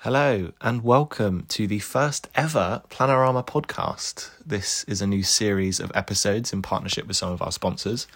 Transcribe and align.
Hello, 0.00 0.52
and 0.60 0.84
welcome 0.84 1.46
to 1.48 1.66
the 1.66 1.78
first 1.78 2.28
ever 2.34 2.82
Planorama 2.90 3.44
podcast. 3.46 4.28
This 4.44 4.84
is 4.84 5.00
a 5.00 5.06
new 5.06 5.22
series 5.22 5.80
of 5.80 5.90
episodes 5.94 6.52
in 6.52 6.60
partnership 6.60 7.06
with 7.06 7.16
some 7.16 7.32
of 7.32 7.40
our 7.40 7.50
sponsors. 7.50 8.06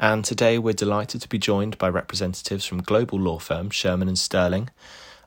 And 0.00 0.24
today 0.24 0.58
we're 0.58 0.72
delighted 0.72 1.20
to 1.20 1.28
be 1.28 1.38
joined 1.38 1.76
by 1.76 1.90
representatives 1.90 2.64
from 2.64 2.80
global 2.80 3.20
law 3.20 3.38
firm 3.38 3.68
Shearman 3.68 4.08
and 4.08 4.18
Sterling. 4.18 4.70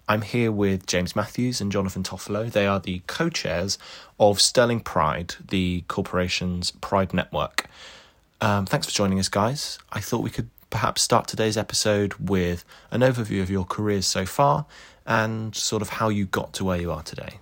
I'm 0.10 0.24
here 0.24 0.52
with 0.52 0.88
James 0.88 1.16
Matthews 1.16 1.62
and 1.62 1.72
Jonathan 1.72 2.02
Toffolo. 2.02 2.52
They 2.52 2.66
are 2.66 2.80
the 2.80 3.04
co 3.06 3.30
chairs 3.30 3.78
of 4.20 4.42
Sterling 4.42 4.80
Pride, 4.80 5.36
the 5.48 5.84
corporation's 5.88 6.72
Pride 6.72 7.14
network. 7.14 7.68
Um, 8.42 8.66
thanks 8.66 8.88
for 8.88 8.94
joining 8.94 9.20
us, 9.20 9.30
guys. 9.30 9.78
I 9.92 10.00
thought 10.00 10.24
we 10.24 10.32
could 10.32 10.50
perhaps 10.72 11.02
start 11.02 11.28
today's 11.28 11.58
episode 11.58 12.14
with 12.16 12.66
an 12.92 13.02
overview 13.02 13.42
of 13.42 13.50
your 13.50 13.66
careers 13.66 14.06
so 14.06 14.26
far 14.26 14.66
and 15.10 15.54
sort 15.56 15.82
of 15.82 15.90
how 15.90 16.08
you 16.08 16.26
got 16.28 16.54
to 16.54 16.64
where 16.64 16.80
you 16.80 16.92
are 16.92 17.04
today. 17.04 17.40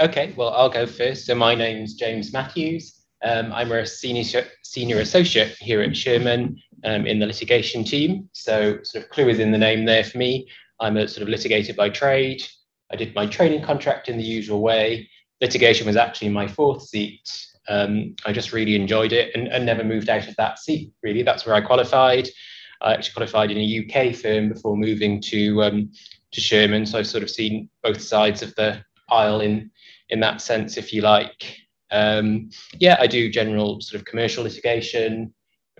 Okay, 0.00 0.32
well, 0.34 0.48
I'll 0.48 0.70
go 0.70 0.86
first. 0.86 1.26
So, 1.26 1.34
my 1.34 1.54
name's 1.54 1.94
James 1.94 2.32
Matthews. 2.32 3.04
Um, 3.22 3.52
I'm 3.52 3.70
a 3.70 3.86
senior, 3.86 4.24
senior 4.62 4.98
associate 4.98 5.54
here 5.60 5.82
at 5.82 5.94
Shearman 5.94 6.56
um, 6.84 7.06
in 7.06 7.18
the 7.18 7.26
litigation 7.26 7.84
team. 7.84 8.30
So, 8.32 8.78
sort 8.82 9.04
of 9.04 9.10
clue 9.10 9.26
within 9.26 9.52
the 9.52 9.58
name 9.58 9.84
there 9.84 10.02
for 10.02 10.16
me. 10.16 10.48
I'm 10.80 10.96
a 10.96 11.06
sort 11.06 11.28
of 11.28 11.32
litigator 11.32 11.76
by 11.76 11.90
trade. 11.90 12.42
I 12.90 12.96
did 12.96 13.14
my 13.14 13.26
training 13.26 13.62
contract 13.62 14.08
in 14.08 14.16
the 14.16 14.24
usual 14.24 14.62
way. 14.62 15.08
Litigation 15.42 15.86
was 15.86 15.96
actually 15.96 16.30
my 16.30 16.48
fourth 16.48 16.82
seat. 16.82 17.46
Um, 17.68 18.16
I 18.24 18.32
just 18.32 18.52
really 18.52 18.74
enjoyed 18.74 19.12
it 19.12 19.32
and, 19.34 19.48
and 19.48 19.66
never 19.66 19.84
moved 19.84 20.08
out 20.08 20.26
of 20.26 20.34
that 20.36 20.58
seat, 20.58 20.92
really. 21.02 21.22
That's 21.22 21.44
where 21.44 21.54
I 21.54 21.60
qualified. 21.60 22.28
I 22.80 22.94
actually 22.94 23.12
qualified 23.12 23.50
in 23.50 23.58
a 23.58 23.84
UK 23.84 24.14
firm 24.16 24.48
before 24.48 24.76
moving 24.76 25.20
to 25.22 25.62
um, 25.62 25.92
to 26.32 26.40
Shearman. 26.40 26.86
So 26.86 26.98
I've 26.98 27.06
sort 27.06 27.22
of 27.22 27.30
seen 27.30 27.68
both 27.82 28.00
sides 28.00 28.42
of 28.42 28.54
the 28.54 28.82
aisle 29.10 29.40
in 29.40 29.70
in 30.10 30.20
that 30.20 30.40
sense, 30.40 30.76
if 30.76 30.92
you 30.92 31.02
like. 31.02 31.56
Um, 31.90 32.50
yeah, 32.78 32.96
I 33.00 33.06
do 33.06 33.30
general 33.30 33.80
sort 33.80 34.00
of 34.00 34.06
commercial 34.06 34.44
litigation, 34.44 35.32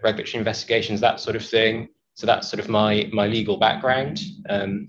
regulatory 0.02 0.38
investigations, 0.38 1.00
that 1.00 1.20
sort 1.20 1.36
of 1.36 1.44
thing. 1.44 1.88
So 2.14 2.26
that's 2.26 2.48
sort 2.48 2.60
of 2.60 2.68
my 2.68 3.08
my 3.12 3.26
legal 3.26 3.56
background. 3.56 4.20
Um, 4.48 4.88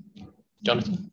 Jonathan. 0.63 1.11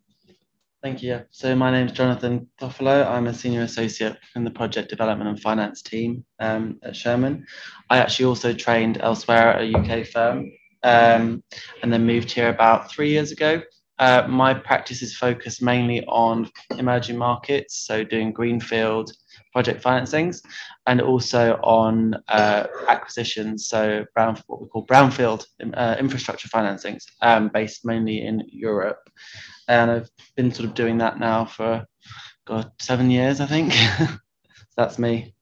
Thank 0.83 1.03
you. 1.03 1.23
So 1.31 1.57
my 1.57 1.73
name 1.73 1.87
is 1.87 1.93
Jonathan 1.93 2.49
Toffolo. 2.61 3.05
I'm 3.05 3.27
a 3.27 3.35
senior 3.35 3.63
associate 3.63 4.17
in 4.37 4.45
the 4.45 4.51
project 4.51 4.89
development 4.89 5.29
and 5.29 5.41
finance 5.41 5.83
team 5.83 6.25
um, 6.39 6.79
at 6.85 6.95
Shearman. 6.95 7.45
I 7.91 7.99
actually 7.99 8.27
also 8.27 8.53
trained 8.53 8.99
elsewhere 9.01 9.55
at 9.55 9.63
a 9.63 9.77
UK 9.77 10.07
firm 10.07 10.53
um, 10.85 11.43
and 11.83 11.93
then 11.93 12.07
moved 12.07 12.31
here 12.31 12.49
about 12.49 12.93
three 12.93 13.11
years 13.11 13.33
ago 13.33 13.61
uh, 13.99 14.27
my 14.29 14.55
practice 14.55 15.03
is 15.03 15.17
focused 15.17 15.63
mainly 15.63 16.05
on 16.07 16.51
emerging 16.79 17.17
markets, 17.17 17.87
so 17.87 18.05
doing 18.05 18.33
greenfield 18.33 19.13
project 19.53 19.83
financings, 19.83 20.43
and 20.87 21.01
also 21.01 21.55
on 21.63 22.15
uh, 22.29 22.67
acquisitions, 22.89 23.67
so 23.67 24.05
brown, 24.15 24.41
what 24.47 24.63
we 24.63 24.69
call 24.69 24.87
brownfield 24.87 25.47
uh, 25.75 25.97
infrastructure 25.99 26.49
financings, 26.49 27.05
um, 27.23 27.49
based 27.49 27.85
mainly 27.85 28.23
in 28.23 28.43
Europe. 28.49 29.11
And 29.67 29.91
I've 29.91 30.11
been 30.37 30.53
sort 30.53 30.69
of 30.69 30.75
doing 30.75 30.99
that 30.99 31.19
now 31.19 31.45
for, 31.45 31.85
God, 32.47 32.71
seven 32.81 33.11
years, 33.11 33.41
I 33.41 33.47
think. 33.47 33.75
That's 34.77 34.99
me. 34.99 35.35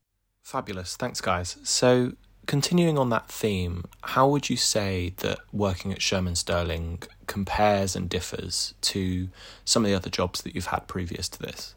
Fabulous. 0.43 0.97
Thanks, 0.97 1.21
guys. 1.21 1.57
So, 1.63 2.13
continuing 2.47 2.99
on 2.99 3.11
that 3.11 3.29
theme, 3.29 3.85
how 4.03 4.29
would 4.29 4.49
you 4.49 4.57
say 4.57 5.13
that 5.19 5.41
working 5.53 5.93
at 5.93 6.01
Shearman 6.01 6.37
Sterling 6.37 7.03
compares 7.27 7.97
and 7.97 8.09
differs 8.09 8.75
to 8.83 9.29
some 9.65 9.85
of 9.85 9.91
the 9.91 9.97
other 9.97 10.11
jobs 10.11 10.43
that 10.43 10.55
you've 10.55 10.67
had 10.67 10.87
previous 10.87 11.29
to 11.29 11.39
this? 11.39 11.75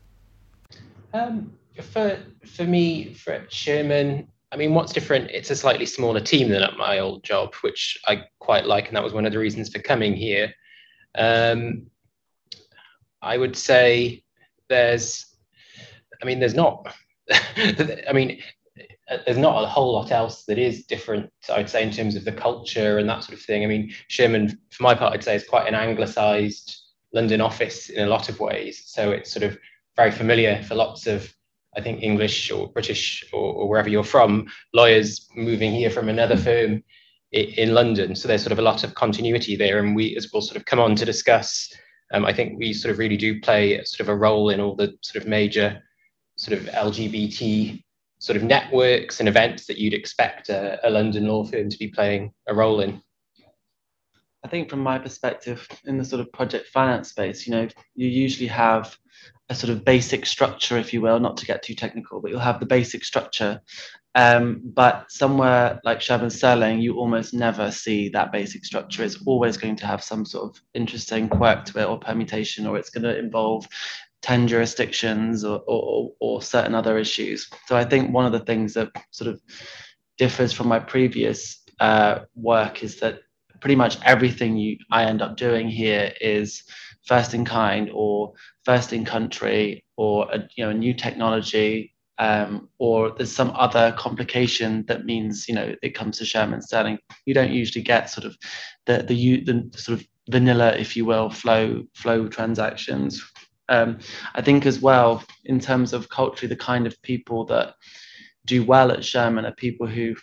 Um, 1.13 1.53
for 1.81 2.19
for 2.45 2.63
me, 2.63 3.13
for 3.13 3.45
Shearman, 3.49 4.27
I 4.51 4.55
mean, 4.57 4.73
what's 4.73 4.93
different? 4.93 5.29
It's 5.31 5.49
a 5.49 5.55
slightly 5.55 5.85
smaller 5.85 6.19
team 6.19 6.49
than 6.49 6.63
at 6.63 6.77
my 6.77 6.99
old 6.99 7.23
job, 7.23 7.53
which 7.61 7.97
I 8.07 8.23
quite 8.39 8.65
like, 8.65 8.87
and 8.87 8.95
that 8.95 9.03
was 9.03 9.13
one 9.13 9.25
of 9.25 9.31
the 9.31 9.39
reasons 9.39 9.69
for 9.69 9.79
coming 9.79 10.15
here. 10.15 10.53
Um, 11.15 11.87
I 13.21 13.37
would 13.37 13.55
say 13.55 14.23
there's, 14.69 15.25
I 16.21 16.25
mean, 16.25 16.39
there's 16.39 16.55
not. 16.55 16.93
I 17.31 18.11
mean, 18.13 18.41
there's 19.25 19.37
not 19.37 19.63
a 19.63 19.67
whole 19.67 19.93
lot 19.93 20.11
else 20.11 20.43
that 20.45 20.57
is 20.57 20.85
different, 20.85 21.31
I'd 21.51 21.69
say, 21.69 21.83
in 21.83 21.91
terms 21.91 22.15
of 22.15 22.25
the 22.25 22.31
culture 22.31 22.97
and 22.97 23.09
that 23.09 23.23
sort 23.23 23.37
of 23.37 23.43
thing. 23.43 23.63
I 23.63 23.67
mean, 23.67 23.91
Shearman, 24.07 24.57
for 24.69 24.83
my 24.83 24.93
part, 24.93 25.13
I'd 25.13 25.23
say 25.23 25.35
is 25.35 25.47
quite 25.47 25.67
an 25.67 25.75
anglicised 25.75 26.77
London 27.13 27.41
office 27.41 27.89
in 27.89 28.05
a 28.05 28.09
lot 28.09 28.29
of 28.29 28.39
ways. 28.39 28.83
So 28.85 29.11
it's 29.11 29.31
sort 29.31 29.43
of 29.43 29.57
very 29.95 30.11
familiar 30.11 30.61
for 30.63 30.75
lots 30.75 31.07
of, 31.07 31.33
I 31.75 31.81
think, 31.81 32.03
English 32.03 32.51
or 32.51 32.67
British 32.67 33.23
or, 33.33 33.53
or 33.53 33.69
wherever 33.69 33.89
you're 33.89 34.03
from, 34.03 34.47
lawyers 34.73 35.27
moving 35.35 35.71
here 35.71 35.89
from 35.89 36.09
another 36.09 36.37
firm 36.37 36.83
in, 37.31 37.73
London. 37.73 38.15
So 38.15 38.27
there's 38.27 38.41
sort 38.41 38.51
of 38.51 38.59
a 38.59 38.63
lot 38.63 38.83
of 38.83 38.95
continuity 38.95 39.55
there. 39.55 39.79
And 39.79 39.95
we, 39.95 40.15
as 40.17 40.31
we'll 40.31 40.41
sort 40.41 40.57
of 40.57 40.65
come 40.65 40.79
on 40.79 40.95
to 40.95 41.05
discuss, 41.05 41.71
um, 42.13 42.25
I 42.25 42.33
think 42.33 42.57
we 42.57 42.73
sort 42.73 42.91
of 42.91 42.99
really 42.99 43.17
do 43.17 43.39
play 43.41 43.83
sort 43.83 44.01
of 44.01 44.09
a 44.09 44.15
role 44.15 44.49
in 44.49 44.59
all 44.59 44.75
the 44.75 44.95
sort 45.01 45.23
of 45.23 45.27
major 45.27 45.81
sort 46.37 46.59
of 46.59 46.65
LGBT 46.67 47.83
sort 48.19 48.37
of 48.37 48.43
networks 48.43 49.19
and 49.19 49.27
events 49.27 49.65
that 49.65 49.77
you'd 49.77 49.93
expect 49.93 50.49
a, 50.49 50.79
a 50.87 50.89
London 50.89 51.27
law 51.27 51.43
firm 51.43 51.69
to 51.69 51.77
be 51.77 51.87
playing 51.87 52.31
a 52.47 52.53
role 52.53 52.81
in? 52.81 53.01
I 54.43 54.47
think 54.47 54.69
from 54.69 54.79
my 54.79 54.97
perspective 54.99 55.67
in 55.85 55.97
the 55.97 56.05
sort 56.05 56.21
of 56.21 56.31
project 56.31 56.67
finance 56.67 57.09
space, 57.09 57.45
you 57.45 57.51
know, 57.51 57.67
you 57.95 58.07
usually 58.07 58.47
have 58.47 58.95
a 59.49 59.55
sort 59.55 59.71
of 59.71 59.83
basic 59.83 60.25
structure, 60.25 60.77
if 60.77 60.93
you 60.93 61.01
will, 61.01 61.19
not 61.19 61.35
to 61.37 61.45
get 61.45 61.63
too 61.63 61.73
technical, 61.73 62.21
but 62.21 62.31
you'll 62.31 62.39
have 62.39 62.59
the 62.59 62.65
basic 62.65 63.03
structure. 63.03 63.59
Um, 64.15 64.61
but 64.63 65.11
somewhere 65.11 65.79
like 65.83 66.01
Shearman 66.01 66.29
Sterling, 66.29 66.79
you 66.79 66.97
almost 66.97 67.33
never 67.33 67.71
see 67.71 68.09
that 68.09 68.31
basic 68.31 68.63
structure. 68.65 69.03
It's 69.03 69.21
always 69.25 69.57
going 69.57 69.75
to 69.77 69.85
have 69.85 70.03
some 70.03 70.25
sort 70.25 70.49
of 70.49 70.61
interesting 70.73 71.29
quirk 71.29 71.65
to 71.65 71.79
it 71.79 71.85
or 71.85 71.99
permutation, 71.99 72.65
or 72.65 72.77
it's 72.77 72.89
going 72.89 73.03
to 73.03 73.17
involve 73.17 73.67
10 74.21 74.47
jurisdictions 74.47 75.43
or, 75.43 75.61
or, 75.67 76.11
or, 76.19 76.41
certain 76.41 76.75
other 76.75 76.97
issues. 76.97 77.49
So 77.67 77.77
I 77.77 77.85
think 77.85 78.13
one 78.13 78.25
of 78.25 78.31
the 78.31 78.39
things 78.39 78.73
that 78.73 78.89
sort 79.11 79.29
of 79.29 79.41
differs 80.17 80.51
from 80.51 80.67
my 80.67 80.79
previous 80.79 81.63
uh, 81.79 82.19
work 82.35 82.83
is 82.83 82.99
that 82.99 83.21
pretty 83.61 83.75
much 83.75 83.97
everything 84.03 84.57
you 84.57 84.77
I 84.91 85.05
end 85.05 85.21
up 85.21 85.37
doing 85.37 85.69
here 85.69 86.13
is 86.21 86.63
first 87.05 87.33
in 87.33 87.45
kind 87.45 87.89
or 87.93 88.33
first 88.63 88.93
in 88.93 89.05
country 89.05 89.83
or 89.97 90.29
a, 90.31 90.47
you 90.55 90.63
know 90.63 90.69
a 90.71 90.73
new 90.73 90.93
technology 90.93 91.93
um, 92.17 92.67
or 92.79 93.11
there's 93.11 93.31
some 93.31 93.51
other 93.55 93.93
complication 93.97 94.85
that 94.87 95.05
means 95.05 95.47
you 95.47 95.55
know 95.55 95.73
it 95.81 95.95
comes 95.95 96.17
to 96.17 96.25
Shearman 96.25 96.61
Sterling. 96.61 96.99
You 97.25 97.33
don't 97.33 97.51
usually 97.51 97.83
get 97.83 98.09
sort 98.09 98.25
of 98.25 98.37
the 98.85 99.03
the, 99.03 99.43
the 99.43 99.79
sort 99.79 99.99
of 99.99 100.07
vanilla, 100.29 100.75
if 100.75 100.95
you 100.95 101.05
will, 101.05 101.29
flow 101.29 101.83
flow 101.95 102.27
transactions 102.27 103.23
um, 103.69 103.99
I 104.35 104.41
think 104.41 104.65
as 104.65 104.81
well, 104.81 105.23
in 105.45 105.59
terms 105.59 105.93
of 105.93 106.09
culturally, 106.09 106.49
the 106.49 106.61
kind 106.61 106.85
of 106.85 107.01
people 107.01 107.45
that 107.45 107.75
do 108.45 108.63
well 108.63 108.91
at 108.91 109.05
Shearman 109.05 109.45
are 109.45 109.53
people 109.53 109.87
who 109.87 110.15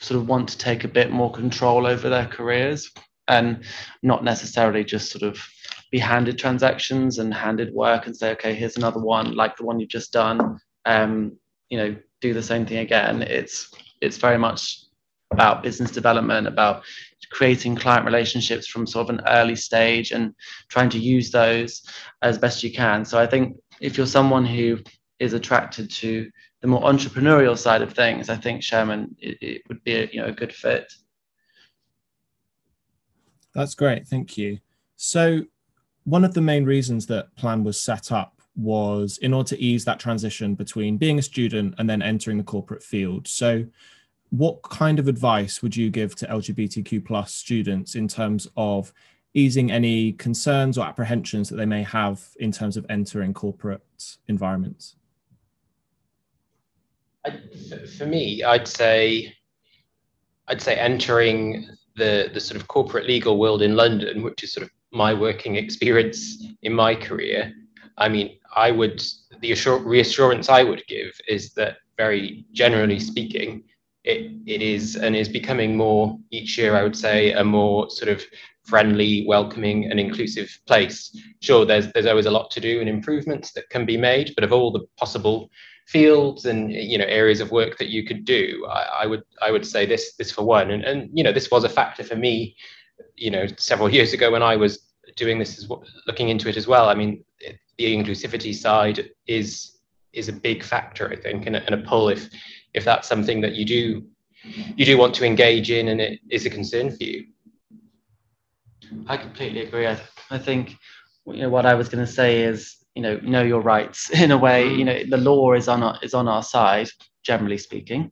sort 0.00 0.20
of 0.20 0.28
want 0.28 0.48
to 0.48 0.58
take 0.58 0.84
a 0.84 0.88
bit 0.88 1.10
more 1.10 1.30
control 1.30 1.86
over 1.86 2.08
their 2.08 2.26
careers 2.26 2.90
and 3.28 3.64
not 4.02 4.24
necessarily 4.24 4.84
just 4.84 5.10
sort 5.10 5.22
of 5.22 5.40
be 5.90 5.98
handed 5.98 6.38
transactions 6.38 7.18
and 7.18 7.32
handed 7.32 7.72
work 7.74 8.06
and 8.06 8.16
say, 8.16 8.30
okay, 8.32 8.54
here's 8.54 8.76
another 8.76 9.00
one 9.00 9.34
like 9.34 9.56
the 9.56 9.64
one 9.64 9.78
you've 9.78 9.88
just 9.88 10.12
done. 10.12 10.58
Um, 10.84 11.36
you 11.68 11.78
know, 11.78 11.96
do 12.20 12.34
the 12.34 12.42
same 12.42 12.66
thing 12.66 12.78
again. 12.78 13.22
It's 13.22 13.70
it's 14.00 14.16
very 14.16 14.38
much 14.38 14.84
about 15.30 15.62
business 15.62 15.90
development, 15.90 16.46
about 16.46 16.82
creating 17.30 17.76
client 17.76 18.04
relationships 18.04 18.66
from 18.66 18.86
sort 18.86 19.08
of 19.08 19.16
an 19.16 19.22
early 19.26 19.56
stage 19.56 20.12
and 20.12 20.34
trying 20.68 20.90
to 20.90 20.98
use 20.98 21.30
those 21.30 21.82
as 22.22 22.38
best 22.38 22.62
you 22.62 22.72
can. 22.72 23.04
So 23.04 23.18
I 23.18 23.26
think 23.26 23.56
if 23.80 23.96
you're 23.96 24.06
someone 24.06 24.44
who 24.44 24.78
is 25.18 25.32
attracted 25.32 25.90
to 25.90 26.30
the 26.60 26.68
more 26.68 26.82
entrepreneurial 26.82 27.56
side 27.56 27.82
of 27.82 27.92
things, 27.92 28.28
I 28.28 28.36
think 28.36 28.62
Shearman 28.62 29.16
it, 29.18 29.38
it 29.40 29.62
would 29.68 29.82
be 29.84 29.94
a, 29.94 30.08
you 30.12 30.20
know 30.20 30.28
a 30.28 30.32
good 30.32 30.52
fit. 30.52 30.92
That's 33.54 33.74
great, 33.74 34.06
thank 34.06 34.38
you. 34.38 34.58
So 34.96 35.42
one 36.04 36.24
of 36.24 36.34
the 36.34 36.40
main 36.40 36.64
reasons 36.64 37.06
that 37.06 37.34
Plan 37.36 37.64
was 37.64 37.78
set 37.78 38.10
up 38.12 38.40
was 38.56 39.18
in 39.18 39.32
order 39.32 39.48
to 39.48 39.60
ease 39.60 39.84
that 39.84 39.98
transition 39.98 40.54
between 40.54 40.98
being 40.98 41.18
a 41.18 41.22
student 41.22 41.74
and 41.78 41.88
then 41.88 42.02
entering 42.02 42.38
the 42.38 42.44
corporate 42.44 42.82
field. 42.82 43.26
So 43.26 43.64
what 44.32 44.62
kind 44.62 44.98
of 44.98 45.08
advice 45.08 45.60
would 45.60 45.76
you 45.76 45.90
give 45.90 46.16
to 46.16 46.26
LGBTQ 46.26 47.04
plus 47.04 47.34
students 47.34 47.94
in 47.94 48.08
terms 48.08 48.48
of 48.56 48.90
easing 49.34 49.70
any 49.70 50.12
concerns 50.14 50.78
or 50.78 50.86
apprehensions 50.86 51.50
that 51.50 51.56
they 51.56 51.66
may 51.66 51.82
have 51.82 52.26
in 52.40 52.50
terms 52.50 52.78
of 52.78 52.86
entering 52.88 53.34
corporate 53.34 53.82
environments? 54.28 54.96
I, 57.26 57.38
for 57.98 58.06
me, 58.06 58.42
I'd 58.42 58.66
say 58.66 59.34
I'd 60.48 60.62
say 60.62 60.76
entering 60.76 61.68
the 61.96 62.30
the 62.32 62.40
sort 62.40 62.58
of 62.58 62.66
corporate 62.68 63.06
legal 63.06 63.36
world 63.38 63.60
in 63.60 63.76
London, 63.76 64.22
which 64.22 64.42
is 64.42 64.54
sort 64.54 64.64
of 64.64 64.70
my 64.92 65.12
working 65.12 65.56
experience 65.64 66.42
in 66.62 66.72
my 66.72 66.94
career, 66.94 67.52
I 67.98 68.08
mean, 68.08 68.38
I 68.56 68.70
would 68.70 69.02
the 69.42 69.52
assur- 69.52 69.76
reassurance 69.76 70.48
I 70.48 70.62
would 70.62 70.82
give 70.88 71.12
is 71.28 71.52
that 71.54 71.76
very 71.98 72.46
generally 72.52 72.98
speaking, 72.98 73.64
it, 74.04 74.32
it 74.46 74.62
is 74.62 74.96
and 74.96 75.14
is 75.14 75.28
becoming 75.28 75.76
more 75.76 76.18
each 76.30 76.58
year, 76.58 76.74
I 76.74 76.82
would 76.82 76.96
say, 76.96 77.32
a 77.32 77.44
more 77.44 77.88
sort 77.90 78.08
of 78.08 78.22
friendly, 78.64 79.24
welcoming, 79.26 79.90
and 79.90 79.98
inclusive 79.98 80.56
place. 80.66 81.16
Sure, 81.40 81.64
there's 81.64 81.92
there's 81.92 82.06
always 82.06 82.26
a 82.26 82.30
lot 82.30 82.50
to 82.52 82.60
do 82.60 82.80
and 82.80 82.88
improvements 82.88 83.52
that 83.52 83.68
can 83.70 83.86
be 83.86 83.96
made, 83.96 84.32
but 84.34 84.44
of 84.44 84.52
all 84.52 84.72
the 84.72 84.86
possible 84.96 85.50
fields 85.86 86.46
and 86.46 86.72
you 86.72 86.96
know 86.96 87.04
areas 87.04 87.40
of 87.40 87.50
work 87.50 87.76
that 87.78 87.88
you 87.88 88.04
could 88.04 88.24
do, 88.24 88.66
I, 88.68 89.02
I 89.02 89.06
would 89.06 89.22
I 89.40 89.50
would 89.50 89.66
say 89.66 89.86
this 89.86 90.14
this 90.16 90.32
for 90.32 90.42
one. 90.42 90.70
And 90.70 90.84
and 90.84 91.10
you 91.12 91.22
know 91.22 91.32
this 91.32 91.50
was 91.50 91.64
a 91.64 91.68
factor 91.68 92.02
for 92.02 92.16
me, 92.16 92.56
you 93.16 93.30
know, 93.30 93.46
several 93.56 93.88
years 93.88 94.12
ago 94.12 94.30
when 94.32 94.42
I 94.42 94.56
was 94.56 94.92
doing 95.16 95.38
this 95.38 95.58
as 95.58 95.68
looking 96.06 96.28
into 96.28 96.48
it 96.48 96.56
as 96.56 96.66
well. 96.66 96.88
I 96.88 96.94
mean, 96.94 97.24
the 97.78 97.96
inclusivity 97.96 98.54
side 98.54 99.10
is 99.26 99.78
is 100.12 100.28
a 100.28 100.32
big 100.32 100.62
factor, 100.62 101.10
I 101.10 101.16
think, 101.16 101.46
and 101.46 101.56
a, 101.56 101.64
and 101.64 101.74
a 101.74 101.88
pull 101.88 102.08
if 102.08 102.28
if 102.74 102.84
that's 102.84 103.08
something 103.08 103.40
that 103.40 103.54
you 103.54 103.64
do 103.64 104.02
you 104.76 104.84
do 104.84 104.98
want 104.98 105.14
to 105.14 105.24
engage 105.24 105.70
in 105.70 105.88
and 105.88 106.00
it 106.00 106.20
is 106.30 106.46
a 106.46 106.50
concern 106.50 106.90
for 106.90 107.04
you. 107.04 107.26
I 109.06 109.16
completely 109.16 109.62
agree. 109.62 109.86
I, 109.86 109.98
I 110.30 110.38
think 110.38 110.76
you 111.26 111.42
know 111.42 111.50
what 111.50 111.66
I 111.66 111.74
was 111.74 111.88
going 111.88 112.04
to 112.04 112.12
say 112.12 112.42
is 112.42 112.76
you 112.94 113.02
know 113.02 113.16
know 113.18 113.42
your 113.42 113.60
rights 113.60 114.10
in 114.22 114.30
a 114.30 114.38
way. 114.38 114.68
You 114.68 114.84
know 114.84 115.02
the 115.08 115.16
law 115.16 115.52
is 115.52 115.68
on 115.68 115.82
our, 115.82 115.98
is 116.02 116.14
on 116.14 116.28
our 116.28 116.42
side 116.42 116.88
generally 117.22 117.58
speaking, 117.58 118.10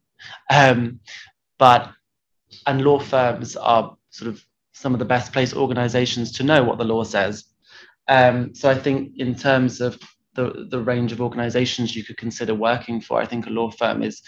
um, 0.50 1.00
but 1.58 1.90
and 2.66 2.82
law 2.82 2.98
firms 2.98 3.56
are 3.56 3.96
sort 4.10 4.30
of 4.30 4.44
some 4.72 4.92
of 4.92 4.98
the 4.98 5.04
best 5.04 5.32
placed 5.32 5.54
organizations 5.54 6.32
to 6.32 6.42
know 6.42 6.62
what 6.62 6.78
the 6.78 6.84
law 6.84 7.04
says. 7.04 7.44
Um, 8.08 8.54
so 8.54 8.70
I 8.70 8.74
think 8.74 9.12
in 9.18 9.34
terms 9.34 9.80
of 9.80 9.98
the, 10.34 10.66
the 10.70 10.80
range 10.80 11.12
of 11.12 11.20
organizations 11.20 11.94
you 11.94 12.04
could 12.04 12.16
consider 12.16 12.54
working 12.54 13.00
for, 13.00 13.20
I 13.20 13.26
think 13.26 13.46
a 13.46 13.50
law 13.50 13.70
firm 13.70 14.02
is 14.02 14.22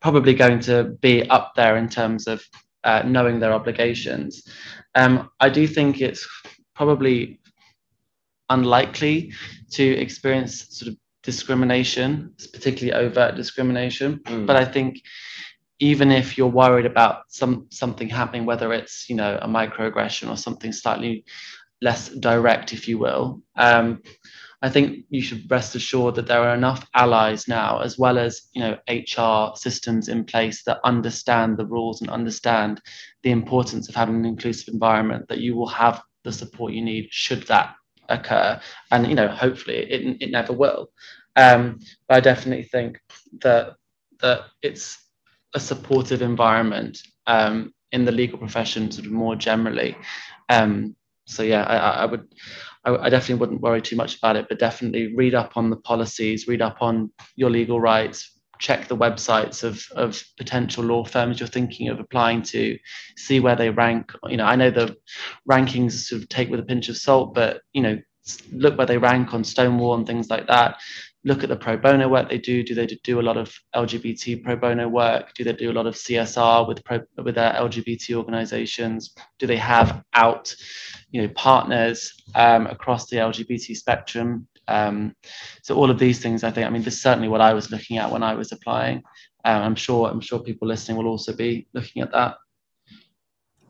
probably 0.00 0.34
going 0.34 0.60
to 0.60 0.96
be 1.00 1.28
up 1.30 1.54
there 1.56 1.76
in 1.76 1.88
terms 1.88 2.26
of 2.26 2.44
uh, 2.84 3.02
knowing 3.06 3.40
their 3.40 3.52
obligations. 3.52 4.46
Um, 4.94 5.30
I 5.40 5.48
do 5.48 5.66
think 5.66 6.00
it's 6.00 6.28
probably 6.74 7.40
unlikely 8.50 9.32
to 9.70 9.82
experience 9.82 10.66
sort 10.76 10.92
of 10.92 10.98
discrimination, 11.22 12.34
particularly 12.52 12.92
overt 12.92 13.34
discrimination. 13.34 14.20
Mm. 14.24 14.46
But 14.46 14.56
I 14.56 14.64
think 14.64 15.00
even 15.80 16.10
if 16.12 16.38
you're 16.38 16.46
worried 16.46 16.86
about 16.86 17.22
some 17.28 17.66
something 17.70 18.08
happening, 18.08 18.46
whether 18.46 18.72
it's 18.72 19.08
you 19.08 19.16
know 19.16 19.38
a 19.40 19.48
microaggression 19.48 20.30
or 20.30 20.36
something 20.36 20.72
slightly 20.72 21.24
less 21.80 22.08
direct, 22.08 22.72
if 22.72 22.88
you 22.88 22.98
will, 22.98 23.42
um, 23.56 24.02
I 24.64 24.70
think 24.70 25.04
you 25.10 25.20
should 25.20 25.50
rest 25.50 25.74
assured 25.74 26.14
that 26.14 26.26
there 26.26 26.40
are 26.40 26.54
enough 26.54 26.88
allies 26.94 27.46
now, 27.46 27.80
as 27.80 27.98
well 27.98 28.18
as 28.18 28.48
you 28.54 28.62
know 28.62 28.78
HR 28.88 29.54
systems 29.58 30.08
in 30.08 30.24
place 30.24 30.64
that 30.64 30.80
understand 30.84 31.58
the 31.58 31.66
rules 31.66 32.00
and 32.00 32.08
understand 32.08 32.80
the 33.22 33.30
importance 33.30 33.90
of 33.90 33.94
having 33.94 34.16
an 34.16 34.24
inclusive 34.24 34.72
environment. 34.72 35.28
That 35.28 35.40
you 35.40 35.54
will 35.54 35.68
have 35.68 36.02
the 36.22 36.32
support 36.32 36.72
you 36.72 36.80
need 36.80 37.08
should 37.10 37.46
that 37.48 37.74
occur, 38.08 38.58
and 38.90 39.06
you 39.06 39.14
know 39.14 39.28
hopefully 39.28 39.76
it 39.76 40.16
it 40.22 40.30
never 40.30 40.54
will. 40.54 40.90
Um, 41.36 41.78
but 42.08 42.16
I 42.16 42.20
definitely 42.20 42.64
think 42.64 42.98
that 43.42 43.74
that 44.22 44.46
it's 44.62 44.96
a 45.52 45.60
supportive 45.60 46.22
environment 46.22 47.02
um, 47.26 47.74
in 47.92 48.06
the 48.06 48.12
legal 48.12 48.38
profession, 48.38 48.90
sort 48.90 49.04
of 49.04 49.12
more 49.12 49.36
generally. 49.36 49.94
Um, 50.48 50.96
so 51.26 51.42
yeah, 51.42 51.64
I, 51.64 51.76
I 51.76 52.06
would 52.06 52.28
I, 52.84 52.96
I, 52.96 53.08
definitely 53.10 53.40
wouldn't 53.40 53.60
worry 53.60 53.82
too 53.82 53.96
much 53.96 54.18
about 54.18 54.36
it, 54.36 54.46
but 54.48 54.58
definitely 54.58 55.14
read 55.14 55.34
up 55.34 55.56
on 55.56 55.70
the 55.70 55.76
policies, 55.76 56.48
read 56.48 56.62
up 56.62 56.78
on 56.80 57.10
your 57.36 57.50
legal 57.50 57.80
rights, 57.80 58.38
check 58.58 58.88
the 58.88 58.96
websites 58.96 59.64
of, 59.64 59.84
of 59.96 60.22
potential 60.38 60.84
law 60.84 61.04
firms 61.04 61.40
you're 61.40 61.48
thinking 61.48 61.88
of 61.88 62.00
applying 62.00 62.42
to, 62.42 62.78
see 63.16 63.40
where 63.40 63.56
they 63.56 63.70
rank. 63.70 64.12
You 64.28 64.36
know, 64.36 64.44
I 64.46 64.56
know 64.56 64.70
the 64.70 64.96
rankings 65.50 65.92
sort 65.92 66.22
of 66.22 66.28
take 66.28 66.50
with 66.50 66.60
a 66.60 66.64
pinch 66.64 66.88
of 66.88 66.96
salt, 66.96 67.34
but 67.34 67.62
you 67.72 67.82
know, 67.82 67.98
look 68.52 68.78
where 68.78 68.86
they 68.86 68.98
rank 68.98 69.34
on 69.34 69.44
Stonewall 69.44 69.94
and 69.94 70.06
things 70.06 70.30
like 70.30 70.46
that 70.46 70.80
look 71.24 71.42
at 71.42 71.48
the 71.48 71.56
pro 71.56 71.76
bono 71.76 72.08
work 72.08 72.28
they 72.28 72.38
do. 72.38 72.62
Do 72.62 72.74
they 72.74 72.86
do 72.86 73.20
a 73.20 73.22
lot 73.22 73.36
of 73.36 73.52
LGBT 73.74 74.44
pro 74.44 74.56
bono 74.56 74.88
work? 74.88 75.32
Do 75.34 75.44
they 75.44 75.52
do 75.52 75.70
a 75.70 75.72
lot 75.72 75.86
of 75.86 75.94
CSR 75.94 76.68
with 76.68 76.84
pro, 76.84 77.00
with 77.22 77.34
their 77.34 77.52
LGBT 77.52 78.16
organizations? 78.16 79.14
Do 79.38 79.46
they 79.46 79.56
have 79.56 80.02
out, 80.12 80.54
you 81.10 81.22
know, 81.22 81.28
partners 81.34 82.12
um, 82.34 82.66
across 82.66 83.08
the 83.08 83.16
LGBT 83.16 83.74
spectrum? 83.76 84.46
Um, 84.68 85.14
so 85.62 85.76
all 85.76 85.90
of 85.90 85.98
these 85.98 86.20
things, 86.20 86.44
I 86.44 86.50
think. 86.50 86.66
I 86.66 86.70
mean, 86.70 86.82
this 86.82 86.94
is 86.94 87.02
certainly 87.02 87.28
what 87.28 87.40
I 87.40 87.54
was 87.54 87.70
looking 87.70 87.98
at 87.98 88.10
when 88.10 88.22
I 88.22 88.34
was 88.34 88.52
applying. 88.52 89.02
Um, 89.44 89.62
I'm 89.62 89.74
sure. 89.74 90.08
I'm 90.08 90.20
sure 90.20 90.38
people 90.38 90.68
listening 90.68 90.96
will 90.98 91.08
also 91.08 91.34
be 91.34 91.66
looking 91.72 92.02
at 92.02 92.12
that. 92.12 92.36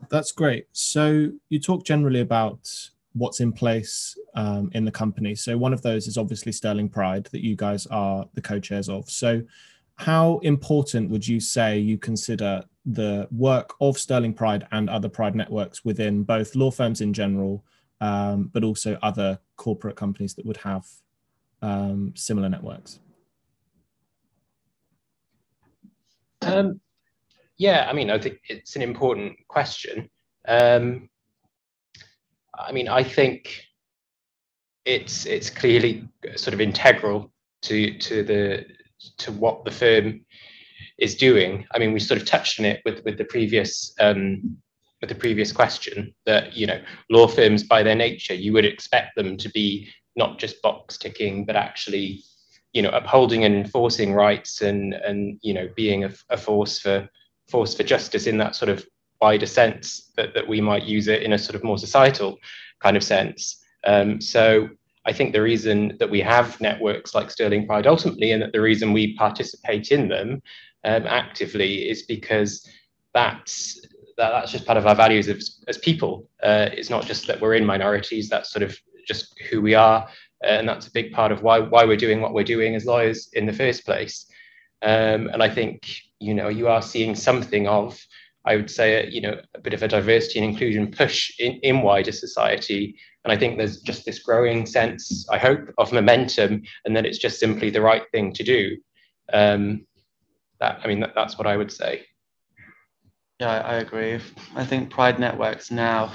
That's 0.09 0.31
great. 0.31 0.67
So 0.71 1.31
you 1.49 1.59
talk 1.59 1.85
generally 1.85 2.19
about 2.19 2.89
what's 3.13 3.39
in 3.39 3.53
place 3.53 4.17
um, 4.35 4.69
in 4.73 4.85
the 4.85 4.91
company. 4.91 5.33
So 5.35 5.57
one 5.57 5.73
of 5.73 5.81
those 5.81 6.07
is 6.07 6.17
obviously 6.17 6.51
Sterling 6.51 6.89
Pride 6.89 7.25
that 7.31 7.43
you 7.43 7.55
guys 7.55 7.87
are 7.87 8.25
the 8.33 8.41
co-chairs 8.41 8.89
of. 8.89 9.09
So 9.09 9.41
how 9.95 10.39
important 10.39 11.09
would 11.09 11.27
you 11.27 11.39
say 11.39 11.79
you 11.79 11.97
consider 11.97 12.63
the 12.85 13.27
work 13.31 13.73
of 13.81 13.97
Sterling 13.97 14.33
Pride 14.33 14.67
and 14.71 14.89
other 14.89 15.09
Pride 15.09 15.35
networks 15.35 15.85
within 15.85 16.23
both 16.23 16.55
law 16.55 16.69
firms 16.69 17.01
in 17.01 17.13
general, 17.13 17.63
um, 18.01 18.49
but 18.53 18.63
also 18.63 18.99
other 19.01 19.39
corporate 19.55 19.95
companies 19.95 20.35
that 20.35 20.45
would 20.45 20.57
have 20.57 20.85
um, 21.61 22.13
similar 22.15 22.49
networks? 22.49 22.99
Um, 26.41 26.81
yeah, 27.57 27.87
I 27.89 27.93
mean, 27.93 28.11
I 28.11 28.19
think 28.19 28.39
it's 28.49 28.75
an 28.75 28.81
important 28.81 29.37
question. 29.47 30.09
Um, 30.47 31.09
I 32.53 32.71
mean, 32.71 32.87
I 32.87 33.01
think 33.01 33.63
it's 34.85 35.25
it's 35.25 35.49
clearly 35.49 36.07
sort 36.35 36.53
of 36.53 36.61
integral 36.61 37.31
to 37.63 37.97
to 37.97 38.23
the 38.23 38.65
to 39.17 39.31
what 39.31 39.65
the 39.65 39.71
firm 39.71 40.21
is 40.97 41.15
doing. 41.15 41.65
I 41.73 41.79
mean, 41.79 41.93
we 41.93 41.99
sort 41.99 42.21
of 42.21 42.27
touched 42.27 42.59
on 42.59 42.65
it 42.65 42.81
with 42.85 43.03
with 43.03 43.17
the 43.17 43.25
previous 43.25 43.93
um, 43.99 44.57
with 45.01 45.09
the 45.09 45.15
previous 45.15 45.51
question 45.51 46.13
that 46.25 46.55
you 46.55 46.67
know 46.67 46.81
law 47.09 47.27
firms 47.27 47.63
by 47.63 47.83
their 47.83 47.95
nature 47.95 48.33
you 48.33 48.53
would 48.53 48.65
expect 48.65 49.15
them 49.15 49.37
to 49.37 49.49
be 49.49 49.87
not 50.15 50.39
just 50.39 50.61
box 50.61 50.97
ticking 50.97 51.45
but 51.45 51.55
actually 51.55 52.23
you 52.71 52.81
know 52.81 52.89
upholding 52.89 53.43
and 53.43 53.53
enforcing 53.53 54.13
rights 54.13 54.61
and 54.61 54.93
and 54.93 55.37
you 55.41 55.53
know 55.53 55.67
being 55.75 56.05
a, 56.05 56.11
a 56.29 56.37
force 56.37 56.79
for 56.79 57.07
force 57.49 57.75
for 57.75 57.83
justice 57.83 58.25
in 58.25 58.37
that 58.37 58.55
sort 58.55 58.69
of 58.69 58.85
wider 59.21 59.45
sense 59.45 60.11
that, 60.17 60.33
that 60.33 60.47
we 60.47 60.61
might 60.61 60.83
use 60.83 61.07
it 61.07 61.23
in 61.23 61.33
a 61.33 61.37
sort 61.37 61.55
of 61.55 61.63
more 61.63 61.77
societal 61.77 62.37
kind 62.79 62.97
of 62.97 63.03
sense. 63.03 63.63
Um, 63.85 64.19
so 64.19 64.69
I 65.05 65.13
think 65.13 65.33
the 65.33 65.41
reason 65.41 65.95
that 65.99 66.09
we 66.09 66.21
have 66.21 66.59
networks 66.59 67.13
like 67.13 67.29
Sterling 67.29 67.67
Pride 67.67 67.87
ultimately, 67.87 68.31
and 68.31 68.41
that 68.41 68.53
the 68.53 68.61
reason 68.61 68.93
we 68.93 69.15
participate 69.15 69.91
in 69.91 70.07
them 70.07 70.41
um, 70.83 71.05
actively, 71.07 71.89
is 71.89 72.03
because 72.03 72.67
that's 73.13 73.79
that, 74.17 74.31
that's 74.31 74.51
just 74.51 74.65
part 74.65 74.77
of 74.77 74.87
our 74.87 74.95
values 74.95 75.27
as, 75.27 75.63
as 75.67 75.77
people. 75.77 76.29
Uh, 76.41 76.69
it's 76.71 76.89
not 76.89 77.05
just 77.05 77.27
that 77.27 77.39
we're 77.39 77.55
in 77.55 77.65
minorities; 77.65 78.29
that's 78.29 78.51
sort 78.51 78.63
of 78.63 78.77
just 79.07 79.39
who 79.49 79.61
we 79.61 79.75
are, 79.75 80.07
and 80.43 80.67
that's 80.67 80.87
a 80.87 80.91
big 80.91 81.11
part 81.11 81.31
of 81.31 81.43
why 81.43 81.59
why 81.59 81.85
we're 81.85 81.97
doing 81.97 82.21
what 82.21 82.33
we're 82.33 82.43
doing 82.43 82.75
as 82.75 82.85
lawyers 82.85 83.29
in 83.33 83.45
the 83.45 83.53
first 83.53 83.85
place. 83.85 84.25
Um, 84.81 85.27
and 85.27 85.41
I 85.41 85.49
think 85.49 85.87
you 86.19 86.33
know 86.33 86.49
you 86.49 86.67
are 86.67 86.81
seeing 86.81 87.15
something 87.15 87.67
of 87.67 87.99
I 88.45 88.55
would 88.55 88.69
say, 88.69 89.09
you 89.09 89.21
know, 89.21 89.39
a 89.55 89.59
bit 89.59 89.73
of 89.73 89.81
a 89.81 89.87
diversity 89.87 90.39
and 90.39 90.49
inclusion 90.51 90.91
push 90.91 91.31
in, 91.39 91.53
in 91.63 91.81
wider 91.81 92.11
society. 92.11 92.97
And 93.25 93.33
I 93.33 93.37
think 93.37 93.57
there's 93.57 93.81
just 93.81 94.05
this 94.05 94.19
growing 94.19 94.65
sense, 94.65 95.27
I 95.29 95.37
hope, 95.37 95.73
of 95.77 95.91
momentum, 95.91 96.61
and 96.85 96.95
that 96.95 97.05
it's 97.05 97.17
just 97.17 97.39
simply 97.39 97.69
the 97.69 97.81
right 97.81 98.03
thing 98.11 98.31
to 98.33 98.43
do. 98.43 98.77
Um, 99.33 99.85
that 100.59 100.79
I 100.83 100.87
mean, 100.87 100.99
that, 101.01 101.13
that's 101.15 101.37
what 101.37 101.47
I 101.47 101.57
would 101.57 101.71
say. 101.71 102.05
Yeah, 103.39 103.59
I 103.61 103.75
agree. 103.75 104.19
I 104.55 104.63
think 104.63 104.91
Pride 104.91 105.19
networks 105.19 105.71
now 105.71 106.13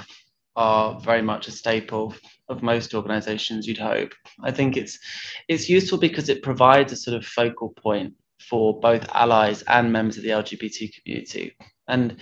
are 0.55 0.99
very 1.01 1.21
much 1.21 1.47
a 1.47 1.51
staple 1.51 2.15
of 2.49 2.63
most 2.63 2.93
organizations 2.93 3.65
you'd 3.65 3.77
hope 3.77 4.13
i 4.43 4.51
think 4.51 4.75
it's 4.75 4.99
it's 5.47 5.69
useful 5.69 5.97
because 5.97 6.27
it 6.27 6.43
provides 6.43 6.91
a 6.91 6.95
sort 6.97 7.15
of 7.15 7.25
focal 7.25 7.69
point 7.81 8.13
for 8.41 8.77
both 8.81 9.07
allies 9.13 9.61
and 9.69 9.93
members 9.93 10.17
of 10.17 10.23
the 10.23 10.29
lgbt 10.29 10.91
community 11.01 11.55
and 11.87 12.17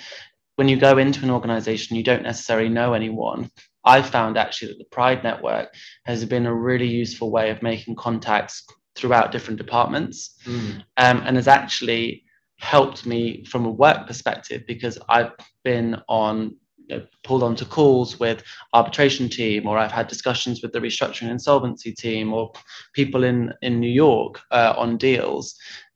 when 0.59 0.67
you 0.67 0.75
go 0.75 0.97
into 0.97 1.23
an 1.23 1.31
organization, 1.31 1.95
you 1.95 2.03
don't 2.03 2.23
necessarily 2.23 2.67
know 2.67 2.91
anyone. 2.91 3.49
I've 3.85 4.09
found 4.09 4.37
actually 4.37 4.69
that 4.69 4.77
the 4.79 4.85
Pride 4.85 5.23
Network 5.23 5.73
has 6.05 6.25
been 6.25 6.45
a 6.45 6.53
really 6.53 6.87
useful 6.87 7.31
way 7.31 7.49
of 7.49 7.61
making 7.61 7.95
contacts 7.95 8.65
throughout 8.95 9.31
different 9.31 9.57
departments 9.57 10.35
mm. 10.45 10.83
um, 10.97 11.21
and 11.25 11.35
has 11.35 11.47
actually 11.47 12.23
helped 12.57 13.05
me 13.05 13.45
from 13.45 13.65
a 13.65 13.71
work 13.71 14.05
perspective 14.05 14.63
because 14.67 14.97
I've 15.07 15.31
been 15.63 15.95
on 16.09 16.55
you 16.87 16.97
know, 16.97 17.05
pulled 17.23 17.43
onto 17.43 17.65
calls 17.65 18.19
with 18.19 18.43
arbitration 18.73 19.29
team, 19.29 19.67
or 19.67 19.77
I've 19.77 19.91
had 19.91 20.07
discussions 20.07 20.61
with 20.61 20.73
the 20.73 20.79
restructuring 20.79 21.29
insolvency 21.29 21.93
team, 21.93 22.33
or 22.33 22.51
people 22.93 23.23
in 23.23 23.53
in 23.61 23.79
New 23.79 23.91
York 23.91 24.41
uh, 24.51 24.73
on 24.75 24.97
deals, 24.97 25.55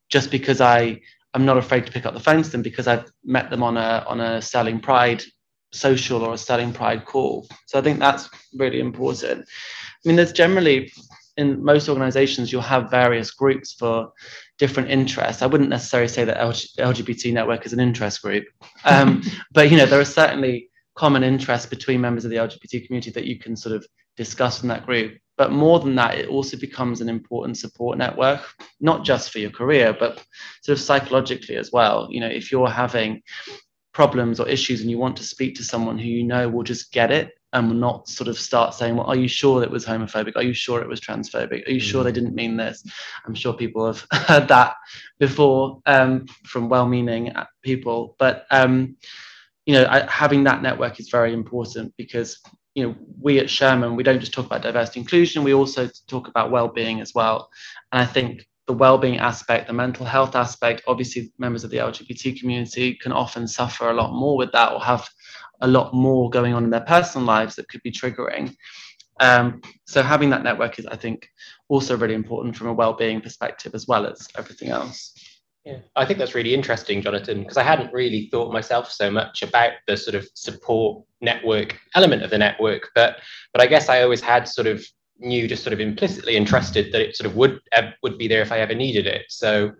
just 0.10 0.30
because 0.30 0.62
I 0.62 1.02
I'm 1.34 1.46
not 1.46 1.58
afraid 1.58 1.86
to 1.86 1.92
pick 1.92 2.06
up 2.06 2.14
the 2.14 2.20
phone 2.20 2.44
to 2.44 2.50
them 2.50 2.62
because 2.62 2.88
I've 2.88 3.12
met 3.24 3.50
them 3.50 3.64
on 3.64 3.76
a 3.76 4.06
on 4.08 4.22
a 4.22 4.42
Sterling 4.42 4.80
Pride 4.80 5.24
social 5.74 6.24
or 6.24 6.34
a 6.34 6.38
Sterling 6.38 6.72
Pride 6.72 7.06
call. 7.06 7.48
So 7.66 7.78
I 7.78 7.82
think 7.82 8.00
that's 8.00 8.30
really 8.56 8.80
important. 8.80 9.42
I 9.42 10.08
mean, 10.08 10.16
there's 10.16 10.32
generally 10.32 10.92
in 11.38 11.64
most 11.64 11.90
organizations 11.90 12.52
you'll 12.52 12.62
have 12.62 12.92
various 12.92 13.32
groups 13.32 13.74
for 13.74 14.12
different 14.60 14.90
interests. 14.90 15.42
I 15.42 15.48
wouldn't 15.48 15.70
necessarily 15.70 16.08
say 16.08 16.24
that 16.26 16.38
LGBT 16.38 17.34
network 17.34 17.66
is 17.66 17.74
an 17.74 17.80
interest 17.80 18.22
group, 18.22 18.46
um, 18.86 19.24
but 19.52 19.72
you 19.72 19.78
know 19.78 19.86
there 19.86 20.00
are 20.00 20.06
certainly 20.06 20.70
common 20.96 21.24
interests 21.24 21.66
between 21.66 22.02
members 22.02 22.24
of 22.24 22.32
the 22.32 22.38
LGBT 22.38 22.86
community 22.86 23.10
that 23.12 23.26
you 23.26 23.40
can 23.40 23.56
sort 23.56 23.76
of 23.76 23.86
discuss 24.16 24.62
in 24.62 24.70
that 24.70 24.86
group. 24.86 25.18
But 25.36 25.52
more 25.52 25.80
than 25.80 25.96
that, 25.96 26.20
it 26.20 26.30
also 26.30 26.58
becomes 26.58 27.02
an 27.02 27.10
important 27.10 27.58
support 27.58 27.98
network, 27.98 28.42
not 28.80 29.04
just 29.04 29.32
for 29.32 29.40
your 29.40 29.50
career, 29.50 29.96
but 30.00 30.24
sort 30.62 30.78
of 30.78 30.84
psychologically 30.84 31.56
as 31.56 31.72
well. 31.72 32.08
You 32.12 32.20
know, 32.20 32.28
if 32.28 32.52
you're 32.52 32.70
having 32.70 33.24
problems 33.94 34.40
or 34.40 34.48
issues 34.48 34.82
and 34.82 34.90
you 34.90 34.98
want 34.98 35.16
to 35.18 35.24
speak 35.24 35.56
to 35.56 35.64
someone 35.64 35.98
who 35.98 36.08
you 36.08 36.24
know 36.24 36.50
will 36.50 36.64
just 36.64 36.92
get 36.92 37.12
it 37.12 37.34
and 37.54 37.70
will 37.70 37.78
not 37.78 38.10
sort 38.10 38.28
of 38.28 38.38
start 38.38 38.74
saying, 38.74 38.96
well, 38.96 39.06
are 39.06 39.16
you 39.16 39.28
sure 39.28 39.64
it 39.64 39.70
was 39.70 39.86
homophobic? 39.86 40.36
Are 40.36 40.44
you 40.44 40.54
sure 40.54 40.82
it 40.82 40.88
was 40.88 41.00
transphobic? 41.00 41.68
Are 41.68 41.72
you 41.72 41.80
mm. 41.80 41.84
sure 41.84 42.04
they 42.04 42.12
didn't 42.12 42.34
mean 42.34 42.58
this? 42.58 42.84
I'm 43.26 43.36
sure 43.36 43.54
people 43.54 43.86
have 43.86 44.06
heard 44.28 44.48
that 44.48 44.76
before 45.20 45.80
um, 45.86 46.26
from 46.46 46.68
well-meaning 46.68 47.32
people. 47.62 48.16
But, 48.18 48.46
um, 48.50 48.98
you 49.68 49.76
know, 49.76 49.86
I, 49.88 50.10
having 50.12 50.44
that 50.46 50.64
network 50.64 51.00
is 51.00 51.10
very 51.10 51.32
important 51.32 51.94
because, 51.96 52.40
you 52.74 52.88
know, 52.88 52.96
we 53.22 53.38
at 53.38 53.52
Shearman, 53.52 53.96
we 53.96 54.04
don't 54.04 54.20
just 54.20 54.34
talk 54.34 54.48
about 54.48 54.64
diversity 54.64 55.02
inclusion, 55.02 55.44
we 55.44 55.54
also 55.54 55.88
talk 56.08 56.28
about 56.28 56.50
well-being 56.50 57.02
as 57.02 57.14
well. 57.14 57.50
And 57.92 58.02
I 58.02 58.06
think 58.06 58.48
the 58.68 58.74
well-being 58.74 59.18
aspect, 59.18 59.68
the 59.68 59.74
mental 59.74 60.06
health 60.06 60.36
aspect, 60.36 60.84
obviously 60.88 61.32
members 61.38 61.64
of 61.64 61.70
the 61.70 61.78
LGBT 61.78 62.40
community 62.40 62.96
can 62.96 63.12
often 63.12 63.48
suffer 63.48 63.90
a 63.90 63.94
lot 63.94 64.14
more 64.14 64.38
with 64.38 64.52
that 64.54 64.72
or 64.72 64.80
have 64.80 65.10
a 65.62 65.68
lot 65.68 65.94
more 65.94 66.30
going 66.30 66.54
on 66.54 66.64
in 66.64 66.70
their 66.70 66.82
personal 66.82 67.28
lives 67.28 67.56
that 67.56 67.68
could 67.70 67.82
be 67.84 67.92
triggering. 67.92 68.56
Um, 69.20 69.62
so 69.86 70.02
having 70.02 70.30
that 70.32 70.44
network 70.44 70.80
is, 70.80 70.86
I 70.86 70.96
think, 70.96 71.28
also 71.68 71.98
really 71.98 72.16
important 72.16 72.56
from 72.56 72.68
a 72.68 72.74
well-being 72.74 73.22
perspective 73.22 73.76
as 73.76 73.88
well 73.88 74.06
as 74.06 74.28
everything 74.38 74.70
else. 74.70 75.14
Yeah, 75.66 75.78
I 75.96 76.04
think 76.06 76.20
that's 76.20 76.36
really 76.36 76.54
interesting, 76.54 77.02
Jonathan, 77.02 77.40
because 77.40 77.56
I 77.56 77.64
hadn't 77.64 77.94
really 77.94 78.28
thought 78.32 78.52
myself 78.52 78.92
so 78.92 79.10
much 79.10 79.44
about 79.44 79.72
the 79.88 79.96
sort 79.96 80.16
of 80.16 80.28
support 80.34 81.06
network 81.22 81.80
element 81.96 82.22
of 82.22 82.32
the 82.32 82.38
network, 82.38 82.90
but 82.96 83.18
but 83.54 83.62
I 83.62 83.68
guess 83.68 83.88
I 83.88 84.02
always 84.02 84.20
had 84.20 84.46
sort 84.46 84.68
of 84.68 84.86
knew 85.20 85.48
just 85.48 85.64
sort 85.64 85.74
of 85.74 85.80
implicitly 85.80 86.36
and 86.38 86.48
trusted 86.48 86.92
that 86.92 87.02
it 87.02 87.16
sort 87.16 87.30
of 87.30 87.36
would 87.36 87.60
would 88.02 88.18
be 88.18 88.28
there 88.28 88.42
if 88.42 88.52
I 88.52 88.60
ever 88.60 88.76
needed 88.76 89.08
it. 89.08 89.26
So 89.30 89.72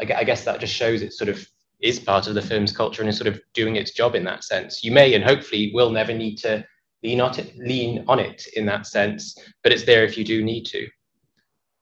I, 0.00 0.12
I, 0.14 0.24
guess 0.24 0.44
that 0.44 0.60
just 0.60 0.74
shows 0.74 1.02
it 1.02 1.12
sort 1.12 1.28
of 1.28 1.46
is 1.80 1.98
part 1.98 2.26
of 2.26 2.34
the 2.34 2.42
firm's 2.42 2.74
culture 2.74 3.02
and 3.02 3.08
is 3.08 3.18
sort 3.18 3.28
of 3.28 3.40
doing 3.52 3.76
its 3.76 3.92
job 3.92 4.14
in 4.14 4.24
that 4.24 4.44
sense. 4.44 4.82
You 4.82 4.92
may 4.92 5.14
and 5.14 5.24
hopefully 5.24 5.72
will 5.74 5.90
never 5.90 6.14
need 6.14 6.36
to 6.38 6.64
lean 7.02 7.20
on 7.20 7.38
it, 7.38 7.56
lean 7.58 8.04
on 8.08 8.18
it 8.18 8.46
in 8.54 8.66
that 8.66 8.86
sense, 8.86 9.36
but 9.62 9.72
it's 9.72 9.84
there 9.84 10.04
if 10.04 10.16
you 10.16 10.24
do 10.24 10.42
need 10.42 10.64
to. 10.66 10.86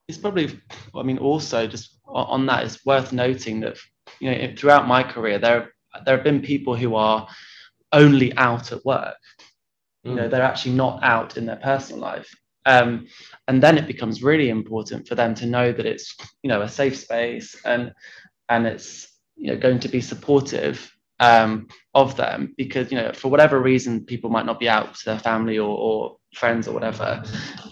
It's 0.09 0.19
probably, 0.19 0.61
I 0.95 1.03
mean, 1.03 1.19
also 1.19 1.67
just 1.67 1.99
on 2.07 2.47
that, 2.47 2.65
it's 2.65 2.85
worth 2.85 3.13
noting 3.13 3.61
that 3.61 3.79
you 4.21 4.31
know 4.31 4.55
throughout 4.57 4.87
my 4.87 5.03
career 5.03 5.39
there 5.39 5.73
there 6.05 6.17
have 6.17 6.25
been 6.25 6.43
people 6.43 6.77
who 6.77 6.95
are 6.95 7.27
only 7.93 8.37
out 8.37 8.73
at 8.73 8.85
work. 8.85 9.17
You 10.03 10.15
know, 10.15 10.27
mm. 10.27 10.31
they're 10.31 10.43
actually 10.43 10.75
not 10.75 11.03
out 11.03 11.39
in 11.39 11.47
their 11.47 11.57
personal 11.57 12.03
life 12.03 12.29
um, 12.67 13.07
and 13.49 13.63
then 13.63 13.79
it 13.79 13.87
becomes 13.87 14.23
really 14.23 14.49
important 14.49 15.07
for 15.07 15.15
them 15.15 15.35
to 15.35 15.47
know 15.47 15.73
that 15.73 15.87
it's 15.87 16.17
you 16.43 16.49
know 16.49 16.63
a 16.63 16.69
safe 16.69 16.97
space 16.97 17.57
and 17.65 17.93
and 18.49 18.67
it's 18.67 19.09
you 19.37 19.49
know 19.49 19.59
going 19.59 19.81
to 19.81 19.89
be 19.89 20.01
supportive 20.01 20.91
um, 21.21 21.69
of 21.95 22.17
them 22.17 22.55
because 22.57 22.91
you 22.91 22.99
know 22.99 23.13
for 23.13 23.31
whatever 23.31 23.61
reason 23.61 24.05
people 24.05 24.31
might 24.31 24.47
not 24.47 24.59
be 24.59 24.69
out 24.69 24.95
to 24.95 25.05
their 25.05 25.19
family 25.19 25.59
or, 25.59 25.77
or 25.77 26.17
friends 26.35 26.67
or 26.67 26.75
whatever 26.75 27.23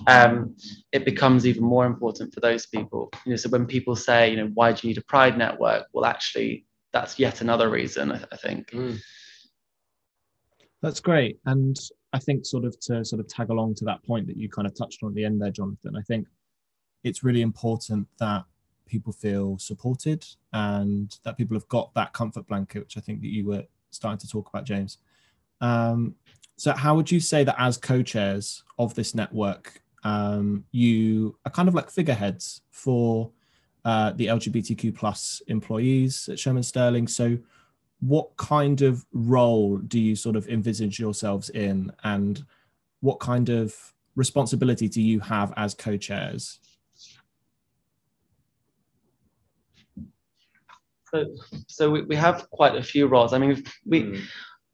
um, 0.06 0.54
it 0.92 1.04
becomes 1.04 1.46
even 1.46 1.64
more 1.64 1.84
important 1.84 2.32
for 2.32 2.40
those 2.40 2.66
people. 2.66 3.10
You 3.24 3.30
know 3.30 3.36
so 3.36 3.48
when 3.48 3.66
people 3.66 3.96
say 3.96 4.30
you 4.30 4.36
know 4.36 4.50
why 4.54 4.72
do 4.72 4.86
you 4.86 4.94
need 4.94 4.98
a 4.98 5.04
pride 5.04 5.36
network? 5.36 5.86
Well 5.92 6.04
actually 6.04 6.66
that's 6.92 7.18
yet 7.18 7.40
another 7.40 7.70
reason 7.70 8.12
i, 8.12 8.22
I 8.30 8.36
think. 8.36 8.70
Mm. 8.70 9.00
that's 10.82 11.00
great. 11.00 11.38
And 11.46 11.76
I 12.12 12.18
think 12.18 12.44
sort 12.44 12.64
of 12.64 12.78
to 12.80 13.04
sort 13.04 13.20
of 13.20 13.28
tag 13.28 13.50
along 13.50 13.74
to 13.76 13.84
that 13.86 14.02
point 14.04 14.26
that 14.26 14.36
you 14.36 14.48
kind 14.48 14.66
of 14.66 14.74
touched 14.74 15.02
on 15.02 15.10
at 15.10 15.14
the 15.14 15.24
end 15.24 15.40
there, 15.40 15.50
Jonathan, 15.50 15.96
I 15.96 16.02
think 16.02 16.26
it's 17.04 17.24
really 17.24 17.42
important 17.42 18.06
that 18.18 18.44
people 18.86 19.12
feel 19.12 19.58
supported 19.58 20.24
and 20.52 21.18
that 21.24 21.36
people 21.36 21.56
have 21.56 21.66
got 21.68 21.92
that 21.94 22.12
comfort 22.12 22.46
blanket, 22.46 22.80
which 22.80 22.98
I 22.98 23.00
think 23.00 23.20
that 23.22 23.28
you 23.28 23.46
were 23.46 23.64
starting 23.90 24.18
to 24.18 24.28
talk 24.28 24.48
about, 24.48 24.64
James. 24.64 24.98
Um, 25.60 26.14
so, 26.56 26.72
how 26.72 26.94
would 26.94 27.10
you 27.10 27.20
say 27.20 27.44
that 27.44 27.56
as 27.58 27.78
co-chairs 27.78 28.62
of 28.78 28.94
this 28.94 29.14
network, 29.14 29.80
um, 30.04 30.64
you 30.72 31.36
are 31.46 31.50
kind 31.50 31.68
of 31.68 31.74
like 31.74 31.90
figureheads 31.90 32.60
for 32.70 33.30
uh, 33.84 34.12
the 34.12 34.26
LGBTQ 34.26 34.94
plus 34.94 35.40
employees 35.46 36.28
at 36.28 36.38
Shearman 36.38 36.62
Sterling? 36.62 37.08
So, 37.08 37.38
what 38.02 38.36
kind 38.36 38.82
of 38.82 39.06
role 39.12 39.78
do 39.78 39.98
you 39.98 40.16
sort 40.16 40.34
of 40.34 40.48
envisage 40.48 40.98
yourselves 40.98 41.50
in? 41.50 41.92
And 42.02 42.44
what 43.00 43.20
kind 43.20 43.48
of 43.48 43.94
responsibility 44.16 44.88
do 44.88 45.00
you 45.00 45.20
have 45.20 45.52
as 45.56 45.72
co-chairs? 45.72 46.58
So 51.14 51.26
so 51.68 51.90
we, 51.90 52.02
we 52.02 52.16
have 52.16 52.50
quite 52.50 52.74
a 52.74 52.82
few 52.82 53.06
roles. 53.06 53.32
I 53.32 53.38
mean 53.38 53.62
we 53.86 54.02
mm. 54.02 54.20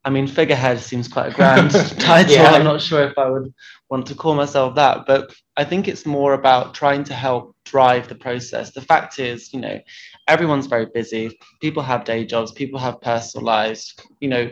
I 0.05 0.09
mean, 0.09 0.27
figurehead 0.27 0.79
seems 0.79 1.07
quite 1.07 1.33
a 1.33 1.35
grand 1.35 1.71
title. 1.99 2.33
Yeah. 2.33 2.51
I'm 2.51 2.63
not 2.63 2.81
sure 2.81 3.03
if 3.03 3.17
I 3.17 3.29
would 3.29 3.53
want 3.89 4.05
to 4.07 4.15
call 4.15 4.33
myself 4.33 4.75
that, 4.75 5.05
but 5.05 5.33
I 5.57 5.65
think 5.65 5.87
it's 5.87 6.05
more 6.05 6.33
about 6.33 6.73
trying 6.73 7.03
to 7.05 7.13
help 7.13 7.55
drive 7.65 8.07
the 8.07 8.15
process. 8.15 8.71
The 8.71 8.81
fact 8.81 9.19
is, 9.19 9.53
you 9.53 9.59
know, 9.59 9.79
everyone's 10.27 10.67
very 10.67 10.87
busy. 10.93 11.37
People 11.61 11.83
have 11.83 12.05
day 12.05 12.25
jobs. 12.25 12.53
People 12.53 12.79
have 12.79 13.01
personal 13.01 13.45
lives. 13.45 13.93
You 14.21 14.29
know, 14.29 14.51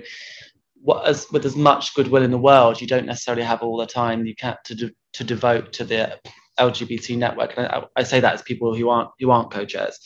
what 0.82 1.08
as 1.08 1.26
with 1.32 1.46
as 1.46 1.56
much 1.56 1.94
goodwill 1.96 2.24
in 2.24 2.32
the 2.32 2.38
world, 2.38 2.82
you 2.82 2.88
don't 2.88 3.06
necessarily 3.06 3.44
have 3.44 3.62
all 3.62 3.78
the 3.78 3.86
time 3.86 4.26
you 4.26 4.36
can 4.36 4.58
to 4.66 4.76
de- 4.76 4.96
to 5.14 5.24
devote 5.24 5.72
to 5.74 5.86
the 5.86 6.20
LGBT 6.60 7.18
network. 7.18 7.54
And 7.58 7.68
I, 7.68 7.84
I, 7.96 8.04
say 8.04 8.20
that 8.20 8.34
as 8.34 8.42
people 8.42 8.76
who 8.76 8.90
aren't 8.90 9.10
who 9.20 9.32
aren't 9.32 9.52
co-chairs. 9.52 10.00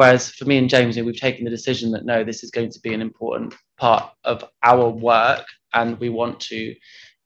Whereas 0.00 0.30
for 0.30 0.46
me 0.46 0.56
and 0.56 0.70
James, 0.70 0.96
we've 0.96 1.14
taken 1.14 1.44
the 1.44 1.50
decision 1.50 1.90
that 1.90 2.06
no, 2.06 2.24
this 2.24 2.42
is 2.42 2.50
going 2.50 2.70
to 2.70 2.80
be 2.80 2.94
an 2.94 3.02
important 3.02 3.54
part 3.76 4.10
of 4.24 4.42
our 4.62 4.88
work, 4.88 5.44
and 5.74 6.00
we 6.00 6.08
want 6.08 6.40
to 6.40 6.74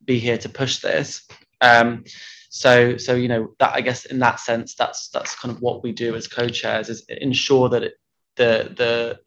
be 0.05 0.19
here 0.19 0.37
to 0.39 0.49
push 0.49 0.81
this. 0.81 1.25
Um, 1.61 2.03
so, 2.51 2.97
so 2.97 3.15
you 3.15 3.29
know 3.29 3.55
that 3.61 3.77
I 3.77 3.81
guess 3.81 4.07
in 4.07 4.19
that 4.19 4.41
sense, 4.41 4.75
that's 4.75 5.09
that's 5.11 5.37
kind 5.37 5.55
of 5.55 5.63
what 5.63 5.85
we 5.85 5.93
do 5.93 6.17
as 6.17 6.27
co-chairs 6.27 6.89
is 6.89 7.05
ensure 7.07 7.69
that 7.69 7.85
it, 7.85 7.95
the 8.35 8.75
the 8.77 9.21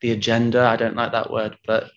the 0.00 0.12
agenda. 0.12 0.62
I 0.62 0.76
don't 0.76 0.96
like 0.96 1.12
that 1.12 1.30
word, 1.30 1.58
but 1.66 1.90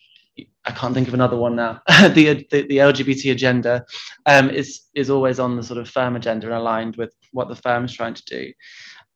I 0.65 0.71
can't 0.74 0.93
think 0.93 1.07
of 1.07 1.13
another 1.13 1.38
one 1.38 1.55
now. 1.55 1.81
the, 1.88 2.45
the, 2.51 2.67
the 2.67 2.77
LGBT 2.77 3.31
agenda 3.31 3.86
um, 4.25 4.50
is 4.50 4.81
is 4.93 5.10
always 5.10 5.39
on 5.39 5.55
the 5.55 5.63
sort 5.63 5.79
of 5.79 5.88
firm 5.88 6.17
agenda 6.17 6.48
and 6.48 6.55
aligned 6.55 6.98
with 6.98 7.13
what 7.31 7.48
the 7.48 7.55
firm 7.55 7.86
is 7.86 7.93
trying 7.93 8.15
to 8.15 8.25
do. 8.25 8.51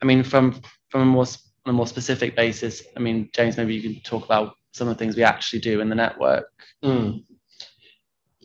I 0.02 0.06
mean, 0.06 0.24
from 0.24 0.62
from 0.90 1.02
a 1.02 1.06
more 1.06 1.26
on 1.66 1.74
a 1.74 1.74
more 1.74 1.88
specific 1.88 2.36
basis, 2.36 2.84
I 2.96 3.00
mean, 3.00 3.30
James, 3.34 3.58
maybe 3.58 3.76
you 3.76 3.82
can 3.82 4.02
talk 4.02 4.26
about 4.26 4.56
some 4.72 4.88
of 4.88 4.96
the 4.96 5.00
things 5.04 5.16
we 5.16 5.24
actually 5.24 5.60
do 5.60 5.82
in 5.82 5.90
the 5.90 5.96
network. 5.96 6.46
Mm. 6.84 7.24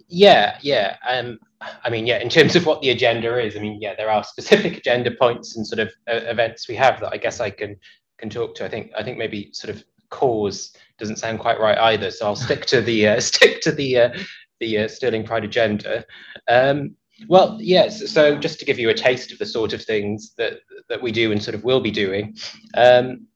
Yeah, 0.08 0.58
yeah. 0.62 0.96
Um, 1.08 1.38
I 1.84 1.90
mean, 1.90 2.06
yeah, 2.06 2.18
in 2.18 2.28
terms 2.28 2.56
of 2.56 2.66
what 2.66 2.80
the 2.80 2.90
agenda 2.90 3.38
is, 3.38 3.56
I 3.56 3.60
mean, 3.60 3.78
yeah, 3.80 3.94
there 3.94 4.10
are 4.10 4.24
specific 4.24 4.78
agenda 4.78 5.10
points 5.10 5.56
and 5.56 5.66
sort 5.66 5.80
of 5.80 5.88
uh, 6.08 6.20
events 6.28 6.68
we 6.68 6.74
have 6.76 7.00
that 7.00 7.12
I 7.12 7.16
guess 7.16 7.40
I 7.40 7.50
can 7.50 7.76
can 8.18 8.30
talk 8.30 8.54
to. 8.56 8.64
I 8.64 8.68
think 8.68 8.90
I 8.96 9.02
think 9.02 9.18
maybe 9.18 9.50
sort 9.52 9.74
of 9.74 9.84
cause 10.10 10.72
doesn't 10.98 11.18
sound 11.18 11.38
quite 11.38 11.60
right 11.60 11.78
either. 11.78 12.10
So 12.10 12.26
I'll 12.26 12.36
stick 12.36 12.66
to 12.66 12.80
the 12.80 13.08
uh, 13.08 13.20
stick 13.20 13.60
to 13.62 13.72
the 13.72 13.98
uh, 13.98 14.18
the 14.58 14.78
uh, 14.78 14.88
Sterling 14.88 15.24
Pride 15.24 15.44
agenda. 15.44 16.04
Um, 16.48 16.96
well, 17.28 17.58
yes. 17.60 18.10
So 18.10 18.38
just 18.38 18.58
to 18.60 18.64
give 18.64 18.78
you 18.78 18.90
a 18.90 18.94
taste 18.94 19.32
of 19.32 19.38
the 19.38 19.46
sort 19.46 19.72
of 19.72 19.82
things 19.82 20.34
that 20.38 20.60
that 20.88 21.02
we 21.02 21.12
do 21.12 21.32
and 21.32 21.42
sort 21.42 21.54
of 21.54 21.64
will 21.64 21.80
be 21.80 21.90
doing, 21.90 22.36
um, 22.76 23.26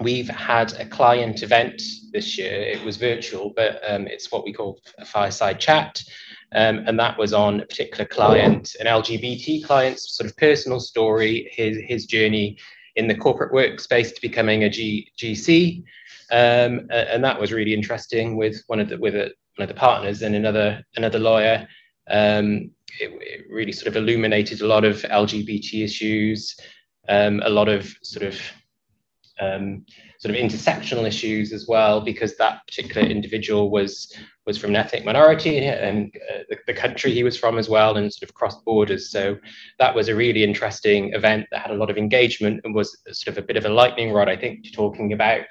we've 0.00 0.28
had 0.28 0.72
a 0.74 0.86
client 0.86 1.42
event 1.42 1.82
this 2.12 2.36
year. 2.36 2.60
It 2.60 2.84
was 2.84 2.96
virtual, 2.96 3.52
but 3.54 3.80
um, 3.88 4.06
it's 4.06 4.32
what 4.32 4.44
we 4.44 4.52
call 4.52 4.80
a 4.98 5.04
fireside 5.04 5.60
chat. 5.60 6.02
Um, 6.54 6.84
and 6.86 6.98
that 6.98 7.18
was 7.18 7.32
on 7.32 7.60
a 7.60 7.66
particular 7.66 8.04
client, 8.04 8.76
an 8.78 8.86
LGBT 8.86 9.64
client's 9.64 10.16
sort 10.16 10.30
of 10.30 10.36
personal 10.36 10.78
story, 10.78 11.48
his, 11.52 11.78
his 11.84 12.06
journey 12.06 12.56
in 12.94 13.08
the 13.08 13.16
corporate 13.16 13.52
workspace 13.52 14.14
to 14.14 14.20
becoming 14.20 14.64
a 14.64 14.70
G, 14.70 15.10
GC. 15.18 15.82
Um, 16.30 16.88
and 16.90 17.22
that 17.24 17.40
was 17.40 17.52
really 17.52 17.74
interesting 17.74 18.36
with 18.36 18.62
one 18.68 18.80
of 18.80 18.88
the, 18.88 18.96
with 18.96 19.14
a 19.14 19.32
one 19.56 19.68
of 19.68 19.74
the 19.74 19.78
partners 19.78 20.22
and 20.22 20.34
another 20.34 20.84
another 20.96 21.18
lawyer. 21.18 21.66
Um, 22.08 22.70
it, 23.00 23.12
it, 23.20 23.46
really 23.50 23.72
sort 23.72 23.88
of 23.88 23.96
illuminated 23.96 24.60
a 24.60 24.66
lot 24.66 24.84
of 24.84 24.96
LGBT 25.02 25.84
issues, 25.84 26.56
um, 27.08 27.40
a 27.44 27.50
lot 27.50 27.68
of 27.68 27.94
sort 28.02 28.26
of 28.26 28.40
um, 29.40 29.84
sort 30.18 30.34
of 30.34 30.40
intersectional 30.40 31.06
issues 31.06 31.52
as 31.52 31.66
well, 31.68 32.00
because 32.00 32.36
that 32.36 32.66
particular 32.66 33.06
individual 33.06 33.70
was 33.70 34.12
was 34.46 34.56
from 34.56 34.70
an 34.70 34.76
ethnic 34.76 35.04
minority 35.04 35.58
and 35.58 36.14
uh, 36.32 36.38
the, 36.48 36.56
the, 36.68 36.72
country 36.72 37.12
he 37.12 37.24
was 37.24 37.36
from 37.36 37.58
as 37.58 37.68
well, 37.68 37.96
and 37.96 38.12
sort 38.12 38.28
of 38.28 38.34
crossed 38.34 38.64
borders. 38.64 39.10
So 39.10 39.36
that 39.80 39.94
was 39.94 40.08
a 40.08 40.14
really 40.14 40.44
interesting 40.44 41.12
event 41.14 41.46
that 41.50 41.62
had 41.62 41.72
a 41.72 41.76
lot 41.76 41.90
of 41.90 41.98
engagement 41.98 42.60
and 42.62 42.72
was 42.72 42.96
sort 43.10 43.36
of 43.36 43.42
a 43.42 43.46
bit 43.46 43.56
of 43.56 43.64
a 43.64 43.68
lightning 43.68 44.12
rod, 44.12 44.28
I 44.28 44.36
think, 44.36 44.64
to 44.64 44.70
talking 44.70 45.12
about 45.12 45.46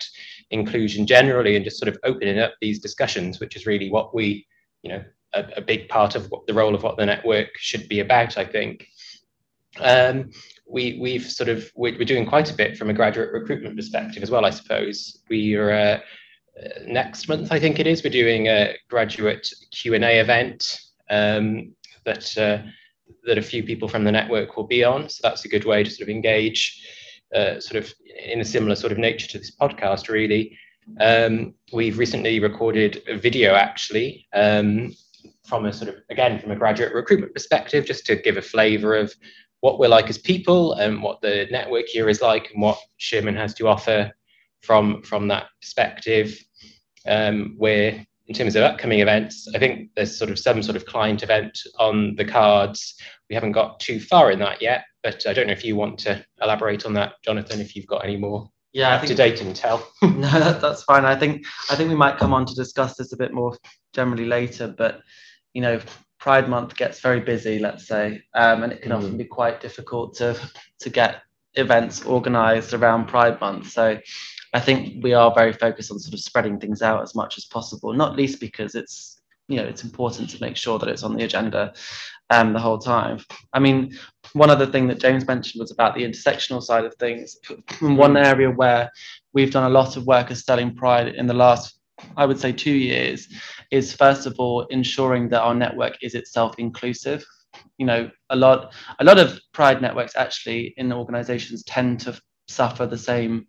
inclusion 0.51 1.05
generally 1.05 1.55
and 1.55 1.65
just 1.65 1.77
sort 1.77 1.89
of 1.89 1.97
opening 2.03 2.39
up 2.39 2.53
these 2.61 2.79
discussions, 2.79 3.39
which 3.39 3.57
is 3.57 3.65
really 3.65 3.91
what 3.91 4.15
we, 4.15 4.47
you 4.81 4.89
know, 4.89 5.03
a, 5.35 5.45
a 5.57 5.61
big 5.61 5.89
part 5.89 6.15
of 6.15 6.29
what 6.31 6.47
the 6.47 6.53
role 6.53 6.73
of 6.73 6.83
what 6.83 6.97
the 6.97 7.05
network 7.05 7.49
should 7.57 7.87
be 7.87 7.99
about, 7.99 8.37
I 8.37 8.45
think. 8.45 8.87
Um, 9.79 10.31
we, 10.67 10.97
we've 10.99 11.29
sort 11.29 11.49
of, 11.49 11.69
we're, 11.75 11.97
we're, 11.97 12.05
doing 12.05 12.25
quite 12.25 12.49
a 12.49 12.55
bit 12.55 12.77
from 12.77 12.89
a 12.89 12.93
graduate 12.93 13.31
recruitment 13.33 13.75
perspective 13.75 14.23
as 14.23 14.31
well, 14.31 14.45
I 14.45 14.49
suppose. 14.49 15.21
We 15.29 15.55
are, 15.55 15.71
uh, 15.71 15.99
uh, 16.63 16.69
next 16.87 17.27
month, 17.27 17.51
I 17.51 17.59
think 17.59 17.79
it 17.79 17.87
is, 17.87 18.03
we're 18.03 18.09
doing 18.09 18.47
a 18.47 18.75
graduate 18.89 19.47
Q&A 19.71 20.19
event 20.19 20.79
um, 21.09 21.75
that, 22.05 22.37
uh, 22.37 22.65
that 23.25 23.37
a 23.37 23.41
few 23.41 23.63
people 23.63 23.87
from 23.87 24.05
the 24.05 24.11
network 24.11 24.55
will 24.55 24.67
be 24.67 24.83
on. 24.83 25.09
So 25.09 25.19
that's 25.23 25.45
a 25.45 25.49
good 25.49 25.65
way 25.65 25.83
to 25.83 25.89
sort 25.89 26.09
of 26.09 26.15
engage 26.15 26.81
uh, 27.35 27.59
sort 27.59 27.83
of 27.83 27.93
in 28.23 28.39
a 28.39 28.45
similar 28.45 28.75
sort 28.75 28.91
of 28.91 28.97
nature 28.97 29.27
to 29.27 29.37
this 29.37 29.55
podcast, 29.55 30.07
really. 30.07 30.57
Um, 30.99 31.55
we've 31.73 31.97
recently 31.97 32.39
recorded 32.39 33.03
a 33.07 33.17
video 33.17 33.55
actually 33.55 34.27
um, 34.33 34.93
from 35.47 35.65
a 35.65 35.73
sort 35.73 35.89
of, 35.89 35.95
again, 36.09 36.39
from 36.39 36.51
a 36.51 36.55
graduate 36.55 36.93
recruitment 36.93 37.33
perspective, 37.33 37.85
just 37.85 38.05
to 38.07 38.15
give 38.15 38.37
a 38.37 38.41
flavor 38.41 38.95
of 38.95 39.13
what 39.61 39.79
we're 39.79 39.87
like 39.87 40.09
as 40.09 40.17
people 40.17 40.73
and 40.73 41.01
what 41.01 41.21
the 41.21 41.47
network 41.51 41.87
here 41.87 42.09
is 42.09 42.21
like 42.21 42.51
and 42.51 42.61
what 42.61 42.77
Shearman 42.97 43.35
has 43.35 43.53
to 43.55 43.67
offer 43.67 44.11
from, 44.61 45.01
from 45.03 45.27
that 45.29 45.47
perspective. 45.61 46.39
Um, 47.07 47.55
we're, 47.57 48.05
in 48.27 48.35
terms 48.35 48.55
of 48.55 48.63
upcoming 48.63 48.99
events, 48.99 49.47
I 49.55 49.59
think 49.59 49.89
there's 49.95 50.17
sort 50.17 50.31
of 50.31 50.39
some 50.39 50.63
sort 50.63 50.75
of 50.75 50.85
client 50.85 51.23
event 51.23 51.59
on 51.79 52.15
the 52.15 52.25
cards. 52.25 52.95
We 53.29 53.35
haven't 53.35 53.53
got 53.53 53.79
too 53.79 53.99
far 53.99 54.31
in 54.31 54.39
that 54.39 54.61
yet, 54.61 54.85
but 55.03 55.25
I 55.27 55.33
don't 55.33 55.47
know 55.47 55.53
if 55.53 55.65
you 55.65 55.75
want 55.75 55.99
to 55.99 56.23
elaborate 56.41 56.85
on 56.85 56.93
that, 56.93 57.13
Jonathan, 57.23 57.61
if 57.61 57.75
you've 57.75 57.87
got 57.87 58.03
any 58.03 58.17
more 58.17 58.49
yeah, 58.75 58.95
up 58.95 59.05
to 59.05 59.15
date 59.15 59.39
intel. 59.39 59.81
no, 60.01 60.59
that's 60.59 60.83
fine. 60.83 61.05
I 61.05 61.15
think 61.15 61.45
I 61.71 61.77
think 61.77 61.89
we 61.89 61.95
might 61.95 62.17
come 62.17 62.33
on 62.33 62.45
to 62.45 62.53
discuss 62.53 62.97
this 62.97 63.13
a 63.13 63.17
bit 63.17 63.33
more 63.33 63.57
generally 63.93 64.25
later, 64.25 64.67
but 64.67 64.99
you 65.55 65.61
know, 65.61 65.79
Pride 66.19 66.49
Month 66.49 66.75
gets 66.75 66.99
very 66.99 67.21
busy, 67.21 67.57
let's 67.59 67.87
say, 67.87 68.21
um, 68.35 68.63
and 68.63 68.73
it 68.73 68.81
can 68.81 68.91
mm. 68.91 68.97
often 68.97 69.17
be 69.17 69.23
quite 69.23 69.61
difficult 69.61 70.15
to 70.15 70.37
to 70.79 70.89
get 70.89 71.21
events 71.53 72.05
organised 72.05 72.73
around 72.73 73.07
Pride 73.07 73.39
Month. 73.39 73.71
So 73.71 73.97
I 74.53 74.59
think 74.59 75.01
we 75.03 75.13
are 75.13 75.33
very 75.33 75.53
focused 75.53 75.91
on 75.91 75.99
sort 75.99 76.13
of 76.13 76.19
spreading 76.19 76.59
things 76.59 76.81
out 76.81 77.01
as 77.01 77.15
much 77.15 77.37
as 77.37 77.45
possible, 77.45 77.93
not 77.93 78.17
least 78.17 78.39
because 78.39 78.75
it's 78.75 79.21
you 79.47 79.57
know 79.57 79.63
it's 79.63 79.83
important 79.83 80.29
to 80.31 80.41
make 80.41 80.57
sure 80.57 80.77
that 80.77 80.89
it's 80.89 81.03
on 81.03 81.15
the 81.15 81.23
agenda 81.23 81.73
um, 82.31 82.51
the 82.51 82.59
whole 82.59 82.79
time. 82.79 83.19
I 83.53 83.59
mean, 83.59 83.97
one 84.33 84.49
other 84.49 84.65
thing 84.65 84.87
that 84.87 84.99
James 84.99 85.25
mentioned 85.25 85.61
was 85.61 85.71
about 85.71 85.95
the 85.95 86.03
intersectional 86.03 86.61
side 86.61 86.83
of 86.83 86.95
things. 86.95 87.37
One 87.79 88.17
area 88.17 88.49
where 88.49 88.91
we've 89.33 89.51
done 89.51 89.69
a 89.69 89.73
lot 89.73 89.95
of 89.95 90.05
work 90.05 90.31
as 90.31 90.39
Sterling 90.39 90.75
Pride 90.75 91.09
in 91.09 91.27
the 91.27 91.33
last 91.33 91.74
I 92.17 92.25
would 92.25 92.39
say 92.39 92.51
two 92.51 92.73
years, 92.73 93.27
is 93.71 93.93
first 93.93 94.25
of 94.25 94.35
all 94.37 94.65
ensuring 94.67 95.29
that 95.29 95.41
our 95.41 95.55
network 95.55 95.97
is 96.01 96.15
itself 96.15 96.55
inclusive. 96.57 97.25
You 97.77 97.85
know, 97.85 98.11
a 98.29 98.35
lot 98.35 98.73
a 98.99 99.03
lot 99.03 99.17
of 99.17 99.39
pride 99.53 99.81
networks 99.81 100.15
actually 100.15 100.73
in 100.77 100.91
organizations 100.91 101.63
tend 101.63 102.01
to 102.01 102.19
suffer 102.47 102.85
the 102.85 102.97
same 102.97 103.47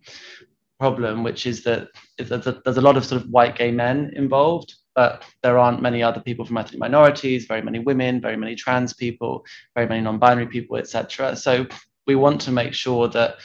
problem, 0.79 1.23
which 1.23 1.45
is 1.45 1.63
that 1.63 1.89
there's 2.17 2.77
a 2.77 2.81
lot 2.81 2.97
of 2.97 3.05
sort 3.05 3.21
of 3.21 3.29
white 3.29 3.57
gay 3.57 3.71
men 3.71 4.11
involved, 4.15 4.73
but 4.95 5.23
there 5.43 5.57
aren't 5.57 5.81
many 5.81 6.03
other 6.03 6.21
people 6.21 6.45
from 6.45 6.57
ethnic 6.57 6.79
minorities, 6.79 7.45
very 7.45 7.61
many 7.61 7.79
women, 7.79 8.21
very 8.21 8.37
many 8.37 8.55
trans 8.55 8.93
people, 8.93 9.45
very 9.75 9.87
many 9.87 10.01
non-binary 10.01 10.47
people, 10.47 10.77
etc. 10.77 11.35
So 11.35 11.65
we 12.05 12.15
want 12.15 12.41
to 12.41 12.51
make 12.51 12.73
sure 12.73 13.07
that 13.09 13.37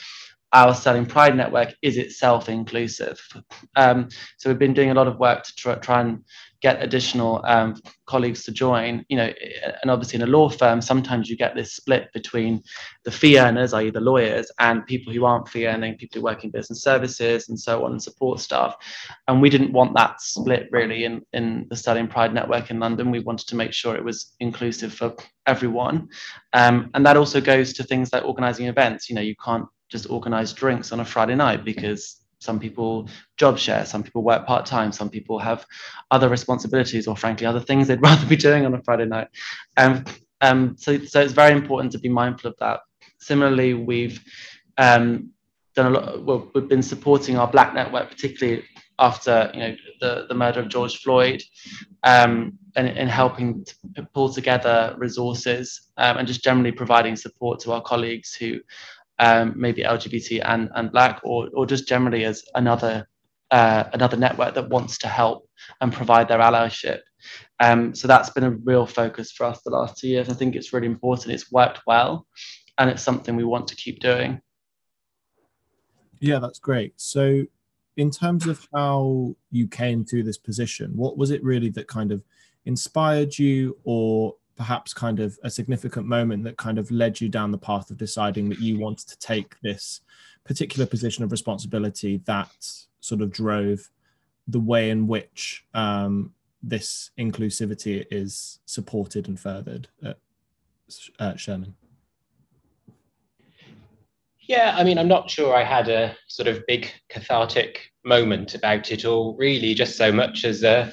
our 0.53 0.75
Sterling 0.75 1.07
Pride 1.07 1.35
network 1.35 1.73
is 1.81 1.97
itself 1.97 2.47
inclusive. 2.47 3.19
Um, 3.75 4.07
so 4.37 4.49
we've 4.49 4.59
been 4.59 4.73
doing 4.73 4.91
a 4.91 4.93
lot 4.93 5.07
of 5.07 5.17
work 5.17 5.43
to 5.43 5.55
try, 5.55 5.75
try 5.75 6.01
and 6.01 6.23
get 6.61 6.81
additional 6.81 7.41
um, 7.45 7.75
colleagues 8.05 8.43
to 8.43 8.51
join. 8.51 9.03
You 9.09 9.17
know, 9.17 9.33
and 9.81 9.89
obviously 9.89 10.17
in 10.17 10.27
a 10.27 10.31
law 10.31 10.49
firm, 10.49 10.79
sometimes 10.79 11.27
you 11.27 11.35
get 11.35 11.55
this 11.55 11.73
split 11.73 12.07
between 12.13 12.61
the 13.03 13.11
fee 13.11 13.39
earners, 13.39 13.73
i.e., 13.73 13.89
the 13.89 13.99
lawyers, 13.99 14.51
and 14.59 14.85
people 14.85 15.11
who 15.11 15.25
aren't 15.25 15.49
fee 15.49 15.67
earning, 15.67 15.97
people 15.97 16.19
who 16.19 16.23
work 16.23 16.43
in 16.43 16.51
business 16.51 16.83
services 16.83 17.49
and 17.49 17.59
so 17.59 17.83
on, 17.83 17.91
and 17.91 18.01
support 18.01 18.39
staff. 18.39 18.75
And 19.27 19.41
we 19.41 19.49
didn't 19.49 19.73
want 19.73 19.95
that 19.95 20.21
split 20.21 20.69
really 20.71 21.03
in 21.03 21.23
in 21.33 21.65
the 21.69 21.75
Sterling 21.75 22.07
Pride 22.07 22.33
network 22.33 22.69
in 22.69 22.79
London. 22.79 23.09
We 23.09 23.19
wanted 23.19 23.47
to 23.47 23.55
make 23.55 23.73
sure 23.73 23.95
it 23.95 24.05
was 24.05 24.35
inclusive 24.39 24.93
for 24.93 25.15
everyone, 25.47 26.09
um, 26.53 26.91
and 26.93 27.03
that 27.07 27.17
also 27.17 27.41
goes 27.41 27.73
to 27.73 27.83
things 27.83 28.13
like 28.13 28.23
organising 28.23 28.67
events. 28.67 29.09
You 29.09 29.15
know, 29.15 29.21
you 29.21 29.35
can't 29.43 29.65
just 29.93 30.09
organize 30.09 30.51
drinks 30.53 30.91
on 30.91 30.99
a 30.99 31.05
Friday 31.05 31.35
night 31.35 31.63
because 31.63 32.25
some 32.39 32.59
people 32.59 33.07
job 33.37 33.57
share, 33.57 33.85
some 33.85 34.01
people 34.03 34.23
work 34.23 34.45
part 34.45 34.65
time, 34.65 34.91
some 34.91 35.09
people 35.09 35.37
have 35.37 35.65
other 36.09 36.29
responsibilities 36.29 37.07
or 37.07 37.15
frankly 37.15 37.45
other 37.45 37.59
things 37.59 37.87
they'd 37.87 38.01
rather 38.09 38.25
be 38.25 38.35
doing 38.35 38.65
on 38.65 38.73
a 38.73 38.81
Friday 38.83 39.05
night. 39.05 39.27
Um, 39.77 40.03
um, 40.41 40.75
so, 40.77 40.97
so 41.05 41.21
it's 41.21 41.31
very 41.31 41.53
important 41.53 41.91
to 41.93 41.99
be 41.99 42.09
mindful 42.09 42.49
of 42.49 42.57
that. 42.59 42.79
Similarly, 43.19 43.75
we've 43.75 44.19
um, 44.77 45.29
done 45.75 45.85
a 45.85 45.89
lot. 45.91 46.25
Well, 46.25 46.51
we've 46.53 46.67
been 46.67 46.83
supporting 46.83 47.37
our 47.37 47.47
Black 47.47 47.73
network, 47.73 48.09
particularly 48.09 48.63
after 48.99 49.51
you 49.53 49.59
know 49.59 49.75
the, 50.01 50.25
the 50.27 50.33
murder 50.33 50.59
of 50.59 50.69
George 50.69 50.97
Floyd, 51.01 51.41
um, 52.01 52.57
and, 52.75 52.89
and 52.89 53.09
helping 53.09 53.63
to 53.95 54.03
pull 54.13 54.33
together 54.33 54.95
resources 54.97 55.89
um, 55.97 56.17
and 56.17 56.27
just 56.27 56.43
generally 56.43 56.71
providing 56.71 57.15
support 57.15 57.59
to 57.61 57.71
our 57.71 57.81
colleagues 57.81 58.33
who 58.35 58.59
um, 59.19 59.53
maybe 59.55 59.83
LGBT 59.83 60.41
and, 60.45 60.69
and 60.75 60.91
Black, 60.91 61.21
or, 61.23 61.49
or 61.53 61.65
just 61.65 61.87
generally 61.87 62.25
as 62.25 62.43
another 62.55 63.07
uh, 63.51 63.87
another 63.93 64.17
network 64.17 64.55
that 64.55 64.69
wants 64.69 64.97
to 64.97 65.07
help 65.07 65.47
and 65.79 65.93
provide 65.93 66.27
their 66.27 66.39
allyship. 66.39 67.01
Um, 67.59 67.93
so 67.93 68.07
that's 68.07 68.31
been 68.31 68.43
a 68.43 68.49
real 68.51 68.87
focus 68.87 69.31
for 69.31 69.45
us 69.45 69.61
the 69.61 69.69
last 69.69 69.97
two 69.97 70.07
years. 70.07 70.27
I 70.27 70.33
think 70.33 70.55
it's 70.55 70.73
really 70.73 70.87
important. 70.87 71.33
It's 71.33 71.51
worked 71.51 71.81
well, 71.85 72.25
and 72.79 72.89
it's 72.89 73.03
something 73.03 73.35
we 73.35 73.43
want 73.43 73.67
to 73.67 73.75
keep 73.75 73.99
doing. 73.99 74.41
Yeah, 76.19 76.39
that's 76.39 76.59
great. 76.59 76.93
So, 76.95 77.43
in 77.95 78.09
terms 78.09 78.47
of 78.47 78.67
how 78.73 79.35
you 79.51 79.67
came 79.67 80.03
to 80.05 80.23
this 80.23 80.37
position, 80.39 80.91
what 80.95 81.15
was 81.15 81.29
it 81.29 81.43
really 81.43 81.69
that 81.71 81.87
kind 81.87 82.11
of 82.11 82.23
inspired 82.65 83.37
you, 83.37 83.77
or 83.83 84.35
perhaps 84.55 84.93
kind 84.93 85.19
of 85.19 85.37
a 85.43 85.49
significant 85.49 86.05
moment 86.05 86.43
that 86.43 86.57
kind 86.57 86.77
of 86.77 86.91
led 86.91 87.19
you 87.19 87.29
down 87.29 87.51
the 87.51 87.57
path 87.57 87.89
of 87.89 87.97
deciding 87.97 88.49
that 88.49 88.59
you 88.59 88.79
wanted 88.79 89.07
to 89.07 89.17
take 89.17 89.59
this 89.61 90.01
particular 90.43 90.85
position 90.85 91.23
of 91.23 91.31
responsibility 91.31 92.21
that 92.25 92.51
sort 92.99 93.21
of 93.21 93.31
drove 93.31 93.89
the 94.47 94.59
way 94.59 94.89
in 94.89 95.07
which 95.07 95.65
um, 95.73 96.33
this 96.61 97.11
inclusivity 97.17 98.05
is 98.11 98.59
supported 98.65 99.27
and 99.27 99.39
furthered 99.39 99.87
at, 101.19 101.39
Shearman? 101.39 101.75
Yeah, 104.41 104.75
I 104.77 104.83
mean, 104.83 104.97
I'm 104.97 105.07
not 105.07 105.29
sure 105.29 105.55
I 105.55 105.63
had 105.63 105.87
a 105.87 106.15
sort 106.27 106.47
of 106.47 106.65
big 106.67 106.91
cathartic 107.09 107.91
moment 108.03 108.55
about 108.55 108.91
it 108.91 109.05
all, 109.05 109.35
really, 109.35 109.73
just 109.73 109.97
so 109.97 110.11
much 110.11 110.43
as 110.43 110.63
a 110.63 110.91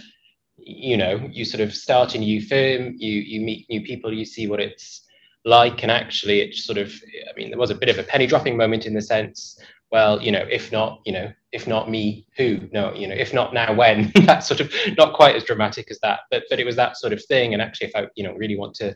you 0.71 0.97
know 0.97 1.29
you 1.31 1.45
sort 1.45 1.61
of 1.61 1.75
start 1.75 2.15
a 2.15 2.19
new 2.19 2.41
firm 2.41 2.95
you 2.97 3.13
you 3.13 3.41
meet 3.41 3.69
new 3.69 3.81
people 3.83 4.13
you 4.13 4.25
see 4.25 4.47
what 4.47 4.61
it's 4.61 5.07
like 5.45 5.83
and 5.83 5.91
actually 5.91 6.41
it 6.41 6.55
sort 6.55 6.79
of 6.79 6.93
i 7.29 7.37
mean 7.37 7.51
there 7.51 7.59
was 7.59 7.71
a 7.71 7.75
bit 7.75 7.89
of 7.89 7.99
a 7.99 8.03
penny 8.03 8.27
dropping 8.27 8.57
moment 8.57 8.87
in 8.87 8.95
the 8.95 9.03
sense 9.03 9.59
well 9.91 10.21
you 10.23 10.31
know 10.31 10.47
if 10.51 10.71
not 10.71 11.01
you 11.05 11.13
know 11.13 11.33
if 11.53 11.67
not 11.67 11.91
me 11.91 12.25
who? 12.37 12.61
No 12.73 12.95
you 12.95 13.09
know 13.09 13.15
if 13.15 13.35
not 13.35 13.53
now 13.53 13.75
when? 13.75 14.13
That's 14.25 14.47
sort 14.47 14.61
of 14.61 14.73
not 14.97 15.15
quite 15.15 15.35
as 15.35 15.43
dramatic 15.43 15.91
as 15.91 15.99
that 16.01 16.21
but 16.31 16.45
but 16.49 16.61
it 16.61 16.65
was 16.65 16.77
that 16.77 16.97
sort 16.97 17.13
of 17.13 17.25
thing 17.25 17.53
and 17.53 17.63
actually 17.63 17.89
if 17.89 17.97
i 17.97 18.07
you 18.15 18.23
know 18.23 18.35
really 18.35 18.57
want 18.57 18.75
to 18.77 18.95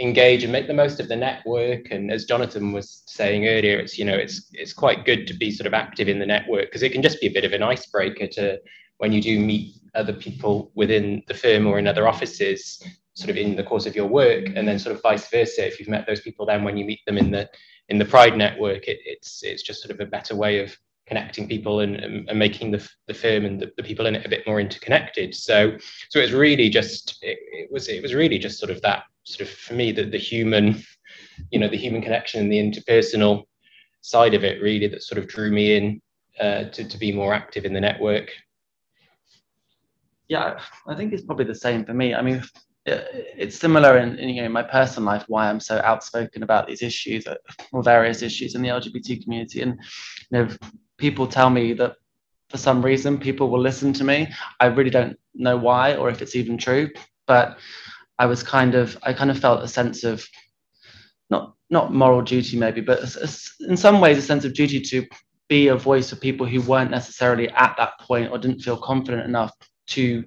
engage 0.00 0.42
and 0.42 0.52
make 0.52 0.68
the 0.68 0.74
most 0.74 1.00
of 1.00 1.08
the 1.08 1.16
network 1.16 1.90
and 1.90 2.10
as 2.10 2.24
jonathan 2.24 2.72
was 2.72 3.02
saying 3.06 3.46
earlier 3.46 3.78
it's 3.78 3.98
you 3.98 4.04
know 4.04 4.14
it's 4.14 4.48
it's 4.52 4.72
quite 4.72 5.04
good 5.04 5.26
to 5.26 5.34
be 5.34 5.50
sort 5.50 5.66
of 5.66 5.74
active 5.74 6.08
in 6.08 6.18
the 6.18 6.26
network 6.26 6.66
because 6.66 6.82
it 6.82 6.92
can 6.92 7.02
just 7.02 7.20
be 7.20 7.26
a 7.26 7.32
bit 7.32 7.44
of 7.44 7.52
an 7.52 7.62
icebreaker 7.62 8.26
to 8.26 8.58
when 8.98 9.12
you 9.12 9.20
do 9.20 9.38
meet 9.38 9.74
other 9.94 10.12
people 10.12 10.70
within 10.74 11.22
the 11.28 11.34
firm 11.34 11.66
or 11.66 11.78
in 11.78 11.86
other 11.86 12.08
offices 12.08 12.82
sort 13.14 13.30
of 13.30 13.36
in 13.36 13.56
the 13.56 13.62
course 13.62 13.86
of 13.86 13.94
your 13.94 14.06
work 14.06 14.46
and 14.56 14.66
then 14.66 14.78
sort 14.78 14.94
of 14.96 15.02
vice 15.02 15.28
versa 15.28 15.66
if 15.66 15.78
you've 15.78 15.88
met 15.88 16.06
those 16.06 16.20
people 16.22 16.46
then 16.46 16.64
when 16.64 16.76
you 16.76 16.84
meet 16.84 17.00
them 17.06 17.18
in 17.18 17.30
the 17.30 17.48
in 17.88 17.98
the 17.98 18.04
pride 18.04 18.36
network 18.36 18.88
it, 18.88 18.98
it's 19.04 19.42
it's 19.42 19.62
just 19.62 19.82
sort 19.82 19.94
of 19.94 20.00
a 20.00 20.10
better 20.10 20.34
way 20.34 20.60
of 20.60 20.74
connecting 21.06 21.48
people 21.48 21.80
and, 21.80 21.96
and, 21.96 22.28
and 22.28 22.38
making 22.38 22.70
the, 22.70 22.88
the 23.06 23.14
firm 23.14 23.44
and 23.44 23.60
the, 23.60 23.70
the, 23.76 23.82
people 23.82 24.06
in 24.06 24.14
it 24.14 24.24
a 24.24 24.28
bit 24.28 24.46
more 24.46 24.60
interconnected. 24.60 25.34
So 25.34 25.76
so 26.08 26.18
it's 26.20 26.32
really 26.32 26.68
just 26.68 27.18
it, 27.22 27.38
it, 27.52 27.72
was 27.72 27.88
it 27.88 28.02
was 28.02 28.14
really 28.14 28.38
just 28.38 28.58
sort 28.58 28.70
of 28.70 28.80
that 28.82 29.04
sort 29.24 29.48
of 29.48 29.54
for 29.54 29.74
me 29.74 29.92
the, 29.92 30.04
the 30.04 30.18
human, 30.18 30.82
you 31.50 31.58
know, 31.58 31.68
the 31.68 31.76
human 31.76 32.02
connection 32.02 32.40
and 32.40 32.52
the 32.52 32.58
interpersonal 32.58 33.44
side 34.00 34.34
of 34.34 34.44
it 34.44 34.62
really 34.62 34.86
that 34.88 35.02
sort 35.02 35.18
of 35.18 35.28
drew 35.28 35.50
me 35.50 35.76
in 35.76 36.00
uh, 36.40 36.64
to, 36.70 36.84
to 36.84 36.98
be 36.98 37.12
more 37.12 37.34
active 37.34 37.64
in 37.64 37.72
the 37.72 37.80
network. 37.80 38.30
Yeah, 40.32 40.58
I 40.86 40.94
think 40.94 41.12
it's 41.12 41.26
probably 41.26 41.44
the 41.44 41.54
same 41.54 41.84
for 41.84 41.92
me. 41.92 42.14
I 42.14 42.22
mean, 42.22 42.42
it's 42.86 43.58
similar 43.58 43.98
in, 43.98 44.18
in, 44.18 44.30
you 44.30 44.42
know 44.42 44.48
my 44.48 44.62
personal 44.62 45.06
life 45.06 45.24
why 45.28 45.46
I'm 45.46 45.60
so 45.60 45.78
outspoken 45.84 46.42
about 46.42 46.66
these 46.66 46.80
issues 46.80 47.26
uh, 47.26 47.34
or 47.70 47.82
various 47.82 48.22
issues 48.22 48.54
in 48.54 48.62
the 48.62 48.70
LGBT 48.70 49.22
community 49.22 49.60
and 49.60 49.72
you 50.30 50.32
know 50.32 50.48
people 50.96 51.26
tell 51.26 51.50
me 51.50 51.74
that 51.74 51.96
for 52.48 52.56
some 52.56 52.82
reason 52.82 53.18
people 53.18 53.50
will 53.50 53.60
listen 53.60 53.92
to 53.92 54.04
me 54.04 54.32
I 54.58 54.66
really 54.66 54.90
don't 54.90 55.18
know 55.34 55.58
why 55.58 55.96
or 55.96 56.08
if 56.08 56.22
it's 56.22 56.34
even 56.34 56.56
true 56.56 56.88
but 57.26 57.58
I 58.18 58.24
was 58.24 58.42
kind 58.42 58.74
of 58.74 58.96
I 59.02 59.12
kind 59.12 59.30
of 59.30 59.38
felt 59.38 59.62
a 59.62 59.68
sense 59.68 60.02
of 60.02 60.26
not 61.28 61.54
not 61.68 61.92
moral 61.92 62.22
duty 62.22 62.56
maybe 62.58 62.80
but 62.80 63.00
in 63.68 63.76
some 63.76 64.00
ways 64.00 64.18
a 64.18 64.22
sense 64.22 64.44
of 64.46 64.54
duty 64.54 64.80
to 64.80 65.06
be 65.48 65.68
a 65.68 65.76
voice 65.76 66.10
for 66.10 66.16
people 66.16 66.46
who 66.46 66.62
weren't 66.62 66.90
necessarily 66.90 67.48
at 67.50 67.74
that 67.76 67.92
point 68.00 68.32
or 68.32 68.38
didn't 68.38 68.62
feel 68.62 68.78
confident 68.78 69.24
enough 69.24 69.52
to 69.88 70.24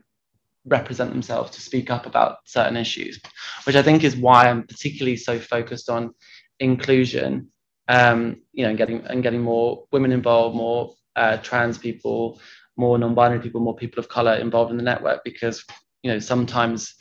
represent 0.65 1.11
themselves 1.11 1.51
to 1.51 1.61
speak 1.61 1.89
up 1.91 2.05
about 2.05 2.37
certain 2.45 2.77
issues, 2.77 3.19
which 3.65 3.75
I 3.75 3.83
think 3.83 4.03
is 4.03 4.15
why 4.15 4.49
I'm 4.49 4.63
particularly 4.63 5.17
so 5.17 5.39
focused 5.39 5.89
on 5.89 6.13
inclusion. 6.59 7.49
Um, 7.87 8.41
you 8.51 8.63
know, 8.63 8.69
and 8.69 8.77
getting 8.77 9.05
and 9.05 9.21
getting 9.21 9.41
more 9.41 9.85
women 9.91 10.11
involved, 10.11 10.55
more 10.55 10.93
uh, 11.15 11.37
trans 11.37 11.77
people, 11.77 12.41
more 12.77 12.97
non-binary 12.97 13.41
people, 13.41 13.61
more 13.61 13.75
people 13.75 13.99
of 13.99 14.09
color 14.09 14.33
involved 14.35 14.71
in 14.71 14.77
the 14.77 14.83
network, 14.83 15.23
because 15.23 15.63
you 16.01 16.11
know 16.11 16.17
sometimes 16.17 16.95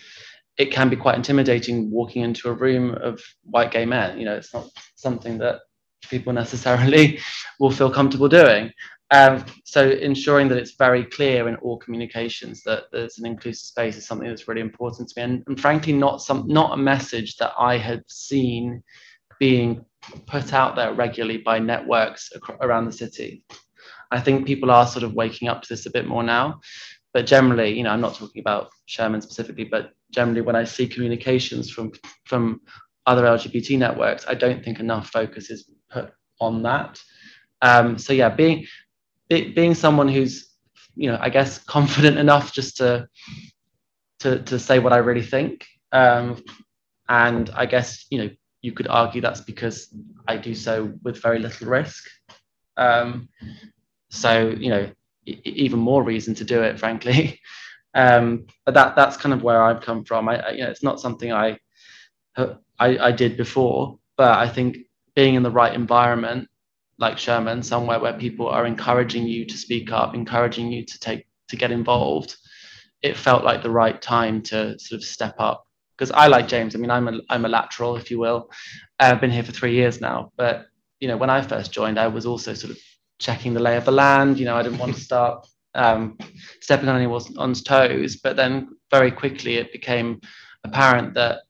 it 0.58 0.70
can 0.70 0.88
be 0.88 0.96
quite 0.96 1.16
intimidating 1.16 1.90
walking 1.90 2.22
into 2.22 2.48
a 2.48 2.52
room 2.52 2.94
of 3.02 3.20
white 3.44 3.70
gay 3.70 3.86
men. 3.86 4.18
You 4.18 4.26
know, 4.26 4.34
it's 4.34 4.52
not 4.52 4.68
something 4.94 5.38
that 5.38 5.60
people 6.08 6.32
necessarily 6.32 7.18
will 7.60 7.70
feel 7.70 7.90
comfortable 7.90 8.28
doing. 8.28 8.70
Um, 9.10 9.44
so 9.64 9.90
ensuring 9.90 10.48
that 10.48 10.58
it's 10.58 10.76
very 10.76 11.04
clear 11.04 11.48
in 11.48 11.56
all 11.56 11.78
communications 11.78 12.62
that 12.62 12.84
there's 12.90 13.18
an 13.18 13.26
inclusive 13.26 13.66
space 13.66 13.96
is 13.96 14.06
something 14.06 14.28
that's 14.28 14.48
really 14.48 14.60
important 14.60 15.08
to 15.10 15.20
me, 15.20 15.24
and, 15.24 15.44
and 15.46 15.60
frankly, 15.60 15.92
not 15.92 16.22
some 16.22 16.46
not 16.48 16.72
a 16.72 16.76
message 16.76 17.36
that 17.36 17.52
I 17.58 17.76
had 17.76 18.02
seen 18.08 18.82
being 19.38 19.84
put 20.26 20.52
out 20.52 20.76
there 20.76 20.94
regularly 20.94 21.38
by 21.38 21.58
networks 21.58 22.30
ac- 22.34 22.58
around 22.60 22.86
the 22.86 22.92
city. 22.92 23.44
I 24.10 24.20
think 24.20 24.46
people 24.46 24.70
are 24.70 24.86
sort 24.86 25.02
of 25.02 25.14
waking 25.14 25.48
up 25.48 25.62
to 25.62 25.68
this 25.68 25.86
a 25.86 25.90
bit 25.90 26.06
more 26.06 26.22
now, 26.22 26.60
but 27.12 27.26
generally, 27.26 27.76
you 27.76 27.82
know, 27.82 27.90
I'm 27.90 28.00
not 28.00 28.14
talking 28.14 28.40
about 28.40 28.70
Shearman 28.86 29.22
specifically, 29.22 29.64
but 29.64 29.92
generally, 30.10 30.40
when 30.40 30.56
I 30.56 30.64
see 30.64 30.88
communications 30.88 31.70
from 31.70 31.92
from 32.24 32.62
other 33.06 33.24
LGBT 33.24 33.78
networks, 33.78 34.24
I 34.26 34.34
don't 34.34 34.64
think 34.64 34.80
enough 34.80 35.10
focus 35.10 35.50
is 35.50 35.70
put 35.90 36.12
on 36.40 36.62
that. 36.62 37.00
Um, 37.62 37.98
so 37.98 38.12
yeah, 38.12 38.28
being 38.28 38.66
being 39.42 39.74
someone 39.74 40.08
who's 40.08 40.50
you 40.96 41.10
know 41.10 41.18
i 41.20 41.28
guess 41.28 41.58
confident 41.76 42.18
enough 42.18 42.52
just 42.52 42.76
to 42.76 43.08
to 44.20 44.42
to 44.42 44.58
say 44.58 44.78
what 44.78 44.92
i 44.92 44.96
really 44.98 45.22
think. 45.22 45.66
Um, 45.92 46.42
and 47.08 47.50
i 47.54 47.66
guess 47.66 48.06
you 48.10 48.18
know 48.18 48.30
you 48.62 48.72
could 48.72 48.88
argue 48.88 49.20
that's 49.20 49.40
because 49.42 49.94
i 50.26 50.36
do 50.36 50.54
so 50.54 50.92
with 51.02 51.20
very 51.22 51.38
little 51.38 51.68
risk. 51.68 52.04
Um, 52.76 53.28
so 54.10 54.48
you 54.48 54.70
know 54.70 54.90
e- 55.26 55.40
even 55.44 55.78
more 55.78 56.02
reason 56.02 56.34
to 56.36 56.44
do 56.44 56.62
it 56.62 56.78
frankly. 56.78 57.40
Um, 57.96 58.46
but 58.64 58.74
that 58.74 58.96
that's 58.96 59.16
kind 59.16 59.32
of 59.32 59.44
where 59.44 59.62
i've 59.62 59.80
come 59.80 60.04
from. 60.04 60.28
I, 60.28 60.38
I 60.40 60.50
you 60.50 60.64
know 60.64 60.70
it's 60.70 60.82
not 60.82 60.98
something 61.00 61.32
I, 61.32 61.58
I 62.36 62.48
i 62.78 63.12
did 63.12 63.36
before 63.36 63.98
but 64.16 64.36
i 64.36 64.48
think 64.48 64.78
being 65.14 65.34
in 65.36 65.44
the 65.44 65.50
right 65.50 65.72
environment 65.72 66.48
like 66.98 67.18
Shearman, 67.18 67.62
somewhere 67.62 67.98
where 67.98 68.12
people 68.12 68.48
are 68.48 68.66
encouraging 68.66 69.26
you 69.26 69.44
to 69.46 69.56
speak 69.56 69.92
up, 69.92 70.14
encouraging 70.14 70.70
you 70.72 70.84
to 70.84 70.98
take 70.98 71.26
to 71.48 71.56
get 71.56 71.70
involved, 71.70 72.36
it 73.02 73.16
felt 73.16 73.44
like 73.44 73.62
the 73.62 73.70
right 73.70 74.00
time 74.00 74.42
to 74.42 74.78
sort 74.78 74.98
of 74.98 75.04
step 75.04 75.34
up. 75.38 75.66
Because 75.96 76.10
I 76.10 76.26
like 76.26 76.48
James. 76.48 76.74
I 76.74 76.78
mean, 76.78 76.90
I'm 76.90 77.08
a 77.08 77.20
I'm 77.30 77.44
a 77.44 77.48
lateral, 77.48 77.96
if 77.96 78.10
you 78.10 78.18
will. 78.18 78.50
I've 78.98 79.20
been 79.20 79.30
here 79.30 79.44
for 79.44 79.52
three 79.52 79.74
years 79.74 80.00
now, 80.00 80.32
but 80.36 80.66
you 81.00 81.08
know, 81.08 81.16
when 81.16 81.30
I 81.30 81.42
first 81.42 81.72
joined, 81.72 81.98
I 81.98 82.08
was 82.08 82.26
also 82.26 82.54
sort 82.54 82.72
of 82.72 82.78
checking 83.18 83.54
the 83.54 83.60
lay 83.60 83.76
of 83.76 83.84
the 83.84 83.92
land. 83.92 84.38
You 84.38 84.46
know, 84.46 84.56
I 84.56 84.62
didn't 84.62 84.78
want 84.78 84.94
to 84.94 85.00
start 85.00 85.46
um, 85.74 86.18
stepping 86.60 86.88
on 86.88 86.96
anyone's 86.96 87.62
toes, 87.62 88.16
but 88.16 88.36
then 88.36 88.76
very 88.90 89.10
quickly 89.10 89.56
it 89.56 89.72
became 89.72 90.20
apparent 90.64 91.14
that 91.14 91.42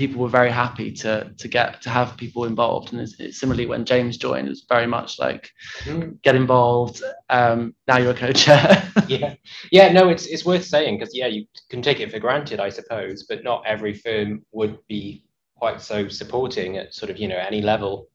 people 0.00 0.20
were 0.20 0.28
very 0.40 0.50
happy 0.50 0.90
to 1.02 1.12
to 1.42 1.46
get 1.48 1.82
to 1.82 1.90
have 1.90 2.16
people 2.16 2.44
involved. 2.44 2.92
And 2.92 3.00
it's, 3.00 3.14
it's 3.20 3.38
similarly 3.38 3.66
when 3.66 3.84
james 3.84 4.16
joined 4.16 4.46
it 4.46 4.50
was 4.56 4.64
very 4.68 4.86
much 4.86 5.18
like 5.18 5.50
mm. 5.84 6.20
get 6.22 6.34
involved 6.34 7.02
um, 7.28 7.74
now 7.86 7.98
you're 7.98 8.16
a 8.18 8.22
co-chair 8.24 8.82
yeah. 9.08 9.34
Yeah 9.70 9.92
no 9.92 10.08
it's 10.08 10.26
it's 10.26 10.44
worth 10.44 10.64
saying 10.64 10.98
because 10.98 11.14
yeah 11.14 11.26
you 11.26 11.46
can 11.68 11.82
take 11.82 12.00
it 12.00 12.10
for 12.10 12.18
granted 12.18 12.60
i 12.60 12.70
suppose 12.70 13.24
but 13.28 13.44
not 13.44 13.62
every 13.66 13.94
firm 13.94 14.44
would 14.52 14.78
be 14.88 15.24
quite 15.60 15.80
so 15.80 16.08
supporting 16.08 16.78
at 16.78 16.94
sort 16.94 17.10
of 17.10 17.18
you 17.18 17.28
know 17.28 17.36
any 17.36 17.60
level 17.60 18.08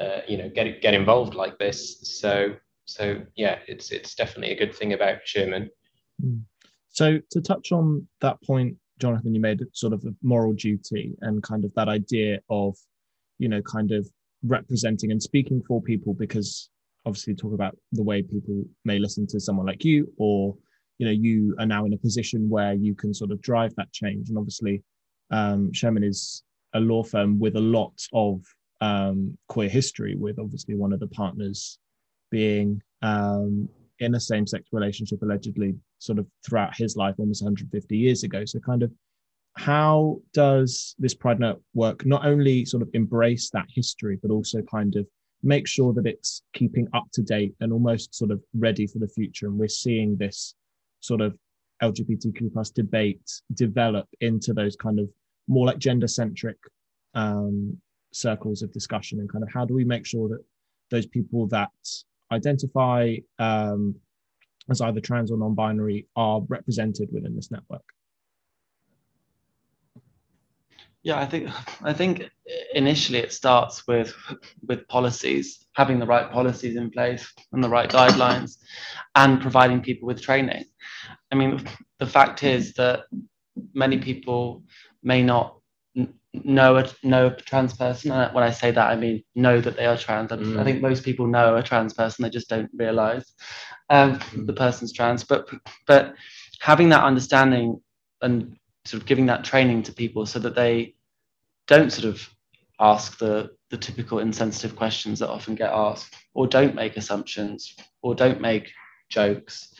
uh, 0.00 0.20
you 0.26 0.36
know 0.36 0.48
get 0.48 0.80
get 0.80 0.94
involved 0.94 1.34
like 1.34 1.58
this. 1.58 1.98
So 2.02 2.54
so 2.86 3.22
yeah 3.36 3.58
it's 3.66 3.90
it's 3.90 4.14
definitely 4.14 4.52
a 4.54 4.58
good 4.58 4.74
thing 4.74 4.92
about 4.92 5.18
shearman. 5.24 5.70
Hmm. 6.20 6.38
so 6.88 7.18
to 7.30 7.40
touch 7.40 7.72
on 7.72 8.06
that 8.20 8.42
point 8.42 8.76
Jonathan, 9.02 9.34
you 9.34 9.40
made 9.40 9.60
sort 9.72 9.92
of 9.92 10.04
a 10.04 10.14
moral 10.22 10.52
duty 10.52 11.12
and 11.22 11.42
kind 11.42 11.64
of 11.64 11.74
that 11.74 11.88
idea 11.88 12.38
of, 12.48 12.76
you 13.40 13.48
know, 13.48 13.60
kind 13.62 13.90
of 13.90 14.08
representing 14.44 15.10
and 15.10 15.20
speaking 15.20 15.60
for 15.66 15.82
people 15.82 16.14
because 16.14 16.70
obviously 17.04 17.34
talk 17.34 17.52
about 17.52 17.76
the 17.90 18.02
way 18.02 18.22
people 18.22 18.62
may 18.84 19.00
listen 19.00 19.26
to 19.26 19.40
someone 19.40 19.66
like 19.66 19.84
you 19.84 20.06
or 20.18 20.54
you 20.98 21.06
know 21.06 21.12
you 21.12 21.52
are 21.58 21.66
now 21.66 21.84
in 21.84 21.92
a 21.92 21.96
position 21.96 22.48
where 22.48 22.74
you 22.74 22.94
can 22.94 23.12
sort 23.12 23.32
of 23.32 23.42
drive 23.42 23.74
that 23.74 23.92
change. 23.92 24.28
And 24.28 24.38
obviously 24.38 24.84
um, 25.32 25.72
shearman 25.72 26.04
is 26.04 26.44
a 26.74 26.78
law 26.78 27.02
firm 27.02 27.40
with 27.40 27.56
a 27.56 27.66
lot 27.78 27.94
of 28.12 28.40
um, 28.80 29.36
queer 29.48 29.68
history 29.68 30.14
with 30.14 30.38
obviously 30.38 30.76
one 30.76 30.92
of 30.92 31.00
the 31.00 31.08
partners 31.08 31.76
being 32.30 32.80
um, 33.02 33.68
in 34.02 34.14
a 34.14 34.20
same-sex 34.20 34.68
relationship 34.72 35.22
allegedly 35.22 35.74
sort 35.98 36.18
of 36.18 36.26
throughout 36.46 36.76
his 36.76 36.96
life 36.96 37.14
almost 37.18 37.42
150 37.42 37.96
years 37.96 38.24
ago. 38.24 38.44
So 38.44 38.58
kind 38.60 38.82
of 38.82 38.92
how 39.54 40.18
does 40.32 40.94
this 40.98 41.14
pride 41.14 41.38
network 41.38 42.04
not 42.06 42.26
only 42.26 42.64
sort 42.64 42.82
of 42.82 42.88
embrace 42.94 43.50
that 43.50 43.66
history 43.68 44.18
but 44.22 44.30
also 44.30 44.62
kind 44.62 44.96
of 44.96 45.06
make 45.42 45.66
sure 45.66 45.92
that 45.92 46.06
it's 46.06 46.42
keeping 46.52 46.88
up 46.94 47.04
to 47.12 47.22
date 47.22 47.54
and 47.60 47.72
almost 47.72 48.14
sort 48.14 48.30
of 48.30 48.42
ready 48.54 48.86
for 48.86 48.98
the 48.98 49.08
future? 49.08 49.46
And 49.46 49.58
we're 49.58 49.68
seeing 49.68 50.16
this 50.16 50.54
sort 51.00 51.20
of 51.20 51.36
lgbtq 51.82 52.52
plus 52.52 52.70
debate 52.70 53.28
develop 53.54 54.06
into 54.20 54.52
those 54.52 54.76
kind 54.76 55.00
of 55.00 55.08
more 55.48 55.66
like 55.66 55.78
gender 55.78 56.06
centric 56.06 56.56
um, 57.14 57.76
circles 58.12 58.62
of 58.62 58.72
discussion. 58.72 59.20
And 59.20 59.30
kind 59.30 59.44
of 59.44 59.52
how 59.52 59.64
do 59.64 59.74
we 59.74 59.84
make 59.84 60.06
sure 60.06 60.28
that 60.28 60.44
those 60.90 61.06
people 61.06 61.46
that 61.48 61.70
identify 62.32 63.16
um, 63.38 63.94
as 64.70 64.80
either 64.80 65.00
trans 65.00 65.30
or 65.30 65.38
non-binary 65.38 66.08
are 66.16 66.40
represented 66.48 67.08
within 67.12 67.34
this 67.36 67.50
network? 67.50 67.84
Yeah 71.04 71.18
i 71.18 71.26
think 71.26 71.50
i 71.82 71.92
think 71.92 72.30
initially 72.74 73.18
it 73.18 73.32
starts 73.32 73.88
with 73.88 74.14
with 74.68 74.86
policies 74.86 75.66
having 75.74 75.98
the 75.98 76.06
right 76.06 76.30
policies 76.30 76.76
in 76.76 76.90
place 76.90 77.32
and 77.52 77.64
the 77.64 77.68
right 77.68 77.90
guidelines 77.90 78.58
and 79.14 79.40
providing 79.40 79.80
people 79.80 80.06
with 80.06 80.20
training. 80.20 80.64
I 81.30 81.34
mean 81.34 81.66
the 81.98 82.06
fact 82.06 82.42
is 82.42 82.74
that 82.74 83.00
many 83.74 83.98
people 83.98 84.62
may 85.02 85.22
not 85.22 85.61
know 86.34 86.76
a, 86.76 86.88
know 87.02 87.26
a 87.26 87.36
trans 87.36 87.74
person. 87.74 88.10
And 88.10 88.34
when 88.34 88.44
I 88.44 88.50
say 88.50 88.70
that, 88.70 88.90
I 88.90 88.96
mean 88.96 89.22
know 89.34 89.60
that 89.60 89.76
they 89.76 89.86
are 89.86 89.96
trans. 89.96 90.30
Mm. 90.30 90.58
I 90.58 90.64
think 90.64 90.80
most 90.80 91.04
people 91.04 91.26
know 91.26 91.56
a 91.56 91.62
trans 91.62 91.94
person; 91.94 92.22
they 92.22 92.30
just 92.30 92.48
don't 92.48 92.70
realize 92.74 93.32
um, 93.90 94.18
mm. 94.18 94.46
the 94.46 94.52
person's 94.52 94.92
trans. 94.92 95.24
But 95.24 95.48
but 95.86 96.14
having 96.60 96.88
that 96.90 97.04
understanding 97.04 97.80
and 98.22 98.56
sort 98.84 99.02
of 99.02 99.06
giving 99.06 99.26
that 99.26 99.44
training 99.44 99.82
to 99.84 99.92
people 99.92 100.26
so 100.26 100.38
that 100.38 100.54
they 100.54 100.94
don't 101.66 101.92
sort 101.92 102.06
of 102.06 102.28
ask 102.80 103.18
the 103.18 103.50
the 103.70 103.76
typical 103.76 104.18
insensitive 104.18 104.76
questions 104.76 105.18
that 105.18 105.30
often 105.30 105.54
get 105.54 105.72
asked, 105.72 106.14
or 106.34 106.46
don't 106.46 106.74
make 106.74 106.96
assumptions, 106.96 107.74
or 108.02 108.14
don't 108.14 108.40
make 108.40 108.70
jokes, 109.08 109.74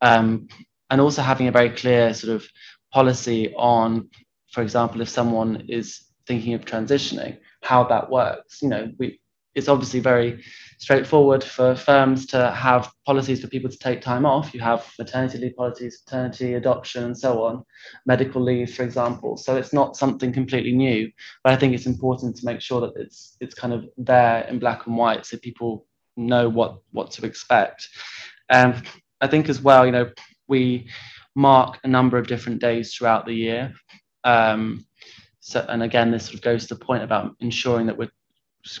um, 0.00 0.48
and 0.90 1.00
also 1.00 1.22
having 1.22 1.48
a 1.48 1.52
very 1.52 1.70
clear 1.70 2.12
sort 2.14 2.34
of 2.34 2.46
policy 2.92 3.54
on 3.54 4.08
for 4.52 4.62
example, 4.62 5.00
if 5.00 5.08
someone 5.08 5.64
is 5.68 6.04
thinking 6.26 6.54
of 6.54 6.64
transitioning, 6.64 7.38
how 7.62 7.84
that 7.84 8.10
works. 8.10 8.62
You 8.62 8.68
know, 8.68 8.92
we 8.98 9.20
it's 9.54 9.68
obviously 9.68 9.98
very 9.98 10.42
straightforward 10.78 11.42
for 11.42 11.74
firms 11.74 12.24
to 12.24 12.52
have 12.52 12.92
policies 13.04 13.40
for 13.40 13.48
people 13.48 13.68
to 13.68 13.78
take 13.78 14.00
time 14.00 14.24
off. 14.24 14.54
You 14.54 14.60
have 14.60 14.88
maternity 14.98 15.38
leave 15.38 15.56
policies, 15.56 16.02
paternity, 16.02 16.54
adoption, 16.54 17.04
and 17.04 17.18
so 17.18 17.42
on, 17.42 17.64
medical 18.06 18.40
leave, 18.40 18.72
for 18.72 18.84
example. 18.84 19.36
So 19.36 19.56
it's 19.56 19.72
not 19.72 19.96
something 19.96 20.32
completely 20.32 20.72
new, 20.72 21.10
but 21.42 21.52
I 21.52 21.56
think 21.56 21.74
it's 21.74 21.86
important 21.86 22.36
to 22.36 22.46
make 22.46 22.60
sure 22.60 22.80
that 22.80 22.92
it's 22.96 23.36
it's 23.40 23.54
kind 23.54 23.72
of 23.72 23.86
there 23.96 24.42
in 24.48 24.58
black 24.58 24.86
and 24.86 24.96
white 24.96 25.26
so 25.26 25.36
people 25.38 25.86
know 26.16 26.48
what 26.48 26.78
what 26.92 27.10
to 27.12 27.26
expect. 27.26 27.88
And 28.48 28.74
um, 28.74 28.82
I 29.20 29.26
think 29.26 29.48
as 29.48 29.60
well, 29.60 29.84
you 29.84 29.92
know, 29.92 30.10
we 30.48 30.88
mark 31.34 31.78
a 31.84 31.88
number 31.88 32.18
of 32.18 32.26
different 32.26 32.60
days 32.60 32.94
throughout 32.94 33.26
the 33.26 33.34
year. 33.34 33.74
Um, 34.24 34.84
so, 35.40 35.64
and 35.68 35.82
again, 35.82 36.10
this 36.10 36.24
sort 36.26 36.34
of 36.34 36.42
goes 36.42 36.66
to 36.66 36.74
the 36.74 36.84
point 36.84 37.02
about 37.02 37.34
ensuring 37.40 37.86
that 37.86 37.96
we're 37.96 38.10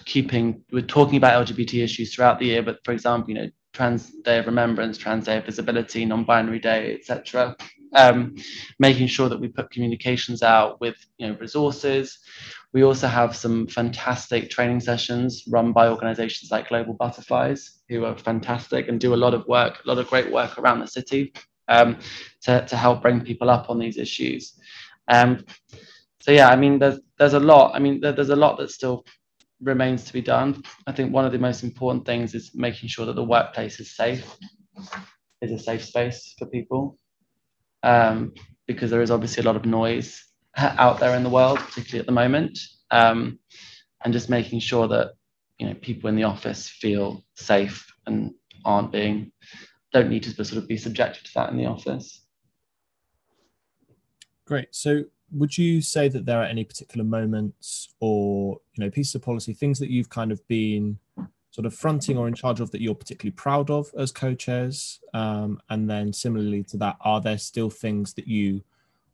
keeping 0.04 0.62
we're 0.72 0.82
talking 0.82 1.16
about 1.16 1.46
LGBT 1.46 1.82
issues 1.82 2.14
throughout 2.14 2.38
the 2.38 2.46
year, 2.46 2.62
but 2.62 2.78
for 2.84 2.92
example, 2.92 3.30
you 3.30 3.36
know, 3.36 3.50
Trans 3.72 4.10
Day 4.24 4.38
of 4.38 4.46
Remembrance, 4.46 4.98
Trans 4.98 5.26
Day 5.26 5.38
of 5.38 5.46
Visibility, 5.46 6.04
Non-Binary 6.04 6.58
Day, 6.58 6.94
etc. 6.94 7.56
Um, 7.92 8.36
making 8.78 9.08
sure 9.08 9.28
that 9.28 9.40
we 9.40 9.48
put 9.48 9.70
communications 9.70 10.42
out 10.42 10.80
with 10.80 10.96
you 11.18 11.28
know 11.28 11.36
resources. 11.40 12.18
We 12.72 12.84
also 12.84 13.08
have 13.08 13.34
some 13.34 13.66
fantastic 13.66 14.48
training 14.50 14.80
sessions 14.80 15.44
run 15.48 15.72
by 15.72 15.88
organisations 15.88 16.52
like 16.52 16.68
Global 16.68 16.94
Butterflies, 16.94 17.80
who 17.88 18.04
are 18.04 18.16
fantastic 18.16 18.88
and 18.88 19.00
do 19.00 19.14
a 19.14 19.16
lot 19.16 19.34
of 19.34 19.46
work, 19.46 19.80
a 19.84 19.88
lot 19.88 19.98
of 19.98 20.08
great 20.08 20.30
work 20.30 20.56
around 20.56 20.80
the 20.80 20.86
city 20.86 21.32
um, 21.68 21.98
to 22.42 22.64
to 22.66 22.76
help 22.76 23.02
bring 23.02 23.22
people 23.22 23.48
up 23.48 23.70
on 23.70 23.78
these 23.78 23.96
issues. 23.96 24.59
Um, 25.08 25.44
so 26.20 26.32
yeah, 26.32 26.48
I 26.48 26.56
mean, 26.56 26.78
there's 26.78 27.00
there's 27.18 27.34
a 27.34 27.40
lot. 27.40 27.74
I 27.74 27.78
mean, 27.78 28.00
there, 28.00 28.12
there's 28.12 28.30
a 28.30 28.36
lot 28.36 28.58
that 28.58 28.70
still 28.70 29.04
remains 29.60 30.04
to 30.04 30.12
be 30.12 30.22
done. 30.22 30.62
I 30.86 30.92
think 30.92 31.12
one 31.12 31.24
of 31.24 31.32
the 31.32 31.38
most 31.38 31.62
important 31.62 32.06
things 32.06 32.34
is 32.34 32.52
making 32.54 32.88
sure 32.88 33.06
that 33.06 33.16
the 33.16 33.24
workplace 33.24 33.80
is 33.80 33.94
safe, 33.94 34.36
is 35.42 35.52
a 35.52 35.58
safe 35.58 35.84
space 35.84 36.34
for 36.38 36.46
people, 36.46 36.98
um, 37.82 38.32
because 38.66 38.90
there 38.90 39.02
is 39.02 39.10
obviously 39.10 39.42
a 39.42 39.46
lot 39.46 39.56
of 39.56 39.66
noise 39.66 40.24
out 40.56 41.00
there 41.00 41.16
in 41.16 41.24
the 41.24 41.30
world, 41.30 41.58
particularly 41.58 42.00
at 42.00 42.06
the 42.06 42.12
moment, 42.12 42.58
um, 42.90 43.38
and 44.04 44.12
just 44.12 44.30
making 44.30 44.60
sure 44.60 44.88
that 44.88 45.12
you 45.58 45.66
know 45.66 45.74
people 45.74 46.08
in 46.08 46.16
the 46.16 46.24
office 46.24 46.68
feel 46.68 47.24
safe 47.36 47.86
and 48.06 48.32
aren't 48.64 48.92
being 48.92 49.32
don't 49.92 50.10
need 50.10 50.22
to 50.22 50.44
sort 50.44 50.62
of 50.62 50.68
be 50.68 50.76
subjected 50.76 51.24
to 51.24 51.30
that 51.34 51.50
in 51.50 51.56
the 51.56 51.66
office. 51.66 52.24
Great. 54.50 54.74
So 54.74 55.04
would 55.30 55.56
you 55.56 55.80
say 55.80 56.08
that 56.08 56.26
there 56.26 56.40
are 56.40 56.44
any 56.44 56.64
particular 56.64 57.04
moments 57.04 57.94
or 58.00 58.58
you 58.74 58.84
know 58.84 58.90
pieces 58.90 59.14
of 59.14 59.22
policy 59.22 59.52
things 59.52 59.78
that 59.78 59.90
you've 59.90 60.08
kind 60.08 60.32
of 60.32 60.44
been 60.48 60.98
sort 61.52 61.66
of 61.66 61.72
fronting 61.72 62.18
or 62.18 62.26
in 62.26 62.34
charge 62.34 62.58
of 62.58 62.72
that 62.72 62.80
you're 62.80 62.96
particularly 62.96 63.30
proud 63.30 63.70
of 63.70 63.92
as 63.96 64.10
co-chairs? 64.10 64.98
Um, 65.14 65.60
and 65.70 65.88
then 65.88 66.12
similarly 66.12 66.64
to 66.64 66.76
that 66.78 66.96
are 67.02 67.20
there 67.20 67.38
still 67.38 67.70
things 67.70 68.12
that 68.14 68.26
you 68.26 68.64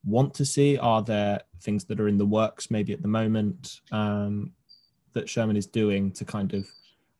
want 0.07 0.33
to 0.37 0.46
see? 0.46 0.79
Are 0.79 1.03
there 1.03 1.42
things 1.61 1.85
that 1.85 2.01
are 2.01 2.09
in 2.09 2.16
the 2.16 2.25
works 2.25 2.70
maybe 2.70 2.94
at 2.94 3.03
the 3.03 3.09
moment 3.09 3.83
um, 3.92 4.53
that 5.12 5.29
shearman 5.29 5.59
is 5.59 5.66
doing 5.66 6.12
to 6.12 6.25
kind 6.25 6.55
of 6.55 6.66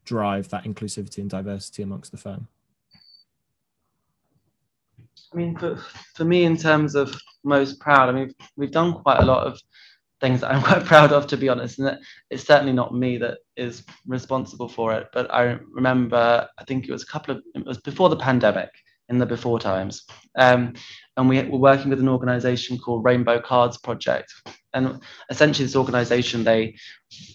drive 0.07 0.49
that 0.49 0.65
inclusivity 0.65 1.19
and 1.19 1.29
diversity 1.29 1.83
amongst 1.83 2.13
the 2.13 2.19
firm 2.19 2.49
I 5.33 5.37
mean, 5.37 5.57
for, 5.57 5.77
for 6.15 6.25
me, 6.25 6.45
in 6.45 6.57
terms 6.57 6.95
of 6.95 7.19
most 7.45 7.81
proud, 7.81 8.09
I 8.09 8.13
mean, 8.13 8.35
we've 8.57 8.71
done 8.71 8.93
quite 8.95 9.21
a 9.21 9.25
lot 9.25 9.47
of 9.47 9.61
things 10.21 10.41
that 10.41 10.53
I'm 10.53 10.63
quite 10.71 10.85
proud 10.85 11.13
of, 11.13 11.27
to 11.29 11.37
be 11.37 11.49
honest. 11.49 11.79
And 11.79 11.99
it's 12.31 12.45
certainly 12.45 12.73
not 12.73 12.95
me 12.95 13.19
that 13.19 13.39
is 13.57 13.85
responsible 14.07 14.69
for 14.69 14.93
it. 14.95 15.09
But 15.13 15.33
I 15.33 15.59
remember, 15.73 16.49
I 16.59 16.65
think 16.65 16.87
it 16.87 16.93
was 16.93 17.03
a 17.03 17.07
couple 17.07 17.37
of, 17.37 17.43
it 17.55 17.65
was 17.67 17.79
before 17.79 18.09
the 18.09 18.17
pandemic, 18.17 18.71
in 19.09 19.19
the 19.19 19.27
before 19.27 19.59
times. 19.59 20.05
Um, 20.37 20.75
and 21.17 21.29
we 21.29 21.43
were 21.45 21.59
working 21.59 21.91
with 21.91 22.01
an 22.01 22.09
organization 22.09 22.79
called 22.79 23.05
Rainbow 23.05 23.41
Cards 23.41 23.79
Project. 23.79 24.33
And 24.75 25.01
essentially, 25.31 25.65
this 25.65 25.77
organization, 25.77 26.45
they 26.45 26.77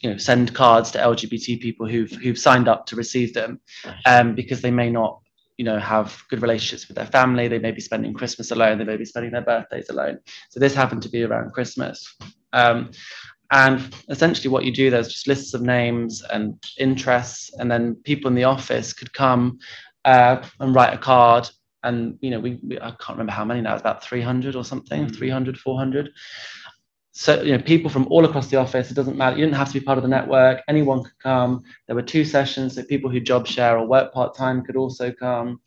you 0.01 0.11
know, 0.11 0.17
send 0.17 0.53
cards 0.53 0.91
to 0.91 0.99
LGBT 0.99 1.59
people 1.61 1.87
who've, 1.87 2.11
who've 2.11 2.37
signed 2.37 2.67
up 2.67 2.85
to 2.87 2.95
receive 2.95 3.33
them 3.33 3.59
um, 4.05 4.35
because 4.35 4.61
they 4.61 4.69
may 4.69 4.91
not 4.91 5.20
you 5.61 5.65
know 5.65 5.77
have 5.77 6.23
good 6.27 6.41
relationships 6.41 6.87
with 6.87 6.97
their 6.97 7.05
family. 7.05 7.47
They 7.47 7.59
may 7.59 7.69
be 7.69 7.81
spending 7.81 8.15
christmas 8.15 8.49
alone. 8.49 8.79
They 8.79 8.83
may 8.83 8.97
be 8.97 9.05
spending 9.05 9.31
their 9.31 9.43
birthdays 9.43 9.91
alone. 9.91 10.17
So 10.49 10.59
this 10.59 10.73
happened 10.73 11.03
to 11.03 11.09
be 11.09 11.21
around 11.21 11.53
christmas. 11.53 11.97
Um, 12.51 12.89
and 13.51 13.93
essentially 14.09 14.49
what 14.49 14.65
you 14.65 14.73
do 14.73 14.89
there's 14.89 15.09
just 15.09 15.27
lists 15.27 15.53
of 15.53 15.61
names 15.61 16.23
and 16.33 16.55
interests 16.79 17.53
and 17.59 17.69
then 17.69 17.93
people 18.05 18.27
in 18.27 18.33
the 18.33 18.45
office 18.45 18.91
could 18.91 19.13
come 19.13 19.59
uh, 20.03 20.41
and 20.59 20.73
write 20.73 20.95
a 20.95 20.97
card. 20.97 21.47
And 21.83 22.17
you 22.21 22.31
know 22.31 22.39
we, 22.39 22.59
we, 22.67 22.79
i 22.79 22.89
can't 22.89 23.17
remember 23.17 23.33
how 23.33 23.45
many 23.45 23.61
now 23.61 23.73
it's 23.73 23.81
about 23.81 24.03
300 24.03 24.55
or 24.55 24.63
something 24.63 25.05
mm-hmm. 25.05 25.13
300 25.13 25.59
400 25.59 26.09
so 27.13 27.41
you 27.41 27.55
know 27.55 27.61
people 27.61 27.89
from 27.89 28.07
all 28.09 28.23
across 28.23 28.47
the 28.47 28.57
office 28.57 28.89
it 28.89 28.93
doesn't 28.93 29.17
matter 29.17 29.37
you 29.37 29.43
didn't 29.43 29.57
have 29.57 29.67
to 29.67 29.79
be 29.79 29.85
part 29.85 29.97
of 29.97 30.01
the 30.01 30.07
network 30.07 30.61
anyone 30.67 31.03
could 31.03 31.19
come. 31.21 31.61
There 31.87 31.95
were 31.95 32.01
two 32.01 32.23
sessions 32.23 32.75
so 32.75 32.83
people 32.83 33.09
who 33.09 33.19
job 33.19 33.47
share 33.47 33.77
or 33.77 33.85
work 33.85 34.13
part-time 34.13 34.63
could 34.63 34.75
also 34.75 35.11
come. 35.11 35.61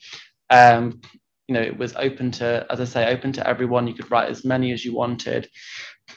Um, 0.50 1.00
you 1.46 1.54
know 1.54 1.60
it 1.60 1.76
was 1.76 1.94
open 1.96 2.30
to 2.30 2.66
as 2.70 2.80
i 2.80 2.84
say 2.84 3.12
open 3.12 3.32
to 3.32 3.46
everyone. 3.46 3.86
You 3.86 3.94
could 3.94 4.10
write 4.10 4.30
as 4.30 4.44
many 4.44 4.72
as 4.72 4.84
you 4.84 4.94
wanted. 4.94 5.48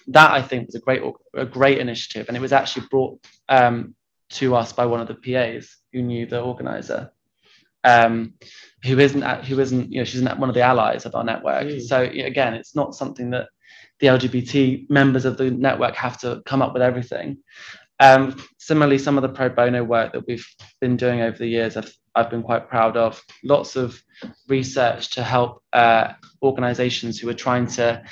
That 0.07 0.31
i 0.31 0.41
think 0.41 0.67
was 0.67 0.75
a 0.75 0.79
great 0.79 1.01
a 1.33 1.45
great 1.45 1.79
initiative 1.79 2.27
and 2.27 2.37
it 2.37 2.41
was 2.41 2.53
actually 2.53 2.87
brought 2.89 3.19
um, 3.49 3.95
to 4.29 4.55
us 4.55 4.71
by 4.71 4.85
one 4.85 5.01
of 5.01 5.07
the 5.07 5.15
pas 5.15 5.77
who 5.91 6.01
knew 6.01 6.25
the 6.25 6.41
organizer 6.41 7.11
um, 7.83 8.33
who 8.83 8.99
isn't 8.99 9.21
who 9.45 9.59
isn't 9.59 9.91
you 9.91 9.99
know 9.99 10.05
she's 10.05 10.21
one 10.21 10.49
of 10.49 10.55
the 10.55 10.61
allies 10.61 11.05
of 11.05 11.15
our 11.15 11.23
network. 11.23 11.67
Mm. 11.67 11.81
so 11.81 12.01
again 12.03 12.53
it's 12.53 12.75
not 12.75 12.95
something 12.95 13.29
that 13.31 13.47
the 13.99 14.07
LGBT 14.07 14.89
members 14.89 15.25
of 15.25 15.37
the 15.37 15.51
network 15.51 15.95
have 15.95 16.19
to 16.19 16.41
come 16.45 16.61
up 16.61 16.73
with 16.73 16.81
everything. 16.81 17.37
Um, 17.99 18.43
similarly, 18.59 18.97
some 18.97 19.17
of 19.17 19.23
the 19.23 19.29
pro 19.29 19.49
bono 19.49 19.83
work 19.83 20.13
that 20.13 20.27
we've 20.27 20.47
been 20.79 20.97
doing 20.97 21.21
over 21.21 21.37
the 21.37 21.47
years, 21.47 21.77
I've, 21.77 21.91
I've 22.13 22.29
been 22.29 22.43
quite 22.43 22.69
proud 22.69 22.95
of. 22.95 23.23
Lots 23.43 23.75
of 23.75 24.01
research 24.47 25.11
to 25.11 25.23
help 25.23 25.63
uh, 25.73 26.13
organizations 26.43 27.19
who 27.19 27.29
are 27.29 27.33
trying 27.33 27.67
to 27.67 28.03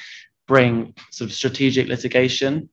bring 0.48 0.94
sort 1.12 1.30
of 1.30 1.36
strategic 1.36 1.88
litigation 1.88 2.70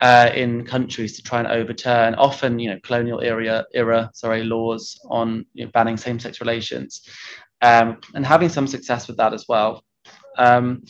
uh, 0.00 0.30
in 0.34 0.64
countries 0.64 1.16
to 1.16 1.22
try 1.22 1.38
and 1.38 1.48
overturn 1.48 2.14
often, 2.16 2.58
you 2.58 2.70
know, 2.70 2.78
colonial 2.82 3.20
era, 3.20 3.64
era 3.74 4.10
sorry, 4.14 4.42
laws 4.42 4.98
on 5.08 5.46
you 5.54 5.64
know, 5.64 5.70
banning 5.72 5.96
same-sex 5.96 6.40
relations, 6.40 7.08
um, 7.62 7.98
and 8.14 8.26
having 8.26 8.48
some 8.48 8.66
success 8.66 9.06
with 9.06 9.16
that 9.16 9.32
as 9.32 9.46
well. 9.48 9.82
Um, 10.36 10.82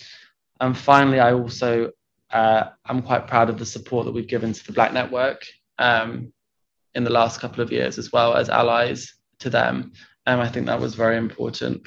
and 0.60 0.76
finally, 0.76 1.20
I 1.20 1.32
also 1.32 1.90
uh, 2.30 2.70
I'm 2.84 3.02
quite 3.02 3.28
proud 3.28 3.48
of 3.48 3.58
the 3.58 3.66
support 3.66 4.06
that 4.06 4.12
we've 4.12 4.26
given 4.26 4.52
to 4.52 4.66
the 4.66 4.72
Black 4.72 4.92
Network 4.92 5.46
um, 5.78 6.32
in 6.94 7.04
the 7.04 7.10
last 7.10 7.40
couple 7.40 7.62
of 7.62 7.72
years, 7.72 7.96
as 7.96 8.12
well 8.12 8.34
as 8.34 8.48
allies 8.48 9.14
to 9.38 9.50
them. 9.50 9.92
And 10.26 10.40
I 10.40 10.48
think 10.48 10.66
that 10.66 10.80
was 10.80 10.94
very 10.94 11.16
important. 11.16 11.86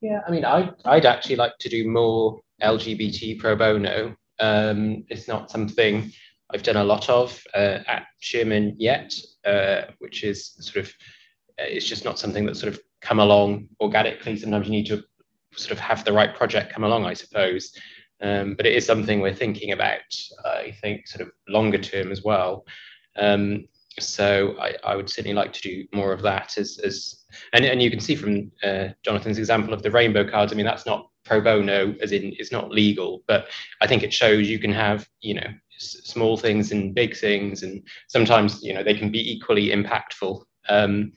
Yeah, 0.00 0.20
I 0.26 0.30
mean, 0.30 0.44
I'd, 0.44 0.72
I'd 0.84 1.06
actually 1.06 1.36
like 1.36 1.58
to 1.58 1.68
do 1.68 1.88
more 1.88 2.40
LGBT 2.62 3.40
pro 3.40 3.56
bono. 3.56 4.14
Um, 4.38 5.04
it's 5.08 5.26
not 5.26 5.50
something 5.50 6.12
I've 6.50 6.62
done 6.62 6.76
a 6.76 6.84
lot 6.84 7.08
of 7.08 7.42
uh, 7.54 7.80
at 7.86 8.06
Shearman 8.20 8.76
yet, 8.78 9.12
uh, 9.44 9.82
which 9.98 10.22
is 10.22 10.54
sort 10.60 10.86
of, 10.86 10.92
uh, 11.58 11.66
it's 11.66 11.86
just 11.86 12.04
not 12.04 12.18
something 12.18 12.46
that's 12.46 12.60
sort 12.60 12.72
of 12.72 12.80
come 13.00 13.18
along 13.18 13.68
organically. 13.80 14.36
Sometimes 14.36 14.66
you 14.66 14.72
need 14.72 14.86
to 14.86 15.02
sort 15.58 15.72
of 15.72 15.80
have 15.80 16.04
the 16.04 16.12
right 16.12 16.34
project 16.34 16.72
come 16.72 16.84
along, 16.84 17.04
I 17.04 17.14
suppose. 17.14 17.76
Um, 18.20 18.54
but 18.54 18.66
it 18.66 18.74
is 18.74 18.84
something 18.84 19.20
we're 19.20 19.34
thinking 19.34 19.72
about, 19.72 20.00
I 20.44 20.74
think, 20.80 21.06
sort 21.06 21.26
of 21.26 21.32
longer 21.48 21.78
term 21.78 22.10
as 22.10 22.22
well. 22.22 22.66
Um, 23.16 23.66
so 24.00 24.56
I, 24.60 24.74
I, 24.84 24.96
would 24.96 25.10
certainly 25.10 25.34
like 25.34 25.52
to 25.52 25.60
do 25.60 25.84
more 25.92 26.12
of 26.12 26.22
that 26.22 26.56
as, 26.56 26.78
as 26.84 27.24
and, 27.52 27.64
and 27.64 27.82
you 27.82 27.90
can 27.90 28.00
see 28.00 28.14
from 28.14 28.50
uh, 28.62 28.88
Jonathan's 29.04 29.38
example 29.38 29.74
of 29.74 29.82
the 29.82 29.90
rainbow 29.90 30.28
cards, 30.28 30.52
I 30.52 30.56
mean, 30.56 30.66
that's 30.66 30.86
not 30.86 31.10
pro 31.24 31.40
bono 31.40 31.94
as 32.00 32.12
in 32.12 32.34
it's 32.38 32.52
not 32.52 32.70
legal, 32.70 33.22
but 33.26 33.48
I 33.80 33.86
think 33.86 34.02
it 34.02 34.12
shows 34.12 34.48
you 34.48 34.58
can 34.58 34.72
have, 34.72 35.08
you 35.20 35.34
know, 35.34 35.48
s- 35.76 36.00
small 36.04 36.36
things 36.36 36.72
and 36.72 36.94
big 36.94 37.16
things, 37.16 37.62
and 37.62 37.82
sometimes, 38.08 38.62
you 38.62 38.72
know, 38.72 38.82
they 38.82 38.94
can 38.94 39.10
be 39.10 39.32
equally 39.32 39.68
impactful. 39.68 40.42
Um, 40.68 41.12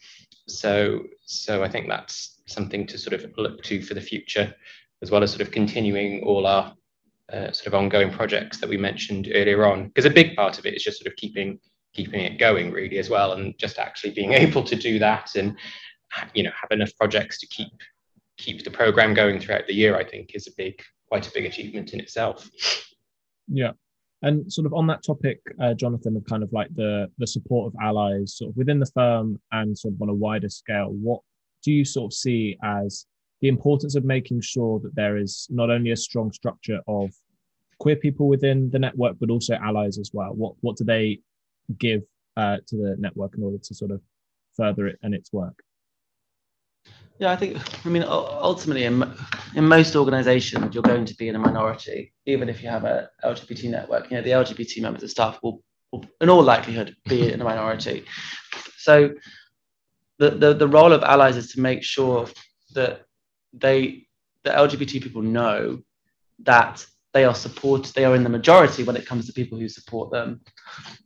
so, 0.47 1.03
so 1.25 1.63
I 1.63 1.69
think 1.69 1.87
that's 1.87 2.40
something 2.51 2.85
to 2.87 2.97
sort 2.97 3.13
of 3.13 3.31
look 3.37 3.63
to 3.63 3.81
for 3.81 3.93
the 3.93 4.01
future, 4.01 4.53
as 5.01 5.11
well 5.11 5.23
as 5.23 5.31
sort 5.31 5.41
of 5.41 5.51
continuing 5.51 6.23
all 6.23 6.45
our 6.45 6.73
uh, 7.31 7.51
sort 7.51 7.67
of 7.67 7.75
ongoing 7.75 8.11
projects 8.11 8.59
that 8.59 8.69
we 8.69 8.77
mentioned 8.77 9.29
earlier 9.33 9.65
on. 9.65 9.87
Because 9.87 10.05
a 10.05 10.09
big 10.09 10.35
part 10.35 10.59
of 10.59 10.65
it 10.65 10.75
is 10.75 10.83
just 10.83 10.99
sort 10.99 11.11
of 11.11 11.15
keeping 11.17 11.59
keeping 11.93 12.21
it 12.21 12.39
going 12.39 12.71
really 12.71 12.97
as 12.97 13.09
well, 13.09 13.33
and 13.33 13.57
just 13.57 13.79
actually 13.79 14.11
being 14.11 14.33
able 14.45 14.63
to 14.63 14.75
do 14.75 14.99
that 14.99 15.35
and 15.35 15.55
you 16.33 16.43
know 16.43 16.51
have 16.59 16.71
enough 16.71 16.95
projects 16.97 17.39
to 17.39 17.47
keep 17.47 17.73
keep 18.37 18.63
the 18.63 18.71
program 18.71 19.13
going 19.13 19.39
throughout 19.39 19.67
the 19.67 19.73
year. 19.73 19.95
I 19.95 20.03
think 20.03 20.31
is 20.33 20.47
a 20.47 20.51
big 20.57 20.81
quite 21.07 21.27
a 21.27 21.31
big 21.31 21.45
achievement 21.45 21.93
in 21.93 21.99
itself. 21.99 22.49
Yeah. 23.47 23.71
And 24.23 24.51
sort 24.53 24.67
of 24.67 24.73
on 24.73 24.85
that 24.87 25.03
topic, 25.03 25.39
uh, 25.59 25.73
Jonathan, 25.73 26.15
of 26.15 26.23
kind 26.25 26.43
of 26.43 26.53
like 26.53 26.69
the 26.75 27.07
the 27.17 27.27
support 27.27 27.67
of 27.67 27.75
allies, 27.81 28.37
sort 28.37 28.51
of 28.51 28.57
within 28.57 28.79
the 28.79 28.85
firm 28.93 29.39
and 29.51 29.77
sort 29.77 29.95
of 29.95 30.01
on 30.01 30.09
a 30.09 30.13
wider 30.13 30.49
scale, 30.49 30.89
what 30.91 31.21
do 31.63 31.71
you 31.71 31.85
sort 31.85 32.11
of 32.11 32.13
see 32.13 32.57
as 32.63 33.05
the 33.41 33.47
importance 33.47 33.95
of 33.95 34.05
making 34.05 34.41
sure 34.41 34.79
that 34.79 34.95
there 34.95 35.17
is 35.17 35.47
not 35.49 35.69
only 35.69 35.91
a 35.91 35.95
strong 35.95 36.31
structure 36.31 36.79
of 36.87 37.11
queer 37.79 37.95
people 37.95 38.27
within 38.27 38.69
the 38.69 38.79
network, 38.79 39.17
but 39.19 39.29
also 39.29 39.55
allies 39.55 39.97
as 39.97 40.11
well? 40.13 40.33
What 40.33 40.55
what 40.61 40.77
do 40.77 40.83
they 40.83 41.19
give 41.77 42.03
uh, 42.37 42.57
to 42.67 42.77
the 42.77 42.95
network 42.99 43.35
in 43.35 43.43
order 43.43 43.57
to 43.57 43.73
sort 43.73 43.91
of 43.91 44.01
further 44.55 44.87
it 44.87 44.99
and 45.03 45.13
its 45.13 45.33
work? 45.33 45.63
Yeah, 47.21 47.31
I 47.31 47.35
think, 47.35 47.85
I 47.85 47.89
mean, 47.89 48.03
ultimately, 48.03 48.85
in, 48.85 49.03
in 49.53 49.67
most 49.67 49.95
organizations, 49.95 50.73
you're 50.73 50.81
going 50.81 51.05
to 51.05 51.15
be 51.15 51.27
in 51.27 51.35
a 51.35 51.39
minority, 51.39 52.13
even 52.25 52.49
if 52.49 52.63
you 52.63 52.69
have 52.69 52.83
a 52.83 53.11
LGBT 53.23 53.69
network. 53.69 54.09
You 54.09 54.17
know, 54.17 54.23
the 54.23 54.31
LGBT 54.31 54.81
members 54.81 55.03
of 55.03 55.11
staff 55.11 55.37
will, 55.43 55.61
will 55.91 56.03
in 56.19 56.31
all 56.31 56.41
likelihood, 56.41 56.95
be 57.07 57.31
in 57.31 57.39
a 57.39 57.43
minority. 57.43 58.05
So 58.79 59.11
the, 60.21 60.29
the, 60.29 60.53
the 60.53 60.67
role 60.67 60.93
of 60.93 61.01
allies 61.01 61.35
is 61.35 61.51
to 61.51 61.59
make 61.59 61.81
sure 61.81 62.27
that 62.75 63.05
they, 63.53 64.05
the 64.43 64.51
LGBT 64.51 65.01
people 65.01 65.23
know 65.23 65.81
that 66.43 66.85
they 67.11 67.25
are 67.25 67.33
supported, 67.33 67.95
they 67.95 68.05
are 68.05 68.15
in 68.15 68.23
the 68.23 68.29
majority 68.29 68.83
when 68.83 68.95
it 68.95 69.07
comes 69.07 69.25
to 69.25 69.33
people 69.33 69.57
who 69.57 69.67
support 69.67 70.11
them, 70.11 70.41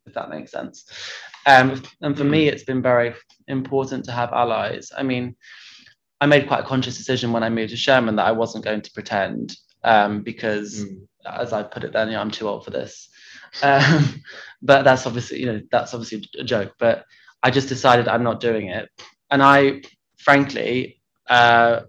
if 0.06 0.14
that 0.16 0.30
makes 0.30 0.52
sense. 0.52 0.92
Um, 1.46 1.82
and 2.02 2.18
for 2.18 2.26
me, 2.26 2.50
it's 2.50 2.66
been 2.66 2.82
very 2.82 3.16
important 3.48 4.04
to 4.06 4.12
have 4.12 4.34
allies. 4.34 4.92
I 4.96 5.04
mean, 5.04 5.38
I 6.20 6.26
made 6.26 6.50
quite 6.50 6.66
a 6.66 6.68
conscious 6.68 6.98
decision 6.98 7.32
when 7.32 7.44
I 7.44 7.50
moved 7.50 7.70
to 7.70 7.78
Shearman 7.78 8.18
that 8.18 8.28
I 8.28 8.34
wasn't 8.34 8.66
going 8.66 8.82
to 8.82 8.92
pretend 8.92 9.56
um, 9.86 10.24
because, 10.24 10.84
mm. 10.84 11.08
as 11.26 11.54
I 11.54 11.64
put 11.64 11.86
it 11.86 11.94
then, 11.94 12.10
you 12.10 12.16
know, 12.16 12.22
I'm 12.22 12.32
too 12.32 12.50
old 12.50 12.66
for 12.66 12.72
this. 12.72 13.08
Um, 13.64 14.22
but 14.62 14.84
that's 14.84 15.08
obviously, 15.08 15.40
you 15.40 15.46
know, 15.46 15.62
that's 15.72 15.94
obviously 15.94 16.28
a 16.38 16.44
joke. 16.44 16.74
But 16.78 17.06
I 17.44 17.52
just 17.52 17.70
decided 17.70 18.08
I'm 18.08 18.24
not 18.24 18.40
doing 18.40 18.70
it, 18.70 18.90
and 19.32 19.44
I, 19.44 19.82
frankly, 20.18 21.02
uh, 21.30 21.82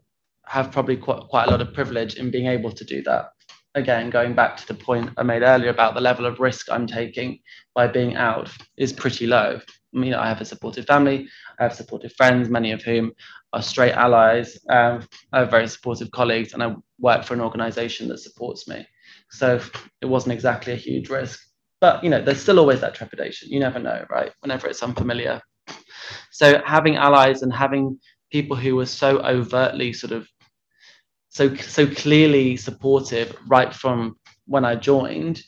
have 0.44 0.70
probably 0.72 0.96
quite 0.96 1.22
quite 1.28 1.48
a 1.48 1.50
lot 1.50 1.60
of 1.60 1.74
privilege 1.74 2.14
in 2.14 2.30
being 2.30 2.46
able 2.46 2.72
to 2.72 2.84
do 2.84 3.02
that. 3.02 3.30
Again, 3.74 4.08
going 4.08 4.34
back 4.34 4.56
to 4.56 4.66
the 4.66 4.74
point 4.74 5.10
I 5.18 5.22
made 5.22 5.42
earlier 5.42 5.68
about 5.68 5.94
the 5.94 6.00
level 6.00 6.24
of 6.24 6.40
risk 6.40 6.70
I'm 6.70 6.86
taking 6.86 7.40
by 7.74 7.86
being 7.86 8.16
out 8.16 8.50
is 8.78 8.92
pretty 8.92 9.26
low. 9.26 9.60
I 9.94 9.98
mean, 9.98 10.14
I 10.14 10.28
have 10.28 10.40
a 10.40 10.44
supportive 10.44 10.86
family, 10.86 11.28
I 11.58 11.64
have 11.64 11.74
supportive 11.74 12.12
friends, 12.14 12.48
many 12.48 12.72
of 12.72 12.82
whom 12.82 13.12
are 13.52 13.62
straight 13.62 13.92
allies. 13.92 14.58
Um, 14.68 15.06
I 15.32 15.40
have 15.40 15.50
very 15.50 15.68
supportive 15.68 16.10
colleagues, 16.10 16.52
and 16.52 16.62
I 16.62 16.74
work 16.98 17.24
for 17.24 17.34
an 17.34 17.40
organisation 17.40 18.08
that 18.08 18.18
supports 18.18 18.68
me. 18.68 18.86
So 19.30 19.60
it 20.00 20.06
wasn't 20.06 20.34
exactly 20.34 20.72
a 20.72 20.76
huge 20.76 21.08
risk, 21.08 21.45
but 21.86 22.02
you 22.02 22.10
know, 22.10 22.20
there's 22.20 22.42
still 22.42 22.58
always 22.58 22.80
that 22.80 22.96
trepidation. 22.96 23.48
You 23.48 23.60
never 23.60 23.78
know, 23.78 24.04
right? 24.10 24.32
Whenever 24.40 24.66
it's 24.66 24.82
unfamiliar. 24.82 25.40
So 26.32 26.60
having 26.64 26.96
allies 26.96 27.42
and 27.42 27.52
having 27.52 28.00
people 28.32 28.56
who 28.56 28.74
were 28.74 28.86
so 28.86 29.20
overtly 29.20 29.92
sort 29.92 30.12
of 30.12 30.26
so 31.28 31.54
so 31.54 31.86
clearly 31.86 32.56
supportive 32.56 33.36
right 33.46 33.72
from 33.72 34.16
when 34.46 34.64
I 34.64 34.74
joined 34.74 35.40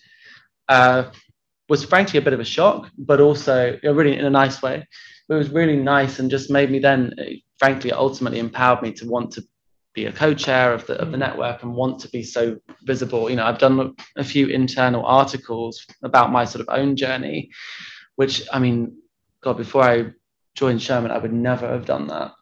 uh, 0.69 1.11
was 1.69 1.85
frankly 1.85 2.21
a 2.21 2.23
bit 2.23 2.35
of 2.35 2.41
a 2.41 2.53
shock, 2.57 2.89
but 2.97 3.21
also 3.21 3.77
really 3.83 4.17
in 4.17 4.25
a 4.25 4.39
nice 4.43 4.63
way. 4.63 4.87
It 5.29 5.35
was 5.35 5.51
really 5.51 5.77
nice 5.77 6.21
and 6.21 6.31
just 6.31 6.53
made 6.53 6.71
me 6.71 6.79
then, 6.79 7.01
frankly, 7.59 7.91
ultimately 7.91 8.39
empowered 8.39 8.83
me 8.83 8.93
to 8.93 9.09
want 9.09 9.33
to 9.33 9.43
be 9.99 10.07
a 10.07 10.13
co-chair 10.13 10.73
of 10.73 10.87
the 10.87 10.95
of 11.01 11.11
the 11.11 11.17
mm. 11.17 11.21
network 11.27 11.63
and 11.63 11.75
want 11.75 11.99
to 12.01 12.09
be 12.11 12.23
so 12.23 12.59
visible. 12.83 13.29
You 13.29 13.37
know, 13.37 13.47
I've 13.47 13.59
done 13.59 13.95
a 14.17 14.25
few 14.25 14.47
internal 14.47 15.05
articles 15.05 15.85
about 16.03 16.31
my 16.31 16.45
sort 16.45 16.63
of 16.63 16.69
own 16.79 16.97
journey, 16.97 17.51
which 18.17 18.43
I 18.53 18.59
mean, 18.59 18.97
God, 19.43 19.57
before 19.57 19.83
I 19.83 20.13
joined 20.55 20.83
Shearman, 20.83 21.11
I 21.11 21.19
would 21.19 21.33
never 21.33 21.67
have 21.69 21.85
done 21.85 22.07
that. 22.09 22.33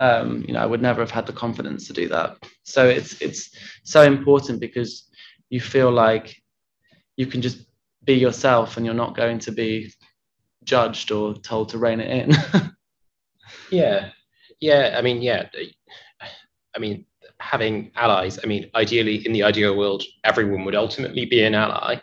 Um, 0.00 0.44
you 0.46 0.54
know, 0.54 0.60
I 0.60 0.66
would 0.66 0.82
never 0.82 1.00
have 1.00 1.10
had 1.10 1.26
the 1.26 1.32
confidence 1.32 1.86
to 1.86 1.92
do 1.92 2.08
that. 2.08 2.36
So 2.62 2.86
it's 2.88 3.20
it's 3.20 3.50
so 3.84 4.02
important 4.02 4.60
because 4.60 5.08
you 5.50 5.60
feel 5.60 5.90
like 5.90 6.36
you 7.16 7.26
can 7.26 7.42
just 7.42 7.58
be 8.04 8.14
yourself 8.14 8.76
and 8.76 8.86
you're 8.86 9.02
not 9.04 9.16
going 9.16 9.38
to 9.40 9.52
be 9.52 9.92
judged 10.64 11.10
or 11.10 11.34
told 11.34 11.70
to 11.70 11.78
rein 11.78 12.00
it 12.00 12.10
in. 12.10 12.28
yeah. 13.70 14.10
Yeah. 14.60 14.94
I 14.98 15.02
mean, 15.02 15.22
yeah. 15.22 15.48
I 16.76 16.78
mean, 16.78 17.04
having 17.40 17.90
allies, 17.96 18.38
I 18.42 18.46
mean, 18.46 18.70
ideally, 18.74 19.24
in 19.26 19.32
the 19.32 19.42
ideal 19.42 19.76
world, 19.76 20.02
everyone 20.24 20.64
would 20.64 20.74
ultimately 20.74 21.26
be 21.26 21.42
an 21.42 21.54
ally. 21.54 22.00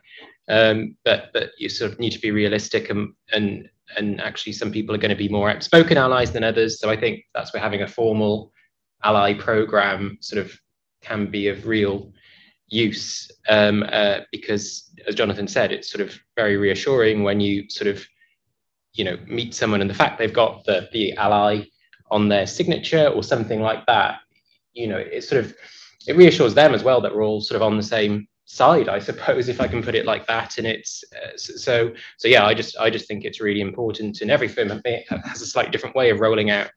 Um, 0.50 0.98
but 1.06 1.30
but 1.34 1.52
you 1.58 1.70
sort 1.70 1.92
of 1.92 2.00
need 2.00 2.12
to 2.12 2.20
be 2.20 2.32
realistic 2.32 2.90
and 2.90 3.14
and 3.32 3.70
and 3.98 4.20
actually 4.22 4.54
some 4.54 4.72
people 4.72 4.96
are 4.96 4.98
going 5.00 5.10
to 5.10 5.16
be 5.16 5.30
more 5.30 5.50
outspoken 5.50 5.98
allies 5.98 6.32
than 6.32 6.44
others. 6.44 6.80
So 6.80 6.90
I 6.90 6.98
think 6.98 7.24
that's 7.34 7.54
where 7.54 7.62
having 7.62 7.82
a 7.82 7.88
formal 7.88 8.52
ally 9.04 9.34
program 9.34 10.18
sort 10.22 10.46
of 10.46 10.58
can 11.02 11.30
be 11.30 11.48
of 11.48 11.66
real 11.66 12.12
use 12.68 13.30
um, 13.50 13.84
uh, 13.92 14.20
because, 14.32 14.92
as 15.08 15.16
Jonathan 15.16 15.48
said, 15.48 15.72
it's 15.72 15.90
sort 15.90 16.02
of 16.02 16.18
very 16.36 16.58
reassuring 16.58 17.24
when 17.24 17.40
you 17.40 17.70
sort 17.70 17.88
of, 17.88 18.06
you 18.94 19.04
know, 19.04 19.18
meet 19.28 19.54
someone 19.54 19.82
and 19.82 19.90
the 19.90 19.96
fact 19.96 20.18
they've 20.18 20.34
got 20.34 20.64
the, 20.66 20.88
the 20.94 21.14
ally 21.14 21.64
on 22.10 22.30
their 22.30 22.48
signature 22.48 23.08
or 23.08 23.24
something 23.24 23.62
like 23.62 23.86
that, 23.88 24.20
you 24.74 24.88
know, 24.88 24.98
it 24.98 25.24
sort 25.24 25.44
of 25.44 25.56
it 26.08 26.18
reassures 26.18 26.54
them 26.54 26.74
as 26.74 26.84
well 26.84 27.02
that 27.02 27.14
we're 27.14 27.24
all 27.24 27.42
sort 27.42 27.56
of 27.56 27.62
on 27.62 27.78
the 27.78 27.84
same 27.84 28.28
side, 28.46 28.90
I 28.90 29.00
suppose, 29.00 29.48
if 29.50 29.62
I 29.62 29.68
can 29.68 29.82
put 29.84 29.96
it 29.96 30.06
like 30.06 30.28
that. 30.28 30.58
And 30.58 30.68
it's 30.68 31.04
uh, 31.14 31.38
so 31.38 31.94
so 32.18 32.28
yeah, 32.28 32.46
I 32.46 32.54
just 32.54 32.78
I 32.78 32.90
just 32.90 33.08
think 33.08 33.24
it's 33.24 33.42
really 33.42 33.62
important, 33.62 34.22
and 34.22 34.32
every 34.32 34.48
firm 34.48 34.70
has 34.70 35.42
a 35.42 35.46
slightly 35.46 35.72
different 35.72 35.96
way 35.96 36.10
of 36.10 36.20
rolling 36.20 36.50
out 36.50 36.70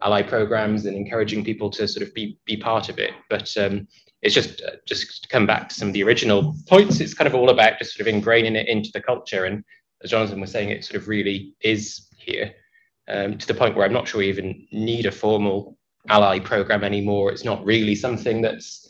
ally 0.00 0.22
programs 0.22 0.86
and 0.86 0.96
encouraging 0.96 1.44
people 1.44 1.68
to 1.70 1.88
sort 1.88 2.06
of 2.06 2.14
be 2.14 2.38
be 2.44 2.56
part 2.56 2.88
of 2.88 2.98
it. 2.98 3.12
But 3.28 3.54
um, 3.56 3.88
it's 4.22 4.34
just 4.34 4.62
uh, 4.62 4.76
just 4.86 5.22
to 5.22 5.28
come 5.28 5.46
back 5.46 5.68
to 5.68 5.74
some 5.74 5.88
of 5.88 5.94
the 5.94 6.02
original 6.02 6.54
points. 6.68 7.00
It's 7.00 7.14
kind 7.14 7.28
of 7.28 7.34
all 7.34 7.50
about 7.50 7.78
just 7.78 7.94
sort 7.94 8.08
of 8.08 8.14
ingraining 8.14 8.56
it 8.56 8.68
into 8.68 8.90
the 8.92 9.00
culture, 9.00 9.44
and 9.44 9.64
as 10.02 10.10
Jonathan 10.10 10.40
was 10.40 10.50
saying, 10.50 10.70
it 10.70 10.84
sort 10.84 11.00
of 11.00 11.08
really 11.08 11.54
is 11.60 12.08
here 12.16 12.52
um, 13.08 13.38
to 13.38 13.46
the 13.46 13.54
point 13.54 13.76
where 13.76 13.86
I'm 13.86 13.92
not 13.92 14.08
sure 14.08 14.18
we 14.18 14.28
even 14.28 14.66
need 14.72 15.06
a 15.06 15.12
formal 15.12 15.77
ally 16.08 16.38
program 16.38 16.84
anymore. 16.84 17.30
It's 17.30 17.44
not 17.44 17.64
really 17.64 17.94
something 17.94 18.42
that's 18.42 18.88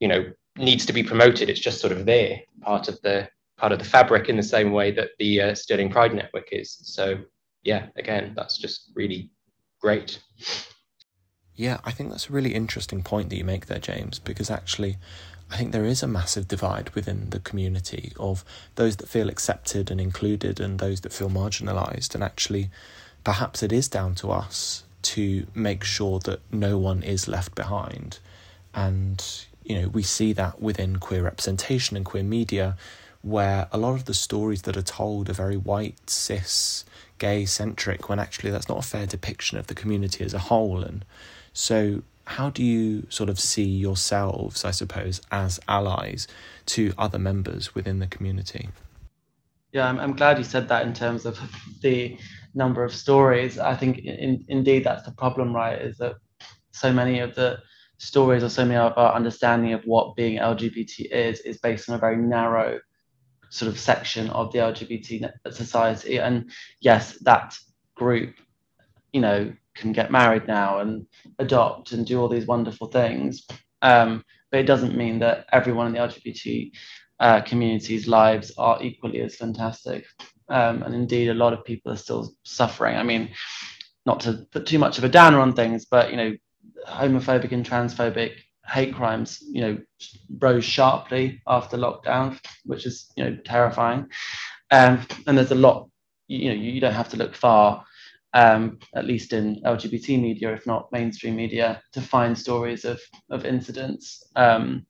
you 0.00 0.08
know 0.08 0.24
needs 0.56 0.84
to 0.86 0.92
be 0.92 1.02
promoted. 1.02 1.48
It's 1.48 1.60
just 1.60 1.80
sort 1.80 1.92
of 1.92 2.06
there, 2.06 2.40
part 2.60 2.88
of 2.88 3.00
the 3.02 3.28
part 3.56 3.72
of 3.72 3.78
the 3.78 3.84
fabric 3.84 4.28
in 4.28 4.36
the 4.36 4.42
same 4.42 4.72
way 4.72 4.90
that 4.92 5.10
the 5.18 5.40
uh, 5.40 5.54
Sterling 5.54 5.90
Pride 5.90 6.14
Network 6.14 6.48
is. 6.52 6.78
So 6.82 7.18
yeah, 7.62 7.86
again, 7.96 8.32
that's 8.36 8.56
just 8.58 8.90
really 8.94 9.30
great. 9.80 10.20
Yeah, 11.54 11.78
I 11.84 11.90
think 11.90 12.10
that's 12.10 12.30
a 12.30 12.32
really 12.32 12.54
interesting 12.54 13.02
point 13.02 13.30
that 13.30 13.36
you 13.36 13.44
make 13.44 13.66
there, 13.66 13.80
James, 13.80 14.20
because 14.20 14.48
actually, 14.48 14.96
I 15.50 15.56
think 15.56 15.72
there 15.72 15.84
is 15.84 16.04
a 16.04 16.06
massive 16.06 16.46
divide 16.46 16.90
within 16.90 17.30
the 17.30 17.40
community 17.40 18.12
of 18.18 18.44
those 18.76 18.96
that 18.98 19.08
feel 19.08 19.28
accepted 19.28 19.90
and 19.90 20.00
included 20.00 20.60
and 20.60 20.78
those 20.78 21.00
that 21.00 21.12
feel 21.12 21.28
marginalised. 21.28 22.14
And 22.14 22.22
actually, 22.22 22.70
perhaps 23.24 23.62
it 23.64 23.72
is 23.72 23.88
down 23.88 24.14
to 24.16 24.30
us 24.30 24.84
to 25.08 25.46
make 25.54 25.84
sure 25.84 26.18
that 26.20 26.40
no 26.52 26.76
one 26.76 27.02
is 27.02 27.28
left 27.28 27.54
behind. 27.54 28.18
And, 28.74 29.24
you 29.64 29.80
know, 29.80 29.88
we 29.88 30.02
see 30.02 30.34
that 30.34 30.60
within 30.60 30.98
queer 30.98 31.22
representation 31.22 31.96
and 31.96 32.04
queer 32.04 32.22
media, 32.22 32.76
where 33.22 33.68
a 33.72 33.78
lot 33.78 33.94
of 33.94 34.04
the 34.04 34.12
stories 34.12 34.62
that 34.62 34.76
are 34.76 34.82
told 34.82 35.30
are 35.30 35.32
very 35.32 35.56
white, 35.56 36.10
cis, 36.10 36.84
gay 37.16 37.46
centric, 37.46 38.10
when 38.10 38.18
actually 38.18 38.50
that's 38.50 38.68
not 38.68 38.84
a 38.84 38.86
fair 38.86 39.06
depiction 39.06 39.56
of 39.56 39.68
the 39.68 39.74
community 39.74 40.24
as 40.24 40.34
a 40.34 40.38
whole. 40.38 40.82
And 40.82 41.06
so, 41.54 42.02
how 42.26 42.50
do 42.50 42.62
you 42.62 43.06
sort 43.08 43.30
of 43.30 43.40
see 43.40 43.64
yourselves, 43.64 44.62
I 44.62 44.72
suppose, 44.72 45.22
as 45.32 45.58
allies 45.66 46.28
to 46.66 46.92
other 46.98 47.18
members 47.18 47.74
within 47.74 47.98
the 47.98 48.06
community? 48.06 48.68
Yeah, 49.72 49.88
I'm, 49.88 49.98
I'm 49.98 50.14
glad 50.14 50.36
you 50.36 50.44
said 50.44 50.68
that 50.68 50.86
in 50.86 50.92
terms 50.92 51.24
of 51.24 51.40
the 51.80 52.18
number 52.58 52.84
of 52.84 52.92
stories. 52.92 53.58
I 53.58 53.74
think 53.74 53.98
in, 54.00 54.44
indeed 54.48 54.84
that's 54.84 55.04
the 55.04 55.12
problem, 55.12 55.54
right? 55.54 55.80
Is 55.80 55.96
that 55.98 56.16
so 56.72 56.92
many 56.92 57.20
of 57.20 57.34
the 57.34 57.58
stories 57.98 58.42
or 58.42 58.48
so 58.48 58.64
many 58.64 58.76
of 58.76 58.92
our 58.96 59.14
understanding 59.14 59.72
of 59.72 59.82
what 59.84 60.16
being 60.16 60.38
LGBT 60.38 61.10
is 61.10 61.40
is 61.40 61.58
based 61.58 61.88
on 61.88 61.94
a 61.94 61.98
very 61.98 62.16
narrow 62.16 62.78
sort 63.50 63.70
of 63.70 63.78
section 63.78 64.28
of 64.30 64.52
the 64.52 64.58
LGBT 64.58 65.30
society. 65.50 66.18
And 66.18 66.50
yes, 66.80 67.16
that 67.22 67.56
group, 67.94 68.34
you 69.12 69.20
know, 69.20 69.52
can 69.74 69.92
get 69.92 70.10
married 70.10 70.46
now 70.46 70.80
and 70.80 71.06
adopt 71.38 71.92
and 71.92 72.06
do 72.06 72.20
all 72.20 72.28
these 72.28 72.46
wonderful 72.46 72.88
things. 72.88 73.46
Um, 73.80 74.24
but 74.50 74.60
it 74.60 74.66
doesn't 74.66 74.96
mean 74.96 75.20
that 75.20 75.46
everyone 75.52 75.86
in 75.86 75.92
the 75.92 76.00
LGBT 76.00 76.72
uh, 77.20 77.40
community's 77.42 78.06
lives 78.06 78.52
are 78.58 78.82
equally 78.82 79.20
as 79.20 79.36
fantastic. 79.36 80.04
Um, 80.48 80.82
and 80.82 80.94
indeed, 80.94 81.28
a 81.28 81.34
lot 81.34 81.52
of 81.52 81.64
people 81.64 81.92
are 81.92 81.96
still 81.96 82.32
suffering. 82.44 82.96
I 82.96 83.02
mean, 83.02 83.30
not 84.06 84.20
to 84.20 84.46
put 84.50 84.66
too 84.66 84.78
much 84.78 84.98
of 84.98 85.04
a 85.04 85.08
downer 85.08 85.40
on 85.40 85.52
things, 85.52 85.84
but 85.84 86.10
you 86.10 86.16
know, 86.16 86.34
homophobic 86.86 87.52
and 87.52 87.64
transphobic 87.64 88.32
hate 88.66 88.94
crimes, 88.94 89.42
you 89.50 89.60
know, 89.60 89.78
rose 90.38 90.64
sharply 90.64 91.40
after 91.46 91.76
lockdown, 91.76 92.38
which 92.64 92.86
is 92.86 93.10
you 93.16 93.24
know 93.24 93.36
terrifying. 93.44 94.08
Um, 94.70 95.06
and 95.26 95.36
there's 95.36 95.50
a 95.50 95.56
lot, 95.56 95.88
you 96.28 96.48
know, 96.48 96.54
you 96.54 96.80
don't 96.80 96.92
have 96.92 97.08
to 97.10 97.16
look 97.16 97.34
far, 97.34 97.84
um, 98.34 98.78
at 98.94 99.06
least 99.06 99.32
in 99.32 99.62
LGBT 99.62 100.20
media, 100.20 100.52
if 100.52 100.66
not 100.66 100.92
mainstream 100.92 101.36
media, 101.36 101.82
to 101.92 102.00
find 102.00 102.36
stories 102.36 102.84
of 102.84 103.00
of 103.30 103.44
incidents 103.44 104.22
um, 104.36 104.86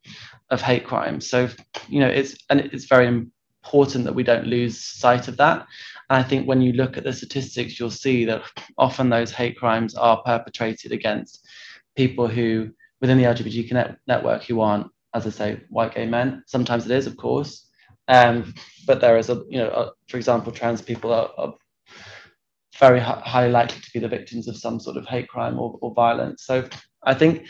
of 0.50 0.60
hate 0.60 0.84
crimes. 0.84 1.28
So 1.28 1.48
you 1.88 2.00
know, 2.00 2.08
it's 2.08 2.36
and 2.50 2.60
it's 2.60 2.86
very 2.86 3.26
important 3.68 4.04
that 4.04 4.14
we 4.14 4.22
don't 4.22 4.46
lose 4.46 4.82
sight 4.82 5.28
of 5.28 5.36
that. 5.36 5.66
And 6.08 6.24
I 6.24 6.26
think 6.26 6.48
when 6.48 6.62
you 6.62 6.72
look 6.72 6.96
at 6.96 7.04
the 7.04 7.12
statistics, 7.12 7.78
you'll 7.78 7.90
see 7.90 8.24
that 8.24 8.42
often 8.78 9.10
those 9.10 9.30
hate 9.30 9.58
crimes 9.58 9.94
are 9.94 10.22
perpetrated 10.22 10.92
against 10.92 11.46
people 11.94 12.26
who 12.26 12.70
within 13.00 13.18
the 13.18 13.24
LGBT 13.24 13.96
network 14.06 14.44
who 14.44 14.60
aren't, 14.60 14.86
as 15.14 15.26
I 15.26 15.30
say, 15.30 15.60
white 15.68 15.94
gay 15.94 16.06
men. 16.06 16.42
Sometimes 16.46 16.86
it 16.86 16.92
is, 16.92 17.06
of 17.06 17.16
course, 17.16 17.68
um, 18.08 18.54
but 18.86 19.00
there 19.00 19.18
is 19.18 19.28
a, 19.28 19.42
you 19.48 19.58
know, 19.58 19.68
a, 19.68 19.90
for 20.08 20.16
example, 20.16 20.50
trans 20.50 20.80
people 20.80 21.12
are, 21.12 21.30
are 21.36 21.54
very 22.78 23.00
h- 23.00 23.22
highly 23.22 23.52
likely 23.52 23.80
to 23.80 23.90
be 23.92 24.00
the 24.00 24.08
victims 24.08 24.48
of 24.48 24.56
some 24.56 24.80
sort 24.80 24.96
of 24.96 25.06
hate 25.06 25.28
crime 25.28 25.58
or, 25.58 25.78
or 25.82 25.92
violence. 25.94 26.44
So 26.44 26.66
I 27.04 27.14
think 27.14 27.46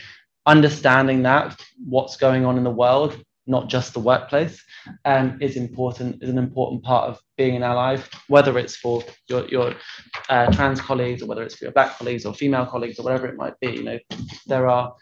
understanding 0.47 1.23
that 1.23 1.59
what's 1.89 2.17
going 2.17 2.45
on 2.45 2.59
in 2.59 2.65
the 2.65 2.71
world, 2.71 3.23
not 3.49 3.69
just 3.69 3.95
the 3.95 4.01
workplace, 4.01 4.63
um, 5.05 5.39
is 5.41 5.57
important. 5.57 6.23
Is 6.23 6.31
an 6.31 6.39
important 6.39 6.83
part 6.83 7.09
of 7.09 7.21
being 7.37 7.57
an 7.57 7.63
ally, 7.63 7.99
whether 8.29 8.59
it's 8.59 8.77
for 8.77 9.03
your 9.27 9.47
your 9.49 9.75
uh, 10.29 10.53
trans 10.53 10.81
colleagues 10.81 11.23
or 11.23 11.27
whether 11.27 11.43
it's 11.43 11.57
for 11.57 11.65
your 11.65 11.73
black 11.73 11.99
colleagues 11.99 12.25
or 12.27 12.35
female 12.35 12.67
colleagues 12.67 12.99
or 12.99 13.03
whatever 13.03 13.27
it 13.27 13.37
might 13.37 13.59
be. 13.61 13.73
You 13.73 13.85
know, 13.85 13.99
there 14.47 14.69
are 14.69 14.95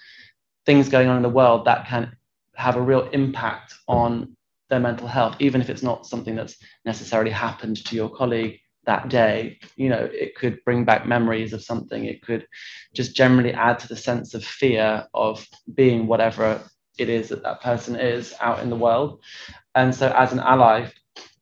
things 0.64 0.88
going 0.88 1.08
on 1.08 1.16
in 1.16 1.22
the 1.22 1.28
world 1.28 1.64
that 1.64 1.86
can 1.86 2.16
have 2.54 2.76
a 2.76 2.80
real 2.80 3.08
impact 3.10 3.74
on 3.88 4.36
their 4.70 4.80
mental 4.80 5.06
health, 5.06 5.36
even 5.38 5.60
if 5.60 5.70
it's 5.70 5.82
not 5.82 6.06
something 6.06 6.34
that's 6.34 6.56
necessarily 6.84 7.30
happened 7.30 7.84
to 7.84 7.94
your 7.94 8.08
colleague 8.08 8.58
that 8.84 9.08
day. 9.08 9.58
You 9.76 9.88
know, 9.88 10.08
it 10.12 10.34
could 10.36 10.58
bring 10.64 10.84
back 10.84 11.06
memories 11.06 11.52
of 11.52 11.62
something. 11.62 12.04
It 12.04 12.22
could 12.22 12.46
just 12.94 13.14
generally 13.14 13.52
add 13.52 13.78
to 13.80 13.88
the 13.88 13.96
sense 13.96 14.34
of 14.34 14.44
fear 14.44 15.06
of 15.14 15.46
being 15.74 16.06
whatever 16.06 16.62
it 16.98 17.08
is 17.08 17.28
that 17.28 17.42
that 17.42 17.62
person 17.62 17.96
is 17.96 18.34
out 18.40 18.60
in 18.60 18.70
the 18.70 18.76
world. 18.76 19.20
And 19.74 19.94
so, 19.94 20.12
as 20.16 20.32
an 20.32 20.40
ally, 20.40 20.88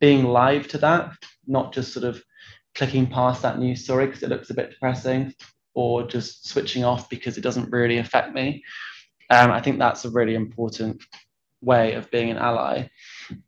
being 0.00 0.24
live 0.24 0.68
to 0.68 0.78
that, 0.78 1.12
not 1.46 1.72
just 1.72 1.92
sort 1.92 2.04
of 2.04 2.22
clicking 2.74 3.06
past 3.06 3.42
that 3.42 3.58
news 3.58 3.84
story 3.84 4.06
because 4.06 4.22
it 4.22 4.28
looks 4.28 4.50
a 4.50 4.54
bit 4.54 4.70
depressing, 4.70 5.32
or 5.74 6.06
just 6.06 6.48
switching 6.48 6.84
off 6.84 7.08
because 7.08 7.36
it 7.36 7.42
doesn't 7.42 7.70
really 7.70 7.98
affect 7.98 8.34
me, 8.34 8.62
um, 9.30 9.50
I 9.50 9.60
think 9.60 9.78
that's 9.78 10.04
a 10.04 10.10
really 10.10 10.34
important 10.34 11.02
way 11.60 11.94
of 11.94 12.10
being 12.10 12.30
an 12.30 12.36
ally. 12.36 12.88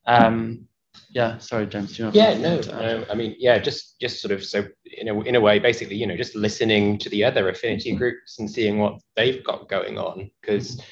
Um, 0.07 0.67
yeah, 1.11 1.39
sorry, 1.39 1.67
James. 1.67 1.97
Do 1.97 2.05
you 2.05 2.11
yeah, 2.13 2.37
no, 2.37 2.61
no. 2.61 3.05
I 3.11 3.15
mean, 3.15 3.37
yeah, 3.39 3.59
just 3.59 3.99
just 4.01 4.21
sort 4.21 4.33
of 4.33 4.45
so 4.45 4.65
in 4.85 5.09
a 5.09 5.21
in 5.23 5.37
a 5.37 5.41
way, 5.41 5.59
basically, 5.59 5.97
you 5.97 6.07
know, 6.07 6.17
just 6.17 6.35
listening 6.35 6.99
to 6.99 7.09
the 7.11 7.25
other 7.25 7.49
affinity 7.49 7.91
mm-hmm. 7.91 7.99
groups 7.99 8.39
and 8.39 8.51
seeing 8.51 8.79
what 8.79 9.01
they've 9.15 9.45
got 9.45 9.69
going 9.69 9.99
on, 9.99 10.31
because 10.41 10.83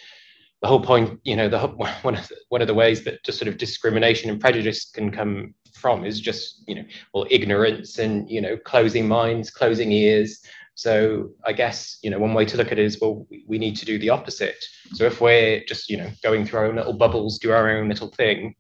the 0.65 0.69
whole 0.69 0.81
point, 0.81 1.21
you 1.25 1.37
know, 1.37 1.47
the 1.47 1.59
one 2.03 2.17
of 2.17 2.27
the, 2.29 2.37
one 2.49 2.63
of 2.63 2.69
the 2.69 2.75
ways 2.75 3.05
that 3.05 3.23
just 3.23 3.39
sort 3.39 3.49
of 3.49 3.59
discrimination 3.59 4.31
and 4.31 4.41
prejudice 4.41 4.91
can 4.91 5.11
come 5.11 5.55
from 5.75 6.07
is 6.07 6.19
just 6.19 6.65
you 6.67 6.75
know, 6.75 6.85
well, 7.13 7.27
ignorance 7.31 7.99
and 7.99 8.31
you 8.31 8.41
know, 8.41 8.57
closing 8.57 9.07
minds, 9.07 9.51
closing 9.51 9.93
ears, 9.93 10.41
so 10.75 11.31
I 11.45 11.53
guess 11.53 11.99
you 12.03 12.09
know 12.09 12.19
one 12.19 12.33
way 12.33 12.47
to 12.47 12.57
look 12.57 12.73
at 12.73 12.79
it 12.79 12.85
is 12.87 12.99
well 12.99 13.27
we 13.47 13.59
need 13.59 13.77
to 13.77 13.85
do 13.85 13.99
the 13.99 14.09
opposite. 14.09 14.65
So 14.95 15.05
if 15.05 15.21
we're 15.21 15.63
just 15.69 15.91
you 15.91 15.99
know 15.99 16.11
going 16.23 16.47
through 16.47 16.61
our 16.61 16.67
own 16.67 16.77
little 16.77 16.95
bubbles, 16.95 17.39
do 17.39 17.53
our 17.53 17.69
own 17.69 17.91
little 17.91 18.09
thing, 18.09 18.55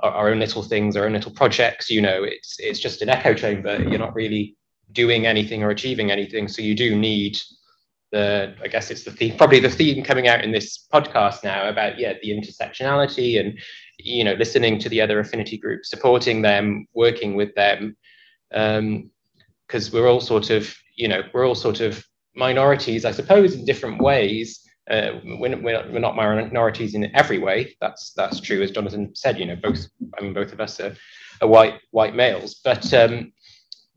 our, 0.00 0.12
our 0.12 0.28
own 0.30 0.40
little 0.40 0.62
things, 0.62 0.96
our 0.96 1.04
own 1.04 1.12
little 1.12 1.30
projects, 1.30 1.90
you 1.90 2.00
know, 2.00 2.24
it's 2.24 2.56
it's 2.58 2.80
just 2.80 3.02
an 3.02 3.10
echo 3.10 3.34
chamber. 3.34 3.82
You're 3.82 3.98
not 3.98 4.14
really 4.14 4.56
doing 4.92 5.26
anything 5.26 5.62
or 5.62 5.68
achieving 5.68 6.10
anything. 6.10 6.48
So 6.48 6.62
you 6.62 6.74
do 6.74 6.96
need 6.96 7.36
the 8.14 8.54
I 8.62 8.68
guess 8.68 8.90
it's 8.90 9.04
the 9.04 9.10
theme, 9.10 9.36
probably 9.36 9.60
the 9.60 9.68
theme 9.68 10.04
coming 10.04 10.28
out 10.28 10.44
in 10.44 10.52
this 10.52 10.86
podcast 10.92 11.42
now 11.44 11.68
about 11.68 11.98
yeah 11.98 12.14
the 12.22 12.30
intersectionality 12.30 13.40
and 13.40 13.58
you 13.98 14.24
know 14.24 14.34
listening 14.34 14.78
to 14.80 14.88
the 14.88 15.00
other 15.00 15.18
affinity 15.18 15.58
groups, 15.58 15.90
supporting 15.90 16.42
them, 16.42 16.86
working 16.94 17.34
with 17.34 17.54
them. 17.54 17.96
Um, 18.52 19.10
because 19.66 19.90
we're 19.90 20.08
all 20.08 20.20
sort 20.20 20.50
of 20.50 20.74
you 20.96 21.08
know, 21.08 21.22
we're 21.32 21.46
all 21.46 21.54
sort 21.54 21.80
of 21.80 22.04
minorities, 22.34 23.04
I 23.04 23.10
suppose, 23.10 23.54
in 23.54 23.64
different 23.64 24.00
ways. 24.00 24.60
Uh, 24.90 25.12
we're, 25.24 25.60
we're 25.60 25.98
not 25.98 26.16
minorities 26.16 26.94
in 26.94 27.14
every 27.16 27.38
way. 27.38 27.74
That's 27.80 28.12
that's 28.12 28.40
true, 28.40 28.62
as 28.62 28.70
Jonathan 28.70 29.14
said. 29.14 29.38
You 29.38 29.46
know, 29.46 29.56
both 29.56 29.86
I 30.18 30.22
mean, 30.22 30.34
both 30.34 30.52
of 30.52 30.60
us 30.60 30.78
are, 30.80 30.94
are 31.40 31.48
white 31.48 31.80
white 31.90 32.14
males, 32.14 32.60
but 32.62 32.92
um, 32.92 33.32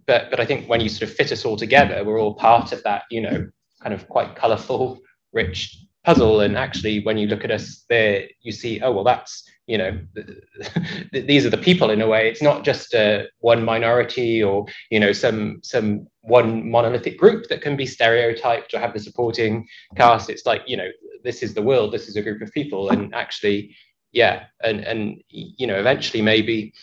but 0.05 0.29
but 0.31 0.39
I 0.39 0.45
think 0.45 0.69
when 0.69 0.81
you 0.81 0.89
sort 0.89 1.09
of 1.09 1.15
fit 1.15 1.31
us 1.31 1.45
all 1.45 1.57
together, 1.57 2.03
we're 2.03 2.21
all 2.21 2.35
part 2.35 2.71
of 2.71 2.81
that. 2.83 3.03
You 3.11 3.21
know, 3.21 3.47
kind 3.81 3.93
of 3.93 4.07
quite 4.07 4.35
colourful, 4.35 4.99
rich 5.33 5.77
puzzle. 6.03 6.39
And 6.39 6.57
actually, 6.57 7.03
when 7.03 7.17
you 7.17 7.27
look 7.27 7.43
at 7.43 7.51
us 7.51 7.83
there, 7.89 8.27
you 8.41 8.51
see, 8.51 8.81
oh 8.81 8.91
well, 8.91 9.03
that's 9.03 9.43
you 9.67 9.77
know 9.77 9.99
these 11.11 11.45
are 11.45 11.49
the 11.49 11.57
people 11.57 11.89
in 11.89 12.01
a 12.01 12.07
way. 12.07 12.29
It's 12.29 12.41
not 12.41 12.63
just 12.63 12.93
uh, 12.93 13.23
one 13.39 13.63
minority 13.63 14.41
or 14.41 14.65
you 14.89 14.99
know 14.99 15.13
some 15.13 15.59
some 15.63 16.07
one 16.21 16.69
monolithic 16.69 17.17
group 17.17 17.47
that 17.49 17.61
can 17.61 17.75
be 17.75 17.85
stereotyped 17.85 18.73
or 18.73 18.79
have 18.79 18.93
the 18.93 18.99
supporting 18.99 19.67
cast. 19.95 20.29
It's 20.29 20.45
like 20.45 20.63
you 20.65 20.77
know 20.77 20.89
this 21.23 21.43
is 21.43 21.53
the 21.53 21.61
world. 21.61 21.91
This 21.91 22.07
is 22.07 22.15
a 22.15 22.21
group 22.21 22.41
of 22.41 22.51
people. 22.51 22.89
And 22.89 23.13
actually 23.13 23.75
yeah 24.13 24.45
and 24.63 24.79
and 24.81 25.21
you 25.29 25.67
know 25.67 25.77
eventually 25.77 26.21
maybe 26.21 26.73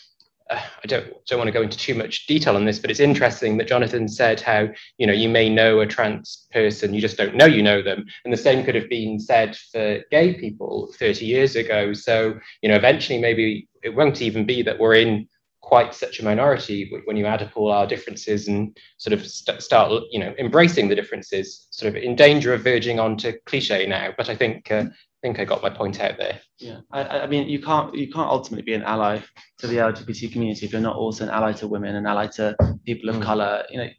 uh, 0.49 0.61
I 0.83 0.87
don't 0.87 1.07
don't 1.27 1.39
want 1.39 1.47
to 1.47 1.53
go 1.53 1.61
into 1.61 1.77
too 1.77 1.95
much 1.95 2.27
detail 2.27 2.55
on 2.55 2.65
this, 2.65 2.79
but 2.79 2.91
it's 2.91 2.99
interesting 2.99 3.57
that 3.57 3.67
Jonathan 3.67 4.07
said 4.07 4.41
how 4.41 4.67
you 4.97 5.07
know 5.07 5.13
you 5.13 5.29
may 5.29 5.49
know 5.49 5.79
a 5.79 5.87
trans 5.87 6.47
person, 6.51 6.93
you 6.93 7.01
just 7.01 7.17
don't 7.17 7.35
know 7.35 7.45
you 7.45 7.63
know 7.63 7.81
them, 7.81 8.05
and 8.23 8.33
the 8.33 8.37
same 8.37 8.63
could 8.63 8.75
have 8.75 8.89
been 8.89 9.19
said 9.19 9.55
for 9.71 10.01
gay 10.11 10.33
people 10.33 10.93
30 10.97 11.25
years 11.25 11.55
ago. 11.55 11.93
So 11.93 12.39
you 12.61 12.69
know, 12.69 12.75
eventually 12.75 13.19
maybe 13.19 13.67
it 13.83 13.95
won't 13.95 14.21
even 14.21 14.45
be 14.45 14.61
that 14.63 14.79
we're 14.79 14.95
in 14.95 15.27
quite 15.65 15.95
such 15.95 16.19
a 16.19 16.23
minority 16.23 16.91
when 17.05 17.17
you 17.17 17.25
add 17.25 17.41
up 17.41 17.57
all 17.57 17.71
our 17.71 17.87
differences 17.87 18.47
and 18.47 18.77
sort 18.97 19.13
of 19.13 19.25
st- 19.25 19.63
start 19.63 19.91
you 20.11 20.19
know 20.19 20.31
embracing 20.37 20.87
the 20.87 20.95
differences 20.95 21.67
sort 21.71 21.89
of 21.89 22.01
in 22.01 22.15
danger 22.15 22.53
of 22.53 22.63
verging 22.63 22.99
onto 22.99 23.33
cliche 23.47 23.87
now 23.87 24.11
but 24.15 24.29
i 24.29 24.35
think 24.35 24.69
uh, 24.69 24.85
think 25.25 25.39
I 25.39 25.45
got 25.45 25.63
my 25.63 25.71
point 25.71 25.99
out 25.99 26.17
there. 26.17 26.39
Yeah, 26.59 26.81
I, 26.91 27.21
I, 27.21 27.27
mean, 27.27 27.49
you 27.49 27.59
can't 27.59 27.95
you 27.95 28.11
can't 28.11 28.29
ultimately 28.29 28.61
be 28.61 28.75
an 28.75 28.83
ally 28.83 29.21
to 29.57 29.67
the 29.67 29.77
LGBT 29.77 30.31
community 30.31 30.67
if 30.67 30.71
you're 30.71 30.81
not 30.81 30.95
also 30.95 31.23
an 31.23 31.31
ally 31.31 31.51
to 31.53 31.67
women, 31.67 31.95
an 31.95 32.05
ally 32.05 32.27
to 32.37 32.55
people 32.85 33.09
of 33.09 33.15
mm. 33.15 33.23
color. 33.23 33.63
You 33.71 33.77
know, 33.79 33.89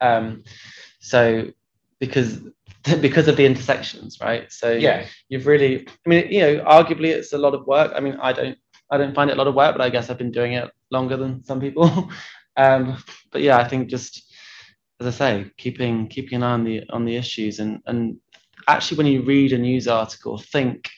um, 0.00 0.42
so 0.98 1.46
because 2.00 2.40
because 3.00 3.28
of 3.28 3.36
the 3.36 3.46
intersections, 3.46 4.18
right? 4.20 4.50
So 4.50 4.72
yeah, 4.72 5.06
you've 5.28 5.46
really, 5.46 5.86
I 6.04 6.08
mean, 6.08 6.26
you 6.32 6.40
know, 6.40 6.64
arguably 6.64 7.10
it's 7.10 7.32
a 7.32 7.38
lot 7.38 7.54
of 7.54 7.64
work. 7.66 7.92
I 7.94 8.00
mean, 8.00 8.18
I 8.20 8.32
don't 8.32 8.58
I 8.90 8.98
don't 8.98 9.14
find 9.14 9.30
it 9.30 9.34
a 9.34 9.36
lot 9.36 9.46
of 9.46 9.54
work, 9.54 9.76
but 9.76 9.82
I 9.82 9.90
guess 9.90 10.10
I've 10.10 10.18
been 10.18 10.32
doing 10.32 10.54
it 10.54 10.68
longer 10.90 11.16
than 11.16 11.44
some 11.44 11.60
people. 11.60 12.10
um, 12.56 12.96
but 13.30 13.40
yeah, 13.40 13.58
I 13.58 13.68
think 13.68 13.88
just 13.88 14.34
as 14.98 15.06
I 15.06 15.10
say, 15.10 15.50
keeping 15.58 16.08
keeping 16.08 16.36
an 16.36 16.42
eye 16.42 16.52
on 16.54 16.64
the 16.64 16.82
on 16.90 17.04
the 17.04 17.16
issues 17.16 17.60
and 17.60 17.80
and 17.86 18.18
actually 18.68 18.96
when 18.96 19.06
you 19.06 19.22
read 19.22 19.52
a 19.52 19.58
news 19.58 19.88
article 19.88 20.38
think 20.38 20.88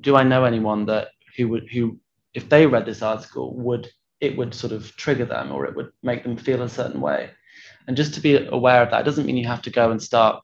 do 0.00 0.16
i 0.16 0.22
know 0.22 0.44
anyone 0.44 0.86
that 0.86 1.08
who 1.36 1.48
would 1.48 1.68
who 1.70 1.98
if 2.34 2.48
they 2.48 2.66
read 2.66 2.86
this 2.86 3.02
article 3.02 3.56
would 3.56 3.88
it 4.20 4.36
would 4.36 4.54
sort 4.54 4.72
of 4.72 4.94
trigger 4.96 5.24
them 5.24 5.52
or 5.52 5.64
it 5.64 5.76
would 5.76 5.90
make 6.02 6.22
them 6.22 6.36
feel 6.36 6.62
a 6.62 6.68
certain 6.68 7.00
way? 7.00 7.30
And 7.86 7.96
just 7.96 8.14
to 8.14 8.20
be 8.20 8.36
aware 8.46 8.82
of 8.82 8.90
that 8.90 9.04
doesn't 9.04 9.26
mean 9.26 9.36
you 9.36 9.46
have 9.46 9.62
to 9.62 9.70
go 9.70 9.90
and 9.90 10.02
start 10.02 10.42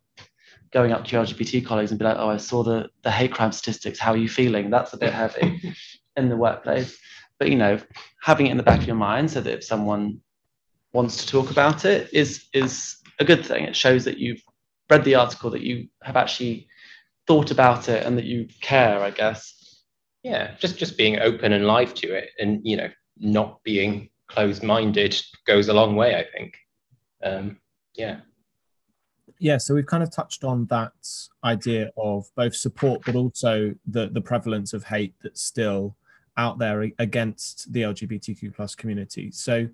going 0.72 0.92
up 0.92 1.04
to 1.04 1.12
your 1.12 1.24
lgbt 1.24 1.64
colleagues 1.64 1.92
and 1.92 2.00
be 2.00 2.04
like 2.04 2.16
oh 2.18 2.28
i 2.28 2.36
saw 2.36 2.64
the 2.64 2.88
the 3.02 3.10
hate 3.10 3.32
crime 3.32 3.52
statistics. 3.52 3.98
How 3.98 4.12
are 4.12 4.16
you 4.16 4.28
feeling? 4.28 4.70
That's 4.70 4.92
a 4.92 4.96
bit 4.96 5.12
heavy 5.22 5.74
in 6.16 6.28
the 6.28 6.36
workplace. 6.36 6.96
But 7.38 7.48
you 7.50 7.56
know 7.56 7.78
having 8.22 8.46
it 8.46 8.50
in 8.50 8.56
the 8.56 8.62
back 8.62 8.80
of 8.80 8.86
your 8.86 8.96
mind 8.96 9.30
so 9.30 9.40
that 9.40 9.52
if 9.52 9.64
someone 9.64 10.20
wants 10.92 11.18
to 11.18 11.26
talk 11.30 11.50
about 11.50 11.84
it 11.84 12.08
is 12.12 12.46
is 12.52 12.96
a 13.20 13.24
good 13.24 13.44
thing. 13.44 13.64
It 13.64 13.76
shows 13.76 14.04
that 14.04 14.18
you've 14.18 14.42
read 14.90 15.04
the 15.04 15.14
article 15.14 15.50
that 15.50 15.62
you 15.62 15.88
have 16.02 16.16
actually 16.16 16.68
thought 17.26 17.50
about 17.50 17.88
it 17.88 18.04
and 18.06 18.18
that 18.18 18.24
you 18.24 18.48
care 18.60 19.00
i 19.00 19.10
guess. 19.10 19.82
Yeah 20.22 20.54
just 20.58 20.78
just 20.78 20.96
being 20.96 21.18
open 21.20 21.52
and 21.52 21.66
live 21.66 21.94
to 21.94 22.12
it 22.12 22.30
and 22.38 22.60
you 22.64 22.76
know 22.76 22.88
not 23.18 23.62
being 23.62 24.08
closed-minded 24.28 25.20
goes 25.46 25.68
a 25.68 25.74
long 25.74 25.96
way 25.96 26.16
i 26.16 26.24
think. 26.36 26.56
Um, 27.22 27.58
yeah. 27.94 28.20
Yeah 29.38 29.58
so 29.58 29.74
we've 29.74 29.86
kind 29.86 30.02
of 30.02 30.10
touched 30.10 30.44
on 30.44 30.66
that 30.66 30.92
idea 31.44 31.90
of 31.96 32.26
both 32.34 32.54
support 32.54 33.02
but 33.06 33.14
also 33.14 33.74
the 33.86 34.08
the 34.08 34.20
prevalence 34.20 34.72
of 34.72 34.84
hate 34.84 35.14
that's 35.22 35.42
still 35.42 35.96
out 36.36 36.58
there 36.58 36.82
against 36.98 37.72
the 37.72 37.82
lgbtq 37.82 38.54
plus 38.54 38.74
community. 38.74 39.30
So 39.30 39.68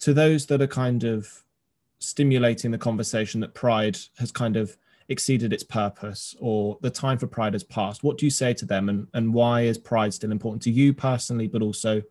to 0.00 0.12
those 0.12 0.46
that 0.46 0.60
are 0.60 0.66
kind 0.66 1.04
of 1.04 1.41
stimulating 2.02 2.70
the 2.70 2.78
conversation 2.78 3.40
that 3.40 3.54
pride 3.54 3.98
has 4.18 4.32
kind 4.32 4.56
of 4.56 4.76
exceeded 5.08 5.52
its 5.52 5.62
purpose 5.62 6.34
or 6.40 6.78
the 6.80 6.90
time 6.90 7.18
for 7.18 7.26
Pride 7.26 7.52
has 7.52 7.62
passed, 7.64 8.02
what 8.02 8.18
do 8.18 8.26
you 8.26 8.30
say 8.30 8.54
to 8.54 8.64
them 8.64 8.88
and, 8.88 9.06
and 9.14 9.32
why 9.32 9.62
is 9.62 9.78
Pride 9.78 10.12
still 10.12 10.32
important 10.32 10.62
to 10.62 10.70
you 10.70 10.92
personally, 10.92 11.46
but 11.46 11.62
also 11.62 12.02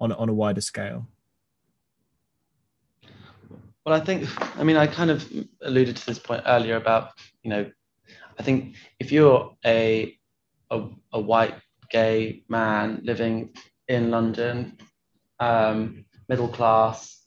on, 0.00 0.12
on 0.12 0.28
a 0.28 0.34
wider 0.34 0.60
scale? 0.60 1.06
Well, 3.84 3.94
I 3.94 4.00
think, 4.00 4.28
I 4.58 4.64
mean, 4.64 4.76
I 4.76 4.86
kind 4.86 5.10
of 5.10 5.30
alluded 5.60 5.96
to 5.96 6.06
this 6.06 6.18
point 6.18 6.42
earlier 6.46 6.76
about, 6.76 7.10
you 7.42 7.50
know, 7.50 7.70
I 8.38 8.42
think 8.42 8.76
if 8.98 9.12
you're 9.12 9.54
a, 9.64 10.16
a, 10.70 10.84
a 11.12 11.20
white 11.20 11.54
gay 11.90 12.44
man 12.48 13.00
living 13.04 13.50
in 13.88 14.10
London, 14.10 14.78
um, 15.38 16.06
middle 16.28 16.48
class, 16.48 17.23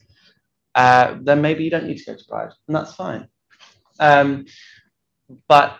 uh, 0.77 1.17
then 1.21 1.41
maybe 1.41 1.63
you 1.63 1.71
don't 1.71 1.87
need 1.87 1.97
to 1.97 2.05
go 2.05 2.15
to 2.15 2.23
Pride, 2.29 2.51
and 2.67 2.75
that's 2.75 2.93
fine. 2.93 3.27
Um, 3.99 4.45
but 5.47 5.75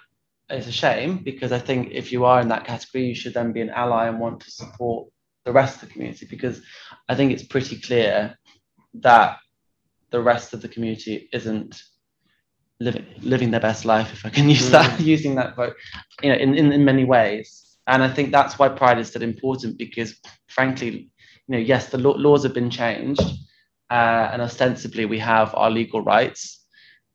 it's 0.50 0.68
a 0.68 0.72
shame 0.72 1.18
because 1.18 1.52
I 1.52 1.60
think 1.60 1.92
if 1.92 2.12
you 2.12 2.26
are 2.26 2.42
in 2.42 2.48
that 2.48 2.66
category, 2.66 3.06
you 3.06 3.16
should 3.16 3.36
then 3.36 3.52
be 3.52 3.62
an 3.62 3.70
ally 3.70 4.08
and 4.08 4.20
want 4.20 4.40
to 4.42 4.52
support 4.52 5.08
the 5.46 5.52
rest 5.52 5.76
of 5.76 5.88
the 5.88 5.94
community 5.94 6.26
because 6.28 6.62
I 7.08 7.14
think 7.14 7.32
it's 7.32 7.44
pretty 7.44 7.80
clear 7.80 8.38
that 8.96 9.38
the 10.10 10.20
rest 10.20 10.54
of 10.54 10.64
the 10.64 10.68
community 10.68 11.30
isn't 11.32 11.80
living 12.80 13.06
living 13.22 13.52
their 13.52 13.60
best 13.60 13.86
life, 13.86 14.12
if 14.14 14.26
I 14.26 14.30
can 14.30 14.50
use 14.58 14.72
that, 14.72 15.00
mm. 15.00 15.06
using 15.06 15.36
that 15.36 15.54
quote, 15.54 15.76
you 16.24 16.30
know, 16.32 16.38
in, 16.38 16.56
in, 16.56 16.72
in 16.72 16.84
many 16.84 17.06
ways. 17.06 17.78
And 17.86 18.02
I 18.04 18.10
think 18.10 18.32
that's 18.32 18.58
why 18.58 18.68
pride 18.70 18.98
is 18.98 19.10
still 19.10 19.22
important 19.22 19.78
because, 19.78 20.16
frankly, 20.48 21.12
you 21.48 21.56
know, 21.56 21.58
yes, 21.60 21.90
the 21.90 22.00
laws 22.00 22.44
have 22.44 22.54
been 22.54 22.70
changed, 22.70 23.22
uh, 23.90 24.30
and 24.32 24.42
ostensibly 24.42 25.06
we 25.06 25.20
have 25.20 25.54
our 25.56 25.70
legal 25.70 26.02
rights, 26.02 26.64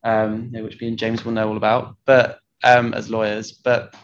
um, 0.05 0.51
which 0.53 0.81
me 0.81 0.89
and 0.89 0.99
James 0.99 1.25
will 1.25 1.33
know 1.33 1.49
all 1.49 1.57
about, 1.57 1.97
but 2.05 2.41
um, 2.64 2.95
as 2.95 3.11
lawyers, 3.11 3.53
but 3.53 3.95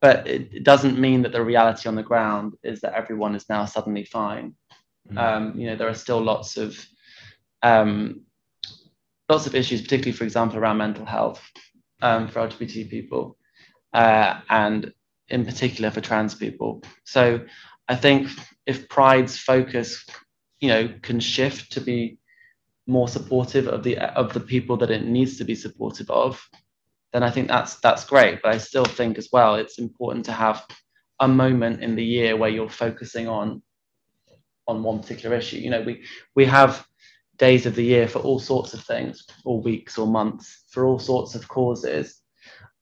but 0.00 0.26
it, 0.26 0.50
it, 0.52 0.64
doesn't 0.64 0.98
mean 0.98 1.22
that 1.22 1.32
the 1.32 1.42
reality 1.42 1.88
on 1.88 1.94
the 1.94 2.02
ground 2.02 2.54
is 2.62 2.82
that 2.82 2.92
everyone 2.92 3.34
is 3.34 3.48
now 3.48 3.64
suddenly 3.64 4.04
fine. 4.04 4.54
Mm. 5.10 5.18
Um, 5.18 5.58
you 5.58 5.66
know, 5.66 5.76
there 5.76 5.88
are 5.88 5.94
still 5.94 6.20
lots 6.20 6.58
of 6.58 6.78
um, 7.62 8.20
lots 9.30 9.46
of 9.46 9.54
issues, 9.54 9.80
particularly, 9.80 10.12
for 10.12 10.24
example, 10.24 10.58
around 10.58 10.76
mental 10.76 11.06
health 11.06 11.42
um, 12.02 12.28
for 12.28 12.46
LGBT 12.46 12.90
people, 12.90 13.38
uh, 13.94 14.40
and 14.50 14.92
in 15.28 15.44
particular 15.44 15.90
for 15.90 16.02
trans 16.02 16.34
people. 16.34 16.82
So 17.04 17.40
I 17.88 17.96
think 17.96 18.28
if 18.66 18.88
Pride's 18.88 19.38
focus, 19.38 20.04
you 20.64 20.70
know, 20.70 20.88
can 21.02 21.20
shift 21.20 21.72
to 21.72 21.80
be 21.80 22.18
more 22.86 23.08
supportive 23.08 23.66
of 23.68 23.82
the 23.82 23.98
of 23.98 24.32
the 24.32 24.40
people 24.40 24.76
that 24.78 24.90
it 24.90 25.04
needs 25.04 25.38
to 25.38 25.44
be 25.44 25.54
supportive 25.54 26.10
of, 26.10 26.42
then 27.12 27.22
I 27.22 27.30
think 27.30 27.48
that's 27.48 27.76
that's 27.80 28.04
great. 28.04 28.40
But 28.42 28.54
I 28.54 28.58
still 28.58 28.84
think 28.84 29.18
as 29.18 29.28
well 29.32 29.54
it's 29.54 29.78
important 29.78 30.24
to 30.26 30.32
have 30.32 30.64
a 31.20 31.28
moment 31.28 31.82
in 31.82 31.94
the 31.96 32.04
year 32.04 32.36
where 32.36 32.50
you're 32.50 32.68
focusing 32.68 33.28
on 33.28 33.62
on 34.66 34.82
one 34.82 35.00
particular 35.00 35.36
issue. 35.36 35.58
You 35.58 35.70
know, 35.70 35.82
we 35.82 36.04
we 36.34 36.44
have 36.46 36.86
days 37.36 37.66
of 37.66 37.74
the 37.74 37.84
year 37.84 38.08
for 38.08 38.20
all 38.20 38.38
sorts 38.38 38.74
of 38.74 38.84
things, 38.84 39.26
or 39.44 39.60
weeks 39.60 39.98
or 39.98 40.06
months 40.06 40.64
for 40.70 40.86
all 40.86 40.98
sorts 40.98 41.34
of 41.34 41.48
causes. 41.48 42.20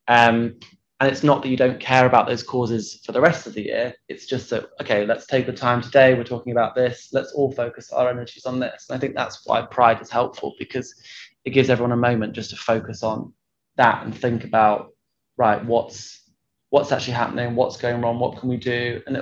Um, 0.09 0.59
and 1.03 1.11
it's 1.11 1.25
not 1.25 1.43
that 1.43 1.49
you 1.49 1.57
don't 1.57 1.81
care 1.81 2.07
about 2.07 2.29
those 2.29 2.45
causes 2.45 3.01
for 3.05 3.11
the 3.11 3.21
rest 3.21 3.49
of 3.49 3.55
the 3.55 3.63
year. 3.63 3.93
It's 4.09 4.25
just 4.25 4.51
that, 4.51 4.67
okay, 4.81 5.05
let's 5.05 5.27
take 5.27 5.47
the 5.47 5.53
time 5.53 5.83
today. 5.83 6.15
We're 6.15 6.23
talking 6.23 6.53
about 6.53 6.77
this. 6.77 7.09
Let's 7.13 7.33
all 7.33 7.51
focus 7.51 7.91
our 7.91 8.09
energies 8.09 8.47
on 8.47 8.61
this. 8.61 8.87
And 8.89 8.97
I 8.97 9.01
think 9.01 9.17
that's 9.17 9.45
why 9.45 9.63
Pride 9.63 10.01
is 10.01 10.11
helpful 10.11 10.55
because 10.61 10.95
it 11.45 11.51
gives 11.51 11.71
everyone 11.71 11.91
a 11.91 11.97
moment 11.97 12.35
just 12.35 12.51
to 12.51 12.57
focus 12.57 13.03
on 13.03 13.33
that 13.75 14.05
and 14.05 14.17
think 14.17 14.45
about, 14.45 14.93
right, 15.37 15.65
what's 15.65 16.21
what's 16.71 16.93
actually 16.93 17.15
happening, 17.15 17.57
what's 17.57 17.77
going 17.77 18.01
wrong, 18.01 18.21
what 18.21 18.39
can 18.39 18.49
we 18.49 18.57
do, 18.57 19.03
and 19.09 19.19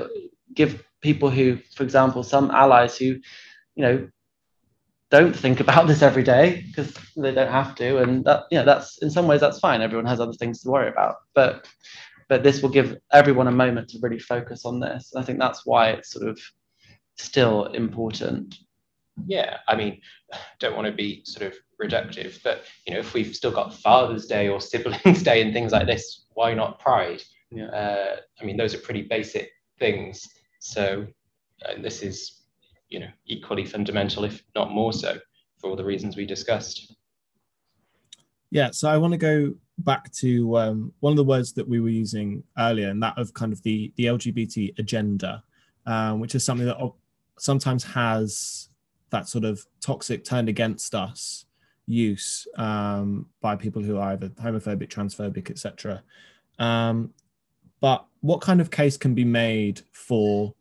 give 0.53 0.85
people 1.01 1.31
who, 1.31 1.57
for 1.75 1.83
example, 1.83 2.23
some 2.23 2.51
allies 2.51 2.99
who, 2.99 3.07
you 3.07 3.23
know, 3.83 4.07
don't 5.11 5.37
think 5.37 5.61
about 5.61 5.87
this 5.87 6.03
every 6.03 6.23
day 6.23 6.65
because 6.69 6.95
they 7.17 7.33
don't 7.33 7.53
have 7.53 7.75
to 7.75 7.99
and 7.99 8.25
that 8.25 8.45
yeah 8.51 8.63
that's 8.63 8.99
in 8.99 9.11
some 9.11 9.27
ways 9.27 9.41
that's 9.41 9.59
fine 9.59 9.83
everyone 9.83 10.07
has 10.07 10.21
other 10.21 10.33
things 10.33 10.63
to 10.63 10.71
worry 10.71 10.89
about 10.89 11.17
but 11.35 11.69
but 12.29 12.43
this 12.43 12.63
will 12.63 12.71
give 12.71 12.97
everyone 13.13 13.49
a 13.49 13.53
moment 13.53 13.89
to 13.89 13.99
really 14.01 14.19
focus 14.19 14.65
on 14.65 14.81
this 14.81 15.13
i 15.17 15.23
think 15.23 15.39
that's 15.39 15.67
why 15.67 15.91
it's 15.91 16.11
sort 16.11 16.27
of 16.29 16.41
still 17.17 17.67
important 17.67 18.57
yeah 19.27 19.59
i 19.69 19.77
mean 19.77 20.01
don't 20.59 20.77
want 20.77 20.87
to 20.87 20.93
be 20.93 21.23
sort 21.25 21.47
of 21.47 21.55
reductive 21.83 22.43
but 22.43 22.65
you 22.87 22.95
know 22.95 23.01
if 23.01 23.13
we've 23.13 23.35
still 23.35 23.51
got 23.51 23.75
father's 23.75 24.27
day 24.27 24.49
or 24.49 24.61
siblings 24.61 25.23
day 25.23 25.43
and 25.43 25.53
things 25.53 25.73
like 25.73 25.87
this 25.87 26.27
why 26.35 26.55
not 26.55 26.79
pride 26.79 27.23
yeah. 27.51 27.67
uh, 27.67 28.17
i 28.41 28.45
mean 28.45 28.57
those 28.57 28.75
are 28.75 28.79
pretty 28.79 29.03
basic 29.03 29.51
things 29.79 30.27
so 30.61 31.07
uh, 31.67 31.75
this 31.83 32.03
is 32.03 32.40
you 32.91 33.01
know 33.01 33.11
equally 33.27 33.65
fundamental, 33.65 34.25
if 34.25 34.43
not 34.55 34.71
more 34.71 34.93
so, 34.93 35.17
for 35.59 35.71
all 35.71 35.77
the 35.77 35.85
reasons 35.85 36.17
we 36.17 36.27
discussed. 36.27 36.95
Yeah, 38.51 38.71
so 38.73 38.91
I 38.91 38.97
want 38.97 39.13
to 39.13 39.19
go 39.19 39.55
back 39.79 40.13
to 40.13 40.59
um, 40.59 40.93
one 41.01 41.13
of 41.13 41.17
the 41.17 41.25
words 41.25 41.53
that 41.53 41.67
we 41.67 41.81
were 41.81 41.89
using 41.89 42.43
earlier, 42.59 42.89
and 42.89 43.03
that 43.03 43.17
of 43.17 43.33
kind 43.33 43.53
of 43.53 43.63
the 43.63 43.93
the 43.97 44.07
LGBT 44.07 44.79
agenda, 44.79 45.43
um, 45.87 46.21
which 46.21 46.35
is 46.35 46.45
something 46.45 46.67
that 46.67 46.79
sometimes 47.39 47.85
has 47.85 48.69
that 49.11 49.29
sort 49.29 49.45
of 49.45 49.65
toxic 49.81 50.25
turned 50.25 50.49
against 50.49 50.95
us 50.95 51.47
use 51.87 52.47
um, 52.57 53.27
by 53.41 53.57
people 53.57 53.83
who 53.83 53.99
are 53.99 54.13
either 54.13 54.29
homophobic, 54.29 54.89
transphobic, 54.89 55.51
etc. 55.51 56.03
Um, 56.59 57.13
but 57.81 58.07
what 58.21 58.41
kind 58.41 58.61
of 58.61 58.71
case 58.71 58.97
can 58.97 59.15
be 59.15 59.25
made 59.25 59.81
for 59.93 60.55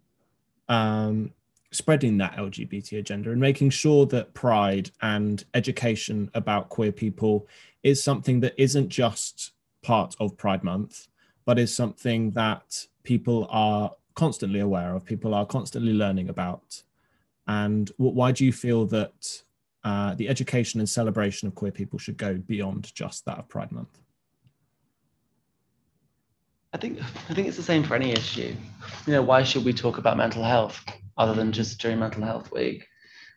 um, 0.69 1.31
spreading 1.71 2.17
that 2.17 2.35
LGBT 2.35 2.99
agenda 2.99 3.31
and 3.31 3.39
making 3.39 3.69
sure 3.69 4.05
that 4.07 4.33
pride 4.33 4.89
and 5.01 5.43
education 5.53 6.29
about 6.33 6.69
queer 6.69 6.91
people 6.91 7.47
is 7.83 8.03
something 8.03 8.39
that 8.39 8.53
isn't 8.57 8.89
just 8.89 9.51
part 9.81 10.15
of 10.19 10.37
Pride 10.37 10.63
Month, 10.63 11.07
but 11.45 11.59
is 11.59 11.73
something 11.73 12.31
that 12.31 12.87
people 13.03 13.47
are 13.49 13.93
constantly 14.15 14.59
aware 14.59 14.95
of, 14.95 15.05
people 15.05 15.33
are 15.33 15.45
constantly 15.45 15.93
learning 15.93 16.29
about. 16.29 16.83
And 17.47 17.89
why 17.97 18.31
do 18.31 18.45
you 18.45 18.51
feel 18.51 18.85
that 18.87 19.41
uh, 19.83 20.13
the 20.15 20.27
education 20.27 20.79
and 20.79 20.89
celebration 20.89 21.47
of 21.47 21.55
queer 21.55 21.71
people 21.71 21.97
should 21.97 22.17
go 22.17 22.35
beyond 22.35 22.93
just 22.93 23.25
that 23.25 23.39
of 23.39 23.47
Pride 23.47 23.71
Month? 23.71 23.99
I 26.73 26.77
think 26.77 26.99
I 27.01 27.33
think 27.33 27.47
it's 27.47 27.57
the 27.57 27.63
same 27.63 27.83
for 27.83 27.95
any 27.95 28.11
issue. 28.11 28.55
You 29.07 29.13
know, 29.13 29.21
why 29.21 29.43
should 29.43 29.65
we 29.65 29.73
talk 29.73 29.97
about 29.97 30.17
mental 30.17 30.43
health? 30.43 30.83
other 31.19 31.33
than 31.33 31.51
just 31.51 31.79
during 31.79 31.99
Mental 31.99 32.23
Health 32.23 32.51
Week? 32.51 32.87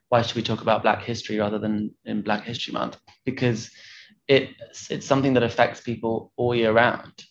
Why 0.08 0.22
should 0.22 0.36
we 0.36 0.42
talk 0.42 0.62
about 0.62 0.82
Black 0.82 1.02
History 1.02 1.38
rather 1.38 1.58
than 1.58 1.94
in 2.04 2.22
Black 2.22 2.44
History 2.44 2.72
Month? 2.72 2.96
Because 3.26 3.70
it's 4.28 4.90
it's 4.90 5.06
something 5.06 5.34
that 5.34 5.42
affects 5.42 5.80
people 5.80 6.32
all 6.36 6.54
year 6.54 6.72
round, 6.72 7.24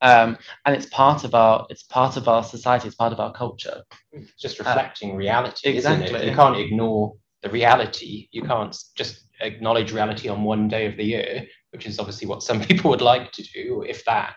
um, 0.00 0.38
and 0.64 0.76
it's 0.76 0.86
part 0.86 1.24
of 1.24 1.34
our 1.34 1.66
it's 1.68 1.82
part 1.82 2.16
of 2.16 2.28
our 2.28 2.44
society. 2.44 2.86
It's 2.86 2.96
part 2.96 3.12
of 3.12 3.20
our 3.20 3.32
culture. 3.32 3.82
It's 4.12 4.32
just 4.40 4.58
reflecting 4.58 5.12
uh, 5.12 5.16
reality, 5.16 5.70
exactly. 5.70 6.28
You 6.28 6.34
can't 6.34 6.56
ignore 6.56 7.14
the 7.42 7.50
reality. 7.50 8.28
You 8.30 8.42
can't 8.42 8.76
just 8.94 9.24
acknowledge 9.40 9.92
reality 9.92 10.28
on 10.28 10.44
one 10.44 10.68
day 10.68 10.86
of 10.86 10.96
the 10.96 11.04
year, 11.04 11.46
which 11.70 11.86
is 11.86 11.98
obviously 11.98 12.28
what 12.28 12.42
some 12.42 12.60
people 12.68 12.90
would 12.90 13.02
like 13.02 13.32
to 13.32 13.42
do, 13.42 13.84
if 13.88 14.04
that 14.04 14.36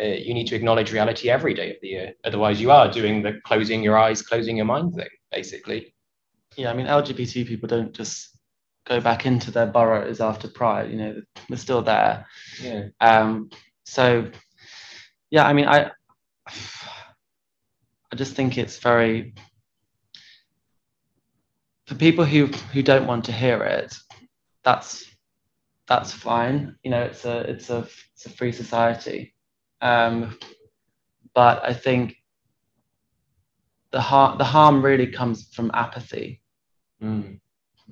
uh, 0.00 0.04
you 0.04 0.34
need 0.34 0.46
to 0.46 0.56
acknowledge 0.56 0.92
reality 0.92 1.30
every 1.30 1.54
day 1.54 1.70
of 1.70 1.76
the 1.80 1.88
year. 1.88 2.12
Otherwise, 2.24 2.60
you 2.60 2.70
are 2.70 2.90
doing 2.90 3.22
the 3.22 3.40
closing 3.44 3.82
your 3.82 3.98
eyes, 3.98 4.22
closing 4.22 4.56
your 4.56 4.66
mind 4.66 4.94
thing, 4.94 5.08
basically. 5.32 5.94
Yeah, 6.56 6.70
I 6.70 6.74
mean, 6.74 6.86
LGBT 6.86 7.46
people 7.46 7.68
don't 7.68 7.92
just 7.92 8.36
go 8.86 9.00
back 9.00 9.26
into 9.26 9.50
their 9.50 9.66
boroughs 9.66 10.20
after 10.20 10.48
Pride. 10.48 10.90
You 10.90 10.96
know, 10.96 11.22
they're 11.48 11.58
still 11.58 11.82
there. 11.82 12.26
Yeah. 12.62 12.88
Um. 13.00 13.50
So, 13.84 14.30
yeah, 15.30 15.46
I 15.46 15.52
mean, 15.52 15.66
I, 15.66 15.90
I 16.46 18.16
just 18.16 18.34
think 18.34 18.58
it's 18.58 18.78
very 18.78 19.34
for 21.86 21.94
people 21.94 22.24
who 22.24 22.46
who 22.46 22.82
don't 22.82 23.06
want 23.06 23.24
to 23.26 23.32
hear 23.32 23.62
it. 23.62 23.96
That's 24.62 25.08
that's 25.86 26.12
fine. 26.12 26.76
You 26.82 26.90
know, 26.90 27.02
it's 27.02 27.24
a 27.24 27.38
it's 27.50 27.70
a 27.70 27.88
it's 28.14 28.26
a 28.26 28.30
free 28.30 28.52
society. 28.52 29.34
Um, 29.80 30.38
but 31.34 31.64
I 31.64 31.72
think 31.72 32.16
the 33.90 34.00
harm 34.00 34.38
the 34.38 34.44
harm 34.44 34.84
really 34.84 35.06
comes 35.06 35.48
from 35.54 35.70
apathy. 35.74 36.40
Mm. 37.02 37.40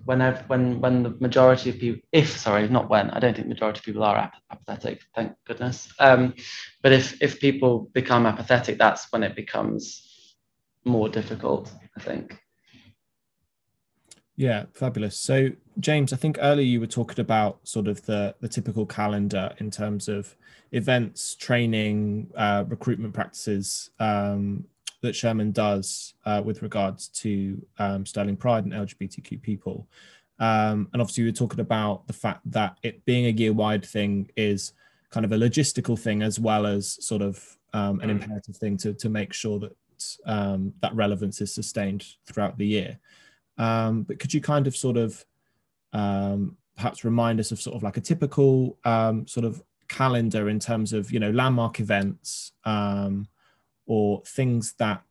When 0.04 0.20
when 0.48 0.80
when 0.80 1.02
the 1.02 1.10
majority 1.20 1.70
of 1.70 1.78
people, 1.78 2.02
if 2.12 2.38
sorry, 2.38 2.68
not 2.68 2.90
when, 2.90 3.10
I 3.10 3.18
don't 3.18 3.34
think 3.34 3.48
majority 3.48 3.78
of 3.78 3.84
people 3.84 4.04
are 4.04 4.16
ap- 4.16 4.42
apathetic. 4.50 5.00
Thank 5.14 5.32
goodness. 5.46 5.92
Um, 5.98 6.34
but 6.82 6.92
if 6.92 7.20
if 7.22 7.40
people 7.40 7.88
become 7.94 8.26
apathetic, 8.26 8.78
that's 8.78 9.10
when 9.10 9.22
it 9.22 9.34
becomes 9.34 10.36
more 10.84 11.08
difficult. 11.08 11.72
I 11.96 12.00
think. 12.00 12.38
Yeah, 14.36 14.66
fabulous. 14.74 15.18
So, 15.18 15.50
James, 15.80 16.12
I 16.12 16.16
think 16.16 16.38
earlier 16.40 16.66
you 16.66 16.78
were 16.78 16.86
talking 16.86 17.20
about 17.20 17.66
sort 17.66 17.88
of 17.88 18.04
the 18.04 18.34
the 18.40 18.48
typical 18.48 18.84
calendar 18.84 19.54
in 19.58 19.70
terms 19.70 20.08
of 20.08 20.36
events, 20.72 21.34
training, 21.34 22.30
uh, 22.36 22.64
recruitment 22.68 23.14
practices 23.14 23.90
um, 23.98 24.64
that 25.00 25.16
Shearman 25.16 25.52
does 25.52 26.14
uh, 26.26 26.42
with 26.44 26.60
regards 26.60 27.08
to 27.08 27.64
um, 27.78 28.04
Sterling 28.04 28.36
Pride 28.36 28.64
and 28.64 28.74
LGBTQ 28.74 29.40
people. 29.40 29.88
Um, 30.38 30.88
and 30.92 31.00
obviously, 31.00 31.24
we 31.24 31.30
were 31.30 31.36
talking 31.36 31.60
about 31.60 32.06
the 32.06 32.12
fact 32.12 32.42
that 32.50 32.76
it 32.82 33.06
being 33.06 33.26
a 33.26 33.30
year 33.30 33.54
wide 33.54 33.86
thing 33.86 34.30
is 34.36 34.74
kind 35.08 35.24
of 35.24 35.32
a 35.32 35.36
logistical 35.36 35.98
thing 35.98 36.20
as 36.22 36.38
well 36.38 36.66
as 36.66 37.02
sort 37.04 37.22
of 37.22 37.56
um, 37.72 38.00
an 38.00 38.10
mm. 38.10 38.20
imperative 38.20 38.56
thing 38.56 38.76
to, 38.78 38.92
to 38.92 39.08
make 39.08 39.32
sure 39.32 39.58
that 39.60 39.76
um, 40.26 40.74
that 40.82 40.94
relevance 40.94 41.40
is 41.40 41.54
sustained 41.54 42.04
throughout 42.26 42.58
the 42.58 42.66
year. 42.66 42.98
Um, 43.58 44.02
but 44.02 44.18
could 44.18 44.34
you 44.34 44.40
kind 44.40 44.66
of 44.66 44.76
sort 44.76 44.96
of 44.96 45.24
um, 45.92 46.56
perhaps 46.76 47.04
remind 47.04 47.40
us 47.40 47.52
of 47.52 47.60
sort 47.60 47.76
of 47.76 47.82
like 47.82 47.96
a 47.96 48.00
typical 48.00 48.78
um, 48.84 49.26
sort 49.26 49.46
of 49.46 49.62
calendar 49.88 50.48
in 50.48 50.58
terms 50.58 50.92
of 50.92 51.12
you 51.12 51.20
know 51.20 51.30
landmark 51.30 51.80
events 51.80 52.52
um, 52.64 53.28
or 53.86 54.22
things 54.26 54.74
that 54.74 55.04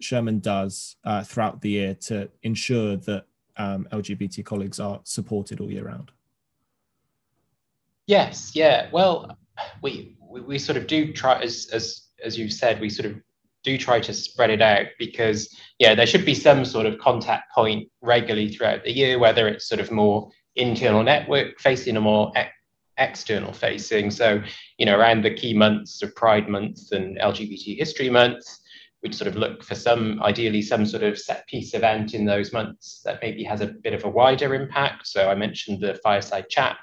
Shearman 0.00 0.40
does 0.40 0.96
uh, 1.04 1.22
throughout 1.22 1.60
the 1.60 1.70
year 1.70 1.94
to 1.94 2.30
ensure 2.42 2.96
that 2.96 3.26
um, 3.56 3.86
LGBT 3.92 4.44
colleagues 4.44 4.80
are 4.80 5.00
supported 5.04 5.60
all 5.60 5.70
year 5.70 5.84
round? 5.84 6.10
Yes, 8.06 8.52
yeah. 8.54 8.88
Well, 8.90 9.36
we 9.82 10.16
we, 10.20 10.40
we 10.40 10.58
sort 10.58 10.76
of 10.76 10.86
do 10.86 11.12
try 11.12 11.40
as 11.40 11.68
as 11.72 12.08
as 12.24 12.38
you've 12.38 12.52
said, 12.52 12.80
we 12.80 12.88
sort 12.88 13.06
of 13.06 13.20
do 13.64 13.78
try 13.78 14.00
to 14.00 14.12
spread 14.12 14.50
it 14.50 14.62
out 14.62 14.86
because 14.98 15.54
yeah 15.78 15.94
there 15.94 16.06
should 16.06 16.24
be 16.24 16.34
some 16.34 16.64
sort 16.64 16.86
of 16.86 16.98
contact 16.98 17.52
point 17.54 17.88
regularly 18.00 18.48
throughout 18.48 18.82
the 18.84 18.92
year 18.92 19.18
whether 19.18 19.48
it's 19.48 19.68
sort 19.68 19.80
of 19.80 19.90
more 19.90 20.28
internal 20.56 21.02
network 21.02 21.58
facing 21.58 21.96
or 21.96 22.00
more 22.00 22.32
ex- 22.36 22.52
external 22.98 23.52
facing. 23.52 24.10
So 24.10 24.42
you 24.78 24.86
know 24.86 24.98
around 24.98 25.22
the 25.24 25.34
key 25.34 25.54
months 25.54 26.02
of 26.02 26.14
pride 26.14 26.48
month 26.48 26.92
and 26.92 27.18
lgbt 27.18 27.76
history 27.78 28.10
month 28.10 28.44
we'd 29.02 29.14
sort 29.14 29.28
of 29.28 29.36
look 29.36 29.64
for 29.64 29.74
some 29.74 30.22
ideally 30.22 30.62
some 30.62 30.86
sort 30.86 31.02
of 31.02 31.18
set 31.18 31.46
piece 31.48 31.74
event 31.74 32.14
in 32.14 32.24
those 32.24 32.52
months 32.52 33.00
that 33.04 33.18
maybe 33.20 33.42
has 33.42 33.60
a 33.60 33.74
bit 33.82 33.94
of 33.94 34.04
a 34.04 34.08
wider 34.08 34.54
impact. 34.54 35.06
So 35.06 35.28
i 35.28 35.34
mentioned 35.34 35.80
the 35.80 35.94
fireside 36.02 36.48
chat 36.48 36.76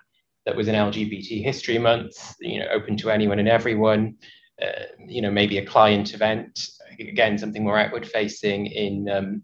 that 0.46 0.56
was 0.56 0.68
in 0.68 0.76
lgbt 0.76 1.44
history 1.44 1.78
month 1.78 2.36
you 2.40 2.60
know 2.60 2.68
open 2.72 2.98
to 2.98 3.12
anyone 3.12 3.40
and 3.40 3.50
everyone 3.50 4.16
uh, 4.62 4.84
you 5.07 5.22
know, 5.22 5.32
maybe 5.32 5.57
a 5.57 5.66
client 5.66 6.14
event, 6.14 6.70
again, 6.99 7.38
something 7.38 7.64
more 7.64 7.78
outward 7.78 8.07
facing 8.07 8.68
in 8.68 9.10
um, 9.10 9.43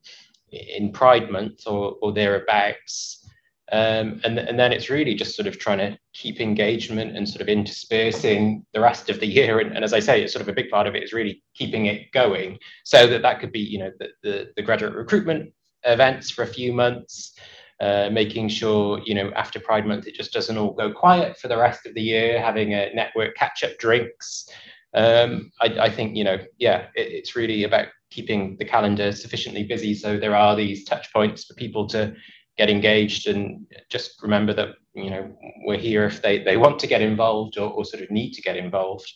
in 0.52 0.92
Pride 0.92 1.30
Month 1.30 1.68
or, 1.68 1.96
or 2.02 2.14
thereabouts. 2.14 3.26
Um, 3.72 4.22
and, 4.24 4.38
and 4.38 4.60
then 4.60 4.72
it's 4.72 4.92
really 4.92 5.16
just 5.16 5.36
sort 5.36 5.48
of 5.48 5.58
trying 5.58 5.80
to 5.80 5.98
keep 6.14 6.40
engagement 6.40 7.18
and 7.18 7.28
sort 7.28 7.42
of 7.42 7.50
interspersing 7.50 8.64
the 8.74 8.80
rest 8.80 9.10
of 9.10 9.20
the 9.20 9.26
year. 9.26 9.60
And, 9.60 9.76
and, 9.76 9.84
as 9.84 9.92
I 9.92 10.00
say, 10.00 10.22
it's 10.22 10.34
sort 10.34 10.44
of 10.44 10.50
a 10.50 10.54
big 10.54 10.70
part 10.70 10.86
of 10.86 10.94
it 10.94 11.04
is 11.04 11.14
really 11.14 11.44
keeping 11.56 11.88
it 11.88 12.12
going 12.12 12.60
so 12.84 13.08
that 13.08 13.24
that 13.24 13.40
could 13.40 13.52
be, 13.52 13.60
you 13.60 13.80
know, 13.80 13.92
the, 14.00 14.10
the, 14.22 14.52
the 14.56 14.62
graduate 14.62 14.94
recruitment 14.94 15.52
events 15.84 16.30
for 16.30 16.44
a 16.44 16.48
few 16.48 16.74
months, 16.74 17.34
uh, 17.82 18.10
making 18.12 18.50
sure, 18.50 19.02
you 19.04 19.16
know, 19.16 19.32
after 19.32 19.60
Pride 19.60 19.88
Month, 19.88 20.06
it 20.06 20.14
just 20.14 20.32
doesn't 20.32 20.58
all 20.58 20.74
go 20.74 20.94
quiet 20.94 21.36
for 21.38 21.48
the 21.48 21.58
rest 21.58 21.88
of 21.88 21.96
the 21.96 22.02
year, 22.02 22.40
having 22.40 22.74
a 22.74 22.94
network 22.94 23.36
catch 23.36 23.64
up 23.64 23.76
drinks, 23.80 24.48
um, 24.96 25.52
I, 25.62 25.66
I, 25.80 25.90
think 25.90 26.16
you 26.16 26.24
know, 26.24 26.38
yeah, 26.58 26.88
it, 26.96 27.08
it's 27.12 27.36
really 27.36 27.64
about 27.64 27.88
keeping 28.10 28.56
the 28.58 28.66
calendar 28.66 29.12
sufficiently 29.12 29.64
busy 29.64 29.94
so 29.94 30.18
there 30.18 30.36
are 30.36 30.56
these 30.56 30.86
touch 30.86 31.12
points 31.12 31.44
for 31.44 31.54
people 31.56 31.86
to 31.88 32.16
get 32.58 32.70
engaged 32.70 33.28
and 33.28 33.66
just 33.90 34.22
remember 34.22 34.54
that 34.54 34.70
you 34.94 35.10
know 35.10 35.36
we're 35.66 35.78
here 35.78 36.06
if 36.06 36.22
they 36.22 36.42
they 36.44 36.58
want 36.58 36.80
to 36.80 36.88
get 36.88 37.02
involved 37.02 37.58
or, 37.58 37.70
or 37.70 37.84
sort 37.84 38.02
of 38.04 38.12
need 38.12 38.32
to 38.32 38.42
get 38.42 38.58
involved. 38.58 39.12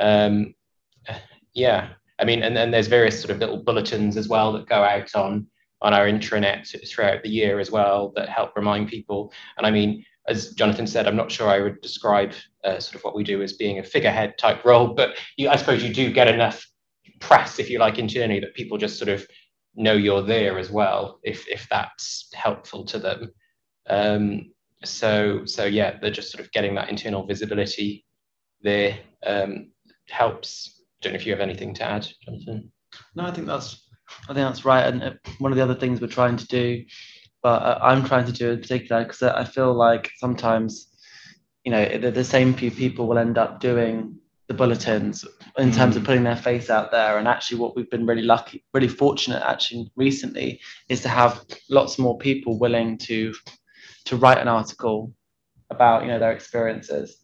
Um, 0.00 0.54
yeah, 1.54 1.90
I 2.18 2.24
mean, 2.24 2.42
and 2.42 2.56
then 2.56 2.70
there's 2.70 2.88
various 2.88 3.20
sort 3.20 3.30
of 3.30 3.38
little 3.38 3.62
bulletins 3.62 4.16
as 4.16 4.28
well 4.28 4.52
that 4.52 4.68
go 4.68 4.82
out 4.82 5.14
on 5.14 5.46
on 5.80 5.92
our 5.92 6.06
intranet 6.06 6.68
throughout 6.88 7.22
the 7.22 7.28
year 7.28 7.58
as 7.58 7.70
well 7.70 8.12
that 8.14 8.28
help 8.28 8.54
remind 8.54 8.88
people. 8.88 9.32
And 9.58 9.66
I 9.66 9.70
mean, 9.70 10.04
as 10.28 10.52
Jonathan 10.52 10.86
said, 10.86 11.06
I'm 11.06 11.16
not 11.16 11.32
sure 11.32 11.48
I 11.48 11.60
would 11.60 11.80
describe 11.80 12.32
uh, 12.64 12.78
sort 12.78 12.96
of 12.96 13.02
what 13.02 13.16
we 13.16 13.24
do 13.24 13.42
as 13.42 13.54
being 13.54 13.78
a 13.78 13.82
figurehead 13.82 14.38
type 14.38 14.64
role, 14.64 14.94
but 14.94 15.18
you, 15.36 15.48
I 15.48 15.56
suppose 15.56 15.82
you 15.82 15.92
do 15.92 16.12
get 16.12 16.28
enough 16.28 16.66
press, 17.20 17.58
if 17.58 17.68
you 17.68 17.78
like, 17.78 17.98
internally 17.98 18.40
that 18.40 18.54
people 18.54 18.78
just 18.78 18.98
sort 18.98 19.08
of 19.08 19.26
know 19.74 19.94
you're 19.94 20.22
there 20.22 20.58
as 20.58 20.70
well, 20.70 21.18
if 21.22 21.48
if 21.48 21.66
that's 21.70 22.28
helpful 22.34 22.84
to 22.84 22.98
them. 22.98 23.32
Um, 23.88 24.52
so 24.84 25.44
so 25.44 25.64
yeah, 25.64 25.98
they're 26.00 26.10
just 26.10 26.30
sort 26.30 26.44
of 26.44 26.52
getting 26.52 26.74
that 26.74 26.88
internal 26.88 27.26
visibility 27.26 28.04
there 28.62 28.98
um, 29.26 29.70
helps. 30.08 30.82
Don't 31.00 31.12
know 31.12 31.16
if 31.18 31.26
you 31.26 31.32
have 31.32 31.40
anything 31.40 31.74
to 31.74 31.84
add, 31.84 32.06
Jonathan. 32.24 32.70
No, 33.16 33.24
I 33.24 33.32
think 33.32 33.46
that's 33.46 33.88
I 34.28 34.34
think 34.34 34.46
that's 34.46 34.64
right. 34.64 34.86
And 34.86 35.02
uh, 35.02 35.12
one 35.38 35.52
of 35.52 35.56
the 35.56 35.64
other 35.64 35.74
things 35.74 36.00
we're 36.00 36.06
trying 36.06 36.36
to 36.36 36.46
do 36.46 36.84
but 37.42 37.78
I'm 37.82 38.04
trying 38.04 38.26
to 38.26 38.32
do 38.32 38.50
it 38.50 38.54
in 38.54 38.60
particular 38.60 39.02
because 39.02 39.22
I 39.22 39.44
feel 39.44 39.74
like 39.74 40.10
sometimes, 40.18 40.88
you 41.64 41.72
know, 41.72 41.98
the, 41.98 42.10
the, 42.10 42.24
same 42.24 42.54
few 42.54 42.70
people 42.70 43.06
will 43.06 43.18
end 43.18 43.36
up 43.36 43.60
doing 43.60 44.16
the 44.48 44.54
bulletins 44.54 45.24
in 45.58 45.70
mm. 45.70 45.74
terms 45.74 45.96
of 45.96 46.04
putting 46.04 46.22
their 46.22 46.36
face 46.36 46.70
out 46.70 46.90
there. 46.90 47.18
And 47.18 47.26
actually, 47.26 47.58
what 47.58 47.74
we've 47.74 47.90
been 47.90 48.06
really 48.06 48.22
lucky, 48.22 48.64
really 48.72 48.88
fortunate 48.88 49.42
actually 49.44 49.90
recently 49.96 50.60
is 50.88 51.00
to 51.02 51.08
have 51.08 51.44
lots 51.68 51.98
more 51.98 52.18
people 52.18 52.58
willing 52.58 52.98
to 52.98 53.34
to 54.04 54.16
write 54.16 54.38
an 54.38 54.48
article 54.48 55.12
about 55.70 56.02
you 56.02 56.08
know 56.08 56.18
their 56.18 56.32
experiences 56.32 57.16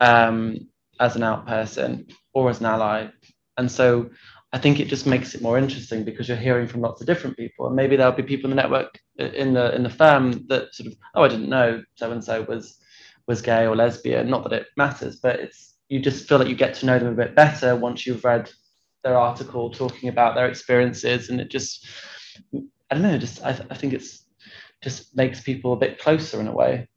um, 0.00 0.56
as 0.98 1.16
an 1.16 1.22
out 1.22 1.46
person 1.46 2.06
or 2.32 2.50
as 2.50 2.60
an 2.60 2.66
ally. 2.66 3.08
And 3.56 3.70
so 3.70 4.10
I 4.52 4.58
think 4.58 4.80
it 4.80 4.88
just 4.88 5.06
makes 5.06 5.34
it 5.34 5.42
more 5.42 5.58
interesting 5.58 6.04
because 6.04 6.28
you're 6.28 6.36
hearing 6.36 6.66
from 6.66 6.80
lots 6.80 7.00
of 7.00 7.06
different 7.06 7.36
people, 7.36 7.66
and 7.66 7.76
maybe 7.76 7.96
there'll 7.96 8.12
be 8.12 8.22
people 8.22 8.50
in 8.50 8.56
the 8.56 8.62
network 8.62 8.88
uh, 8.94 9.09
in 9.20 9.54
the 9.54 9.74
in 9.74 9.82
the 9.82 9.90
firm 9.90 10.46
that 10.48 10.74
sort 10.74 10.88
of 10.88 10.94
oh 11.14 11.22
I 11.22 11.28
didn't 11.28 11.48
know 11.48 11.82
so 11.94 12.10
and 12.12 12.22
so 12.22 12.42
was 12.42 12.78
was 13.26 13.42
gay 13.42 13.66
or 13.66 13.76
lesbian. 13.76 14.28
Not 14.28 14.44
that 14.44 14.52
it 14.52 14.66
matters, 14.76 15.16
but 15.16 15.38
it's 15.40 15.76
you 15.88 16.00
just 16.00 16.28
feel 16.28 16.38
like 16.38 16.48
you 16.48 16.54
get 16.54 16.74
to 16.74 16.86
know 16.86 16.98
them 16.98 17.08
a 17.08 17.24
bit 17.24 17.34
better 17.34 17.76
once 17.76 18.06
you've 18.06 18.24
read 18.24 18.50
their 19.02 19.18
article 19.18 19.70
talking 19.70 20.08
about 20.08 20.34
their 20.34 20.48
experiences, 20.48 21.30
and 21.30 21.40
it 21.40 21.50
just 21.50 21.86
I 22.54 22.94
don't 22.94 23.02
know, 23.02 23.18
just 23.18 23.42
I, 23.44 23.50
I 23.70 23.74
think 23.74 23.92
it's 23.92 24.26
just 24.82 25.16
makes 25.16 25.40
people 25.40 25.72
a 25.72 25.78
bit 25.78 25.98
closer 25.98 26.40
in 26.40 26.48
a 26.48 26.52
way. 26.52 26.88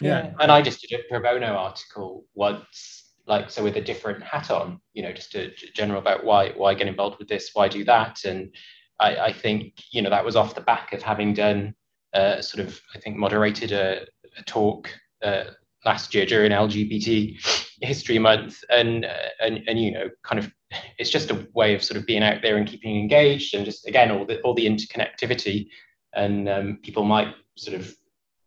Yeah. 0.00 0.24
yeah, 0.24 0.32
and 0.40 0.50
I 0.50 0.62
just 0.62 0.80
did 0.80 0.98
a 0.98 1.02
pro 1.08 1.20
bono 1.20 1.54
article 1.54 2.24
once 2.34 3.10
like 3.26 3.50
so 3.50 3.62
with 3.62 3.76
a 3.76 3.80
different 3.80 4.22
hat 4.22 4.50
on 4.50 4.80
you 4.94 5.02
know 5.02 5.12
just 5.12 5.34
a 5.34 5.52
general 5.74 6.00
about 6.00 6.24
why 6.24 6.50
why 6.56 6.74
get 6.74 6.88
involved 6.88 7.18
with 7.18 7.28
this 7.28 7.50
why 7.52 7.68
do 7.68 7.84
that 7.84 8.24
and 8.24 8.54
i, 9.00 9.16
I 9.16 9.32
think 9.32 9.82
you 9.90 10.02
know 10.02 10.10
that 10.10 10.24
was 10.24 10.36
off 10.36 10.54
the 10.54 10.60
back 10.60 10.92
of 10.92 11.02
having 11.02 11.34
done 11.34 11.74
uh, 12.14 12.40
sort 12.40 12.66
of 12.66 12.80
i 12.94 12.98
think 12.98 13.16
moderated 13.16 13.72
a, 13.72 14.06
a 14.36 14.42
talk 14.44 14.90
uh, 15.22 15.44
last 15.84 16.14
year 16.14 16.26
during 16.26 16.52
lgbt 16.52 17.68
history 17.80 18.18
month 18.18 18.62
and, 18.70 19.04
uh, 19.04 19.28
and 19.40 19.62
and 19.66 19.80
you 19.80 19.92
know 19.92 20.08
kind 20.22 20.38
of 20.38 20.52
it's 20.98 21.10
just 21.10 21.30
a 21.30 21.48
way 21.54 21.74
of 21.74 21.82
sort 21.82 21.98
of 21.98 22.06
being 22.06 22.22
out 22.22 22.42
there 22.42 22.56
and 22.56 22.68
keeping 22.68 22.98
engaged 22.98 23.54
and 23.54 23.64
just 23.64 23.86
again 23.86 24.10
all 24.10 24.24
the 24.26 24.40
all 24.42 24.54
the 24.54 24.66
interconnectivity 24.66 25.66
and 26.14 26.48
um, 26.48 26.78
people 26.82 27.04
might 27.04 27.34
sort 27.56 27.78
of 27.78 27.94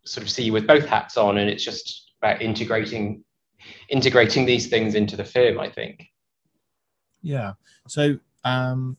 sort 0.06 0.24
of 0.24 0.30
see 0.30 0.44
you 0.44 0.54
with 0.54 0.68
both 0.68 0.86
hats 0.86 1.18
on 1.18 1.38
and 1.38 1.50
it's 1.50 1.64
just 1.64 2.12
about 2.22 2.42
integrating 2.42 3.24
integrating 3.90 4.46
these 4.46 4.68
things 4.68 4.96
into 4.96 5.16
the 5.16 5.24
firm, 5.24 5.60
I 5.60 5.70
think. 5.70 6.08
Yeah. 7.22 7.54
So 7.88 8.18
um, 8.44 8.98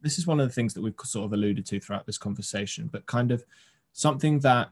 this 0.00 0.18
is 0.18 0.26
one 0.26 0.40
of 0.40 0.48
the 0.48 0.54
things 0.54 0.74
that 0.74 0.82
we've 0.82 0.94
sort 1.04 1.26
of 1.26 1.32
alluded 1.32 1.66
to 1.66 1.80
throughout 1.80 2.06
this 2.06 2.18
conversation, 2.18 2.88
but 2.90 3.06
kind 3.06 3.32
of 3.32 3.44
something 3.92 4.38
that 4.40 4.70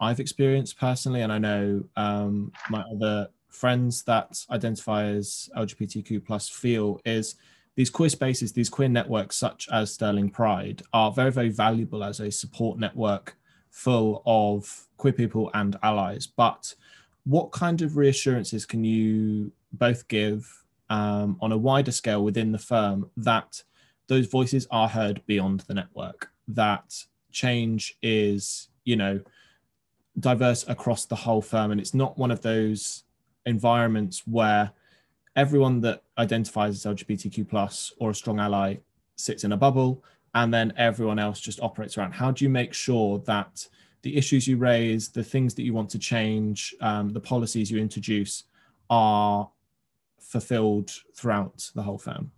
I've 0.00 0.20
experienced 0.20 0.78
personally, 0.78 1.22
and 1.22 1.32
I 1.32 1.38
know 1.38 1.84
um, 1.96 2.52
my 2.70 2.82
other 2.92 3.28
friends 3.48 4.02
that 4.04 4.44
identify 4.50 5.04
as 5.04 5.48
LGBTQ 5.56 6.24
plus 6.24 6.48
feel 6.48 7.00
is 7.04 7.36
these 7.74 7.90
queer 7.90 8.08
spaces, 8.08 8.52
these 8.52 8.70
queer 8.70 8.88
networks, 8.88 9.36
such 9.36 9.68
as 9.70 9.92
Sterling 9.92 10.30
Pride, 10.30 10.82
are 10.92 11.12
very, 11.12 11.30
very 11.30 11.50
valuable 11.50 12.02
as 12.02 12.20
a 12.20 12.30
support 12.30 12.78
network 12.78 13.36
full 13.70 14.22
of 14.24 14.86
queer 14.96 15.12
people 15.12 15.50
and 15.52 15.76
allies. 15.82 16.26
But 16.26 16.74
what 17.24 17.52
kind 17.52 17.82
of 17.82 17.96
reassurances 17.96 18.64
can 18.64 18.84
you 18.84 19.52
both 19.72 20.08
give 20.08 20.64
um, 20.88 21.36
on 21.40 21.52
a 21.52 21.58
wider 21.58 21.92
scale 21.92 22.24
within 22.24 22.52
the 22.52 22.58
firm 22.58 23.10
that 23.18 23.62
those 24.08 24.26
voices 24.26 24.66
are 24.70 24.88
heard 24.88 25.20
beyond 25.26 25.60
the 25.60 25.74
network 25.74 26.30
that 26.48 27.04
change 27.32 27.96
is 28.02 28.68
you 28.84 28.96
know 28.96 29.20
diverse 30.18 30.64
across 30.68 31.04
the 31.04 31.16
whole 31.16 31.42
firm 31.42 31.70
and 31.70 31.80
it's 31.80 31.94
not 31.94 32.16
one 32.16 32.30
of 32.30 32.40
those 32.42 33.04
environments 33.44 34.26
where 34.26 34.70
everyone 35.34 35.80
that 35.80 36.02
identifies 36.18 36.86
as 36.86 36.96
lgbtq 36.96 37.46
plus 37.48 37.92
or 37.98 38.10
a 38.10 38.14
strong 38.14 38.40
ally 38.40 38.76
sits 39.16 39.44
in 39.44 39.52
a 39.52 39.56
bubble 39.56 40.02
and 40.36 40.52
then 40.52 40.70
everyone 40.76 41.18
else 41.18 41.40
just 41.40 41.60
operates 41.60 41.96
around? 41.96 42.12
How 42.12 42.30
do 42.30 42.44
you 42.44 42.50
make 42.50 42.74
sure 42.74 43.18
that 43.20 43.66
the 44.02 44.16
issues 44.18 44.46
you 44.46 44.58
raise, 44.58 45.08
the 45.08 45.24
things 45.24 45.54
that 45.54 45.62
you 45.62 45.72
want 45.72 45.88
to 45.90 45.98
change, 45.98 46.74
um, 46.82 47.08
the 47.08 47.20
policies 47.20 47.70
you 47.70 47.78
introduce 47.78 48.44
are 48.90 49.48
fulfilled 50.20 50.92
throughout 51.14 51.70
the 51.74 51.82
whole 51.82 51.96
firm? 51.96 52.30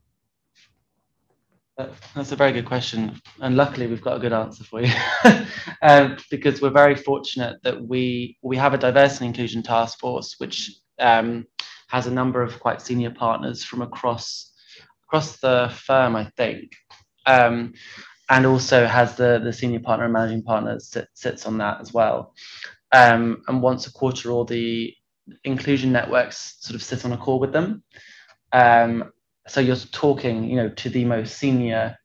That's 1.78 2.32
a 2.32 2.36
very 2.36 2.52
good 2.52 2.66
question. 2.66 3.20
And 3.40 3.56
luckily, 3.56 3.86
we've 3.86 4.02
got 4.02 4.16
a 4.16 4.20
good 4.20 4.32
answer 4.32 4.64
for 4.64 4.82
you 4.82 4.92
um, 5.82 6.16
because 6.28 6.60
we're 6.60 6.70
very 6.70 6.96
fortunate 6.96 7.62
that 7.62 7.80
we, 7.80 8.36
we 8.42 8.56
have 8.56 8.74
a 8.74 8.78
diversity 8.78 9.26
and 9.26 9.34
inclusion 9.34 9.62
task 9.62 10.00
force, 10.00 10.34
which 10.38 10.72
um, 10.98 11.46
has 11.88 12.08
a 12.08 12.12
number 12.12 12.42
of 12.42 12.58
quite 12.58 12.82
senior 12.82 13.12
partners 13.12 13.62
from 13.62 13.82
across, 13.82 14.52
across 15.06 15.38
the 15.38 15.72
firm, 15.72 16.16
I 16.16 16.24
think. 16.36 16.72
Um, 17.26 17.74
and 18.28 18.44
also 18.44 18.84
has 18.84 19.14
the, 19.14 19.40
the 19.42 19.52
senior 19.52 19.80
partner 19.80 20.06
and 20.06 20.12
managing 20.12 20.42
partner 20.42 20.80
sit, 20.80 21.06
sits 21.14 21.46
on 21.46 21.58
that 21.58 21.80
as 21.80 21.92
well. 21.92 22.34
Um, 22.90 23.42
and 23.46 23.62
once 23.62 23.86
a 23.86 23.92
quarter, 23.92 24.32
all 24.32 24.44
the 24.44 24.92
inclusion 25.44 25.92
networks 25.92 26.56
sort 26.58 26.74
of 26.74 26.82
sit 26.82 27.04
on 27.04 27.12
a 27.12 27.16
call 27.16 27.38
with 27.38 27.52
them. 27.52 27.84
Um, 28.52 29.12
so 29.49 29.61
you're 29.61 29.76
talking, 29.76 30.44
you 30.44 30.57
know, 30.57 30.68
to 30.68 30.88
the 30.88 31.05
most 31.05 31.38
senior 31.38 31.96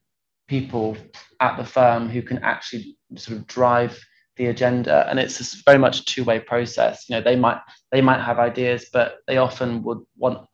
people 0.48 0.98
at 1.39 1.58
the 1.58 1.66
firm 1.66 2.10
who 2.10 2.22
can 2.22 2.39
actually 2.39 2.98
sort 3.16 3.38
of 3.38 3.48
drive 3.48 4.00
the 4.36 4.48
agenda, 4.48 5.08
and 5.10 5.20
it's 5.20 5.62
very 5.64 5.78
much 5.78 6.00
a 6.00 6.06
two-way 6.06 6.39
process. 6.39 7.08
You 7.08 7.16
know, 7.16 7.22
they 7.22 7.36
might 7.36 7.60
they 7.91 8.02
might 8.02 8.22
have 8.22 8.39
ideas, 8.39 8.88
but 8.91 9.18
they 9.28 9.38
often 9.38 9.84
would 9.84 10.00
want 10.18 10.48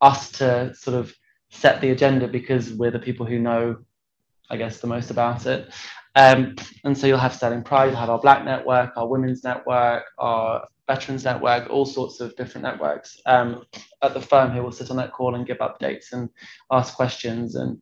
us 0.00 0.30
to 0.32 0.72
sort 0.74 0.96
of 0.96 1.12
set 1.50 1.80
the 1.80 1.90
agenda 1.90 2.28
because 2.28 2.72
we're 2.72 2.90
the 2.90 2.98
people 2.98 3.26
who 3.26 3.38
know, 3.38 3.76
I 4.50 4.56
guess, 4.56 4.80
the 4.80 4.86
most 4.86 5.10
about 5.10 5.46
it. 5.46 5.72
Um, 6.14 6.56
and 6.84 6.96
so 6.96 7.06
you'll 7.06 7.18
have 7.18 7.34
Sterling 7.34 7.62
Pride, 7.62 7.86
you'll 7.86 7.96
have 7.96 8.10
our 8.10 8.20
Black 8.20 8.44
network, 8.44 8.92
our 8.96 9.08
Women's 9.08 9.44
network, 9.44 10.04
our 10.18 10.66
Veterans 10.88 11.24
Network, 11.24 11.70
all 11.70 11.86
sorts 11.86 12.20
of 12.20 12.34
different 12.36 12.64
networks 12.64 13.20
um, 13.26 13.62
at 14.02 14.14
the 14.14 14.20
firm 14.20 14.50
who 14.50 14.62
will 14.62 14.72
sit 14.72 14.90
on 14.90 14.96
that 14.96 15.12
call 15.12 15.34
and 15.34 15.46
give 15.46 15.58
updates 15.58 16.12
and 16.12 16.28
ask 16.72 16.94
questions 16.94 17.54
and 17.54 17.80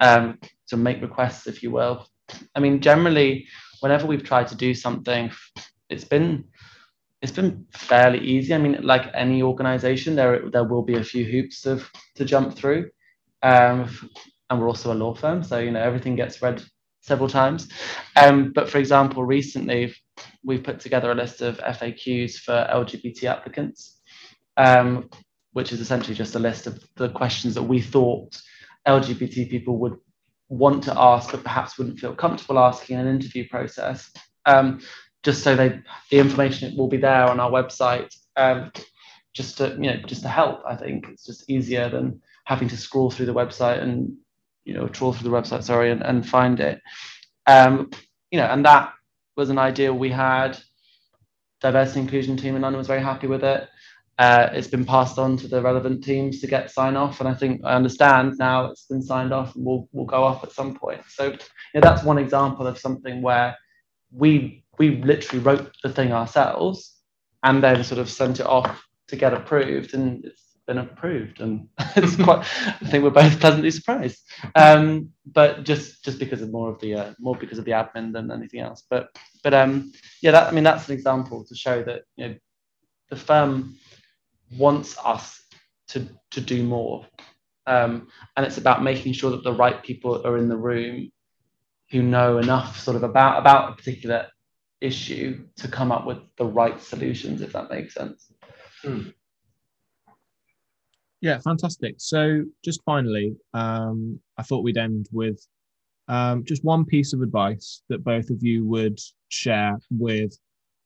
um, 0.00 0.38
to 0.68 0.76
make 0.76 1.02
requests, 1.02 1.46
if 1.46 1.62
you 1.62 1.70
will. 1.70 2.06
I 2.54 2.60
mean, 2.60 2.80
generally, 2.80 3.46
whenever 3.80 4.06
we've 4.06 4.22
tried 4.22 4.48
to 4.48 4.54
do 4.54 4.74
something, 4.74 5.30
it's 5.88 6.04
been 6.04 6.44
it's 7.22 7.32
been 7.32 7.66
fairly 7.72 8.18
easy. 8.18 8.52
I 8.52 8.58
mean, 8.58 8.78
like 8.82 9.10
any 9.14 9.42
organization, 9.42 10.14
there 10.14 10.50
there 10.50 10.64
will 10.64 10.82
be 10.82 10.96
a 10.96 11.04
few 11.04 11.24
hoops 11.24 11.66
of 11.66 11.88
to 12.16 12.24
jump 12.24 12.54
through, 12.54 12.90
um, 13.42 13.88
and 14.50 14.60
we're 14.60 14.68
also 14.68 14.92
a 14.92 14.94
law 14.94 15.14
firm, 15.14 15.42
so 15.42 15.58
you 15.58 15.70
know 15.70 15.80
everything 15.82 16.16
gets 16.16 16.42
read 16.42 16.62
several 17.00 17.28
times. 17.28 17.68
Um, 18.16 18.52
but 18.54 18.68
for 18.68 18.78
example, 18.78 19.24
recently 19.24 19.94
we've 20.44 20.64
put 20.64 20.80
together 20.80 21.10
a 21.10 21.14
list 21.14 21.40
of 21.40 21.58
FAQs 21.58 22.36
for 22.36 22.66
LGBT 22.72 23.24
applicants, 23.24 24.00
um, 24.56 25.08
which 25.52 25.72
is 25.72 25.80
essentially 25.80 26.14
just 26.14 26.34
a 26.34 26.38
list 26.38 26.66
of 26.66 26.82
the 26.96 27.08
questions 27.10 27.54
that 27.54 27.62
we 27.62 27.80
thought 27.80 28.40
LGBT 28.86 29.48
people 29.50 29.78
would 29.78 29.96
want 30.48 30.82
to 30.84 31.00
ask, 31.00 31.30
but 31.30 31.42
perhaps 31.42 31.78
wouldn't 31.78 31.98
feel 31.98 32.14
comfortable 32.14 32.58
asking 32.58 32.98
in 32.98 33.06
an 33.06 33.14
interview 33.14 33.48
process. 33.48 34.10
Um, 34.46 34.80
just 35.22 35.42
so 35.42 35.54
they, 35.54 35.80
the 36.10 36.18
information 36.18 36.76
will 36.76 36.88
be 36.88 36.96
there 36.96 37.24
on 37.28 37.40
our 37.40 37.50
website, 37.50 38.12
um, 38.36 38.72
just 39.32 39.58
to 39.58 39.68
you 39.80 39.90
know, 39.90 39.96
just 40.06 40.22
to 40.22 40.28
help. 40.28 40.62
I 40.66 40.76
think 40.76 41.06
it's 41.08 41.24
just 41.24 41.48
easier 41.48 41.88
than 41.88 42.20
having 42.44 42.68
to 42.68 42.76
scroll 42.76 43.10
through 43.10 43.26
the 43.26 43.34
website 43.34 43.80
and 43.80 44.16
you 44.64 44.74
know 44.74 44.88
trawl 44.88 45.12
through 45.12 45.30
the 45.30 45.36
website, 45.36 45.62
sorry, 45.62 45.90
and, 45.92 46.02
and 46.02 46.28
find 46.28 46.58
it. 46.60 46.80
Um, 47.46 47.90
you 48.30 48.38
know, 48.38 48.46
and 48.46 48.64
that 48.64 48.92
was 49.36 49.50
an 49.50 49.58
idea 49.58 49.92
we 49.92 50.10
had. 50.10 50.58
Diversity 51.60 52.00
inclusion 52.00 52.36
team 52.36 52.56
in 52.56 52.62
London 52.62 52.78
was 52.78 52.86
very 52.86 53.02
happy 53.02 53.26
with 53.26 53.44
it. 53.44 53.68
Uh, 54.18 54.50
it's 54.52 54.68
been 54.68 54.84
passed 54.84 55.18
on 55.18 55.36
to 55.38 55.48
the 55.48 55.62
relevant 55.62 56.04
teams 56.04 56.40
to 56.40 56.46
get 56.46 56.70
sign 56.70 56.96
off, 56.96 57.20
and 57.20 57.28
I 57.28 57.34
think 57.34 57.62
I 57.64 57.74
understand 57.74 58.34
now 58.38 58.66
it's 58.66 58.86
been 58.86 59.02
signed 59.02 59.32
off 59.32 59.54
and 59.56 59.64
will 59.64 59.88
will 59.92 60.04
go 60.04 60.22
off 60.22 60.44
at 60.44 60.52
some 60.52 60.74
point. 60.74 61.00
So 61.08 61.36
that's 61.74 62.04
one 62.04 62.18
example 62.18 62.66
of 62.66 62.78
something 62.78 63.22
where 63.22 63.56
we 64.10 64.64
we 64.78 65.02
literally 65.02 65.42
wrote 65.42 65.74
the 65.82 65.88
thing 65.88 66.12
ourselves 66.12 66.98
and 67.42 67.62
then 67.62 67.82
sort 67.82 68.00
of 68.00 68.10
sent 68.10 68.40
it 68.40 68.46
off 68.46 68.84
to 69.08 69.16
get 69.16 69.32
approved, 69.32 69.94
and 69.94 70.24
it's 70.24 70.51
been 70.72 70.86
approved, 70.86 71.40
and 71.40 71.68
it's 71.96 72.16
quite. 72.16 72.38
I 72.40 72.86
think 72.86 73.04
we're 73.04 73.10
both 73.10 73.40
pleasantly 73.40 73.70
surprised. 73.70 74.20
Um, 74.54 75.10
but 75.26 75.64
just 75.64 76.04
just 76.04 76.18
because 76.18 76.42
of 76.42 76.50
more 76.50 76.70
of 76.70 76.80
the 76.80 76.94
uh, 76.94 77.14
more 77.18 77.36
because 77.36 77.58
of 77.58 77.64
the 77.64 77.72
admin 77.72 78.12
than 78.12 78.30
anything 78.30 78.60
else. 78.60 78.84
But 78.88 79.08
but 79.42 79.54
um, 79.54 79.92
yeah, 80.22 80.30
that 80.32 80.48
I 80.48 80.50
mean 80.52 80.64
that's 80.64 80.88
an 80.88 80.94
example 80.94 81.44
to 81.44 81.54
show 81.54 81.82
that 81.82 82.02
you 82.16 82.28
know 82.28 82.34
the 83.10 83.16
firm 83.16 83.76
wants 84.56 84.96
us 85.04 85.42
to 85.88 86.08
to 86.30 86.40
do 86.40 86.62
more, 86.62 87.06
um, 87.66 88.08
and 88.36 88.46
it's 88.46 88.58
about 88.58 88.82
making 88.82 89.12
sure 89.12 89.30
that 89.32 89.44
the 89.44 89.52
right 89.52 89.82
people 89.82 90.26
are 90.26 90.38
in 90.38 90.48
the 90.48 90.56
room 90.56 91.10
who 91.90 92.02
know 92.02 92.38
enough 92.38 92.80
sort 92.80 92.96
of 92.96 93.02
about 93.02 93.38
about 93.38 93.72
a 93.72 93.76
particular 93.76 94.26
issue 94.80 95.46
to 95.56 95.68
come 95.68 95.92
up 95.92 96.06
with 96.06 96.18
the 96.38 96.44
right 96.44 96.80
solutions 96.80 97.40
if 97.40 97.52
that 97.52 97.70
makes 97.70 97.94
sense 97.94 98.32
hmm. 98.82 99.02
Yeah, 101.22 101.38
fantastic. 101.38 101.94
So, 101.98 102.42
just 102.64 102.82
finally, 102.84 103.36
um, 103.54 104.18
I 104.38 104.42
thought 104.42 104.64
we'd 104.64 104.76
end 104.76 105.08
with 105.12 105.46
um, 106.08 106.44
just 106.44 106.64
one 106.64 106.84
piece 106.84 107.12
of 107.12 107.22
advice 107.22 107.82
that 107.88 108.02
both 108.02 108.28
of 108.28 108.42
you 108.42 108.66
would 108.66 108.98
share 109.28 109.78
with 109.92 110.36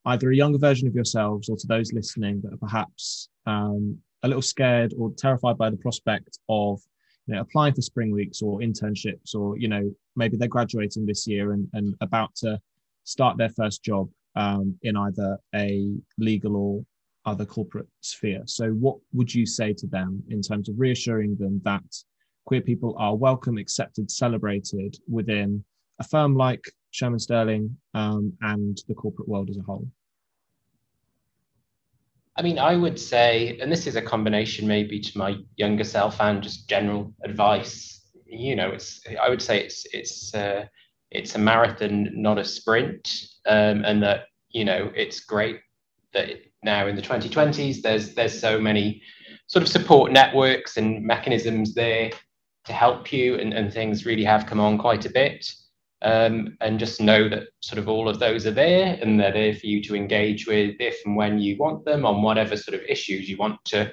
either 0.05 0.31
a 0.31 0.37
younger 0.37 0.59
version 0.59 0.87
of 0.87 0.95
yourselves 0.95 1.49
or 1.49 1.57
to 1.57 1.67
those 1.67 1.95
listening 1.95 2.43
that 2.43 2.53
are 2.53 2.59
perhaps 2.59 3.31
um, 3.47 3.99
a 4.25 4.29
little 4.29 4.43
scared 4.43 4.93
or 4.99 5.11
terrified 5.17 5.57
by 5.57 5.71
the 5.71 5.77
prospect 5.79 6.39
of 6.51 6.81
you 7.27 7.35
know, 7.35 7.41
applying 7.41 7.73
for 7.75 7.81
spring 7.81 8.13
weeks 8.13 8.43
or 8.43 8.61
internships, 8.61 9.35
or 9.35 9.57
you 9.57 9.69
know 9.69 9.91
maybe 10.17 10.37
they're 10.37 10.49
graduating 10.49 11.07
this 11.07 11.27
year 11.27 11.53
and, 11.53 11.67
and 11.73 11.95
about 12.03 12.35
to 12.37 12.61
start 13.05 13.39
their 13.39 13.49
first 13.49 13.83
job 13.83 14.07
um, 14.37 14.79
in 14.83 14.99
either 14.99 15.39
a 15.55 15.95
legal 16.19 16.57
or 16.57 16.85
other 17.27 17.45
corporate 17.45 17.89
sphere. 18.01 18.43
So, 18.47 18.71
what 18.71 18.97
would 19.13 19.35
you 19.35 19.45
say 19.45 19.73
to 19.75 19.87
them 19.87 20.23
in 20.31 20.41
terms 20.41 20.69
of 20.69 20.77
reassuring 20.79 21.37
them 21.37 21.61
that 21.65 21.85
queer 22.47 22.61
people 22.61 22.95
are 22.99 23.15
welcome, 23.15 23.59
accepted, 23.59 24.11
celebrated 24.11 24.97
within 25.11 25.65
a 25.99 26.05
firm 26.05 26.37
like 26.37 26.65
Shearman 26.93 27.19
Sterling 27.19 27.77
um, 27.95 28.33
and 28.41 28.79
the 28.89 28.95
corporate 28.95 29.29
world 29.29 29.51
as 29.51 29.59
a 29.59 29.63
whole? 29.63 29.87
I 32.39 32.43
mean, 32.43 32.59
I 32.59 32.77
would 32.77 32.99
say, 32.99 33.59
and 33.61 33.73
this 33.73 33.87
is 33.87 33.97
a 33.97 34.03
combination 34.03 34.69
maybe 34.69 35.01
to 35.01 35.19
my 35.19 35.37
younger 35.57 35.85
self 35.85 36.21
and 36.21 36.43
just 36.43 36.69
general 36.69 37.13
advice. 37.25 38.11
You 38.27 38.57
know, 38.57 38.71
it's 38.71 39.01
I 39.21 39.29
would 39.29 39.43
say 39.43 39.61
it's 39.61 39.87
it's 39.93 40.35
uh, 40.35 40.67
it's 41.11 41.35
a 41.35 41.39
marathon, 41.39 42.11
not 42.13 42.39
a 42.39 42.45
sprint, 42.45 43.09
um, 43.47 43.85
and 43.85 44.03
that 44.03 44.27
you 44.51 44.65
know 44.65 44.91
it's 44.95 45.21
great 45.21 45.61
that 46.13 46.29
now 46.67 46.87
in 46.87 46.97
the 46.97 47.01
2020s. 47.01 47.81
There's 47.81 48.15
there's 48.15 48.39
so 48.39 48.61
many 48.61 49.01
sort 49.47 49.63
of 49.63 49.69
support 49.71 50.13
networks 50.13 50.77
and 50.77 51.03
mechanisms 51.03 51.73
there 51.73 52.11
to 52.67 52.73
help 52.75 53.11
you, 53.13 53.37
and, 53.37 53.55
and 53.55 53.73
things 53.73 54.05
really 54.05 54.25
have 54.25 54.45
come 54.45 54.61
on 54.61 54.77
quite 54.77 55.07
a 55.07 55.11
bit. 55.11 55.51
Um, 56.03 56.59
and 56.61 56.79
just 56.79 57.01
know 57.01 57.27
that 57.31 57.45
sort 57.61 57.79
of 57.79 57.89
all 57.89 58.07
of 58.07 58.19
those 58.19 58.47
are 58.47 58.51
there 58.51 58.99
and 59.01 59.19
they're 59.19 59.33
there 59.33 59.55
for 59.55 59.67
you 59.67 59.83
to 59.85 59.97
engage 59.97 60.47
with 60.47 60.77
if 60.79 60.95
and 61.07 61.17
when 61.17 61.39
you 61.39 61.57
want 61.57 61.87
them 61.87 62.05
on 62.05 62.21
whatever 62.21 62.55
sort 62.55 62.79
of 62.79 62.87
issues 62.87 63.31
you 63.31 63.39
want 63.39 63.65
to 63.65 63.91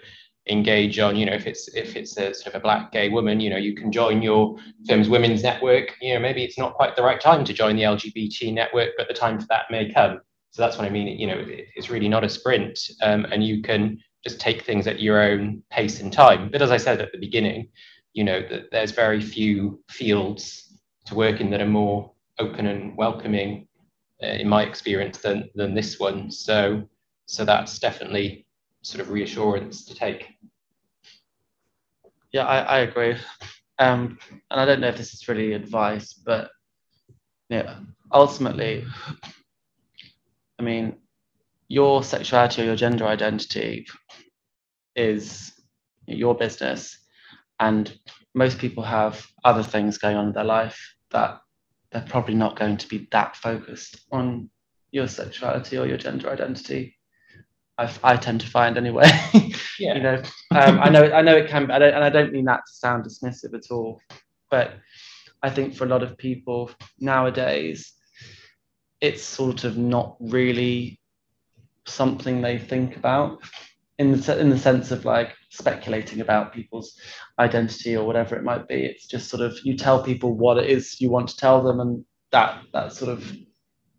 engage 0.50 1.00
on 1.00 1.16
you 1.16 1.26
know 1.26 1.32
if 1.34 1.48
it's 1.48 1.70
if 1.74 1.96
it's 1.96 2.18
a 2.18 2.34
sort 2.34 2.48
of 2.48 2.56
a 2.56 2.60
black 2.60 2.92
gay 2.92 3.08
woman 3.08 3.40
you 3.40 3.50
know 3.50 3.56
you 3.56 3.74
can 3.74 3.90
join 3.90 4.22
your 4.22 4.58
firm's 4.86 5.08
women's 5.08 5.44
network 5.44 5.96
you 6.02 6.14
know 6.14 6.20
maybe 6.20 6.44
it's 6.44 6.58
not 6.58 6.74
quite 6.74 6.94
the 6.98 7.02
right 7.02 7.22
time 7.22 7.46
to 7.46 7.54
join 7.54 7.78
the 7.78 7.84
lgbt 7.84 8.54
network 8.54 8.90
but 8.98 9.08
the 9.08 9.14
time 9.14 9.40
for 9.40 9.48
that 9.48 9.64
may 9.72 9.90
come 9.90 10.20
so 10.54 10.62
that's 10.62 10.78
what 10.78 10.86
I 10.86 10.92
mean. 10.92 11.08
You 11.20 11.26
know, 11.26 11.44
it's 11.48 11.90
really 11.90 12.08
not 12.08 12.24
a 12.24 12.30
sprint, 12.30 12.80
um, 13.02 13.26
and 13.32 13.44
you 13.44 13.64
can 13.64 14.00
just 14.24 14.40
take 14.40 14.62
things 14.62 14.86
at 14.86 15.02
your 15.02 15.20
own 15.20 15.64
pace 15.72 16.00
and 16.00 16.14
time. 16.14 16.50
But 16.52 16.62
as 16.62 16.70
I 16.70 16.78
said 16.78 17.02
at 17.02 17.12
the 17.12 17.18
beginning, 17.18 17.70
you 18.14 18.24
know, 18.24 18.40
that 18.48 18.70
there's 18.72 18.92
very 18.92 19.20
few 19.20 19.84
fields 19.90 20.78
to 21.08 21.16
work 21.16 21.42
in 21.42 21.50
that 21.50 21.60
are 21.60 21.66
more 21.66 22.12
open 22.38 22.68
and 22.68 22.96
welcoming, 22.96 23.68
uh, 24.22 24.28
in 24.28 24.48
my 24.48 24.62
experience, 24.62 25.18
than 25.18 25.50
than 25.56 25.74
this 25.74 26.00
one. 26.00 26.30
So, 26.30 26.88
so 27.26 27.46
that's 27.46 27.80
definitely 27.80 28.46
sort 28.84 29.02
of 29.02 29.10
reassurance 29.10 29.86
to 29.86 29.96
take. 29.96 30.36
Yeah, 32.32 32.46
I, 32.46 32.60
I 32.60 32.78
agree. 32.82 33.16
Um, 33.80 34.20
and 34.52 34.62
I 34.62 34.66
don't 34.66 34.82
know 34.82 34.90
if 34.90 34.98
this 34.98 35.16
is 35.16 35.28
really 35.28 35.54
advice, 35.54 36.14
but 36.14 36.52
yeah, 37.50 37.80
ultimately, 38.12 38.86
I 40.64 40.66
mean, 40.66 40.96
your 41.68 42.04
sexuality 42.04 42.62
or 42.62 42.66
your 42.66 42.78
gender 42.78 43.06
identity 43.06 43.86
is 44.96 45.52
your 46.08 46.36
business, 46.36 46.98
and 47.60 47.94
most 48.34 48.60
people 48.60 48.82
have 48.82 49.28
other 49.44 49.62
things 49.62 49.98
going 49.98 50.16
on 50.16 50.28
in 50.28 50.34
their 50.34 50.46
life 50.46 50.80
that 51.12 51.42
they're 51.92 52.06
probably 52.08 52.36
not 52.36 52.58
going 52.58 52.78
to 52.78 52.88
be 52.88 53.10
that 53.12 53.36
focused 53.36 54.06
on 54.10 54.50
your 54.92 55.08
sexuality 55.08 55.78
or 55.78 55.86
your 55.86 55.98
gender 55.98 56.30
identity. 56.30 56.96
I, 57.78 57.92
I 58.02 58.16
tend 58.16 58.40
to 58.42 58.48
find 58.48 58.78
anyway. 58.78 59.10
Yeah. 59.80 59.96
you 59.96 60.04
know, 60.04 60.22
um, 60.52 60.80
I 60.80 60.90
know 60.90 61.04
I 61.12 61.24
know 61.24 61.36
it 61.36 61.50
can, 61.50 61.72
I 61.72 61.80
don't, 61.80 61.96
and 61.96 62.04
I 62.04 62.10
don't 62.10 62.32
mean 62.32 62.46
that 62.46 62.62
to 62.68 62.74
sound 62.74 63.06
dismissive 63.06 63.56
at 63.56 63.72
all, 63.72 64.00
but 64.52 64.76
I 65.42 65.50
think 65.50 65.76
for 65.76 65.86
a 65.86 65.88
lot 65.88 66.04
of 66.04 66.16
people 66.16 66.70
nowadays, 67.00 67.92
it's 69.04 69.22
sort 69.22 69.66
of 69.66 69.78
not 69.78 70.16
really 70.22 70.98
something 71.86 72.42
they 72.42 72.58
think 72.58 72.96
about 72.96 73.38
in 74.00 74.18
the 74.18 74.40
in 74.40 74.50
the 74.50 74.58
sense 74.58 74.92
of 74.92 75.04
like 75.04 75.36
speculating 75.50 76.22
about 76.22 76.54
people's 76.54 76.98
identity 77.38 77.98
or 77.98 78.08
whatever 78.08 78.38
it 78.38 78.46
might 78.46 78.66
be. 78.66 78.86
It's 78.86 79.06
just 79.06 79.30
sort 79.30 79.44
of 79.44 79.58
you 79.66 79.76
tell 79.76 80.02
people 80.02 80.34
what 80.34 80.58
it 80.58 80.70
is 80.70 81.02
you 81.02 81.12
want 81.12 81.28
to 81.28 81.36
tell 81.36 81.62
them, 81.62 81.82
and 81.82 82.06
that 82.32 82.64
that 82.72 82.94
sort 82.94 83.12
of 83.12 83.30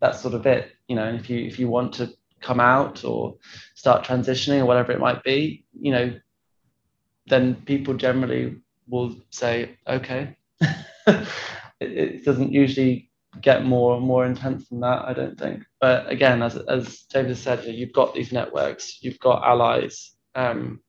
that's 0.01 0.19
sort 0.19 0.33
of 0.33 0.47
it. 0.47 0.71
You 0.87 0.95
know, 0.95 1.07
if 1.13 1.29
you 1.29 1.45
if 1.45 1.59
you 1.59 1.69
want 1.69 1.93
to 1.93 2.11
come 2.41 2.59
out 2.59 3.05
or 3.05 3.35
start 3.75 4.03
transitioning 4.03 4.59
or 4.59 4.65
whatever 4.65 4.91
it 4.91 4.99
might 4.99 5.23
be, 5.23 5.65
you 5.79 5.91
know, 5.91 6.15
then 7.27 7.55
people 7.65 7.93
generally 7.93 8.57
will 8.87 9.15
say, 9.29 9.77
okay. 9.87 10.35
it 11.79 12.25
doesn't 12.25 12.51
usually 12.51 13.11
get 13.41 13.65
more 13.65 13.99
more 13.99 14.25
intense 14.25 14.69
than 14.69 14.79
that, 14.81 15.05
I 15.05 15.13
don't 15.13 15.37
think. 15.37 15.63
But 15.79 16.09
again, 16.09 16.41
as 16.41 16.55
as 16.55 17.01
James 17.11 17.39
said, 17.39 17.65
you've 17.65 17.93
got 17.93 18.13
these 18.13 18.31
networks, 18.31 19.01
you've 19.01 19.19
got 19.19 19.43
allies 19.43 20.15
um, 20.35 20.81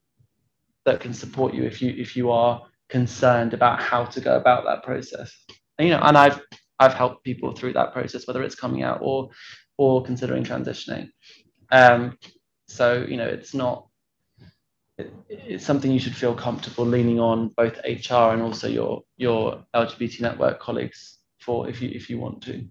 that 0.85 0.99
can 0.99 1.13
support 1.13 1.53
you 1.53 1.63
if 1.63 1.81
you 1.81 1.93
if 1.97 2.15
you 2.15 2.31
are 2.31 2.63
concerned 2.89 3.53
about 3.53 3.81
how 3.81 4.05
to 4.05 4.21
go 4.21 4.37
about 4.37 4.63
that 4.65 4.83
process. 4.83 5.33
And, 5.77 5.87
you 5.87 5.93
know, 5.93 6.01
and 6.01 6.17
I've 6.17 6.41
I've 6.79 6.93
helped 6.93 7.23
people 7.23 7.53
through 7.53 7.73
that 7.73 7.93
process, 7.93 8.27
whether 8.27 8.43
it's 8.43 8.55
coming 8.55 8.83
out 8.83 8.99
or 9.01 9.29
or 9.77 10.03
considering 10.03 10.43
transitioning. 10.43 11.09
Um, 11.71 12.17
so 12.67 13.05
you 13.07 13.17
know, 13.17 13.27
it's 13.27 13.53
not. 13.53 13.87
It, 14.97 15.13
it's 15.29 15.65
something 15.65 15.91
you 15.91 15.99
should 15.99 16.15
feel 16.15 16.33
comfortable 16.33 16.85
leaning 16.85 17.19
on 17.19 17.49
both 17.49 17.77
HR 17.85 18.33
and 18.33 18.41
also 18.41 18.67
your 18.67 19.03
your 19.17 19.63
LGBT 19.75 20.21
network 20.21 20.59
colleagues 20.59 21.16
for 21.47 21.69
if 21.69 21.81
you 21.81 21.89
if 21.93 22.09
you 22.09 22.19
want 22.19 22.43
to. 22.43 22.67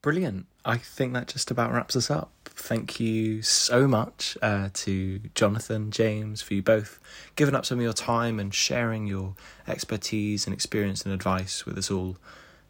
Brilliant. 0.00 0.46
I 0.64 0.76
think 0.78 1.12
that 1.14 1.26
just 1.26 1.50
about 1.50 1.72
wraps 1.72 1.96
us 1.96 2.10
up. 2.10 2.30
Thank 2.44 3.00
you 3.00 3.42
so 3.42 3.88
much 3.88 4.38
uh, 4.40 4.68
to 4.72 5.18
Jonathan, 5.34 5.90
James, 5.90 6.40
for 6.40 6.54
you 6.54 6.62
both 6.62 7.00
giving 7.34 7.56
up 7.56 7.66
some 7.66 7.78
of 7.78 7.82
your 7.82 7.92
time 7.92 8.38
and 8.38 8.54
sharing 8.54 9.08
your 9.08 9.34
expertise 9.66 10.46
and 10.46 10.54
experience 10.54 11.04
and 11.04 11.12
advice 11.12 11.66
with 11.66 11.76
us 11.76 11.90
all. 11.90 12.16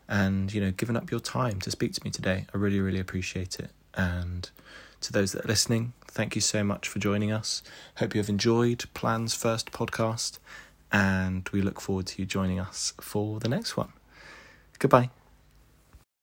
And, 0.08 0.52
you 0.54 0.62
know, 0.62 0.70
giving 0.70 0.96
up 0.96 1.10
your 1.10 1.20
time 1.20 1.60
to 1.60 1.70
speak 1.70 1.92
to 1.94 2.04
me 2.04 2.10
today. 2.10 2.46
I 2.54 2.56
really, 2.56 2.80
really 2.80 3.00
appreciate 3.00 3.60
it. 3.60 3.70
And 3.94 4.48
to 5.02 5.12
those 5.12 5.32
that 5.32 5.44
are 5.44 5.48
listening, 5.48 5.92
thank 6.06 6.34
you 6.36 6.40
so 6.40 6.64
much 6.64 6.88
for 6.88 7.00
joining 7.00 7.32
us. 7.32 7.62
Hope 7.96 8.14
you 8.14 8.20
have 8.20 8.30
enjoyed 8.30 8.84
Plan's 8.94 9.34
first 9.34 9.72
podcast. 9.72 10.38
And 10.90 11.46
we 11.52 11.60
look 11.60 11.80
forward 11.82 12.06
to 12.06 12.22
you 12.22 12.26
joining 12.26 12.58
us 12.58 12.94
for 13.00 13.40
the 13.40 13.48
next 13.48 13.76
one. 13.76 13.92
Goodbye. 14.78 15.10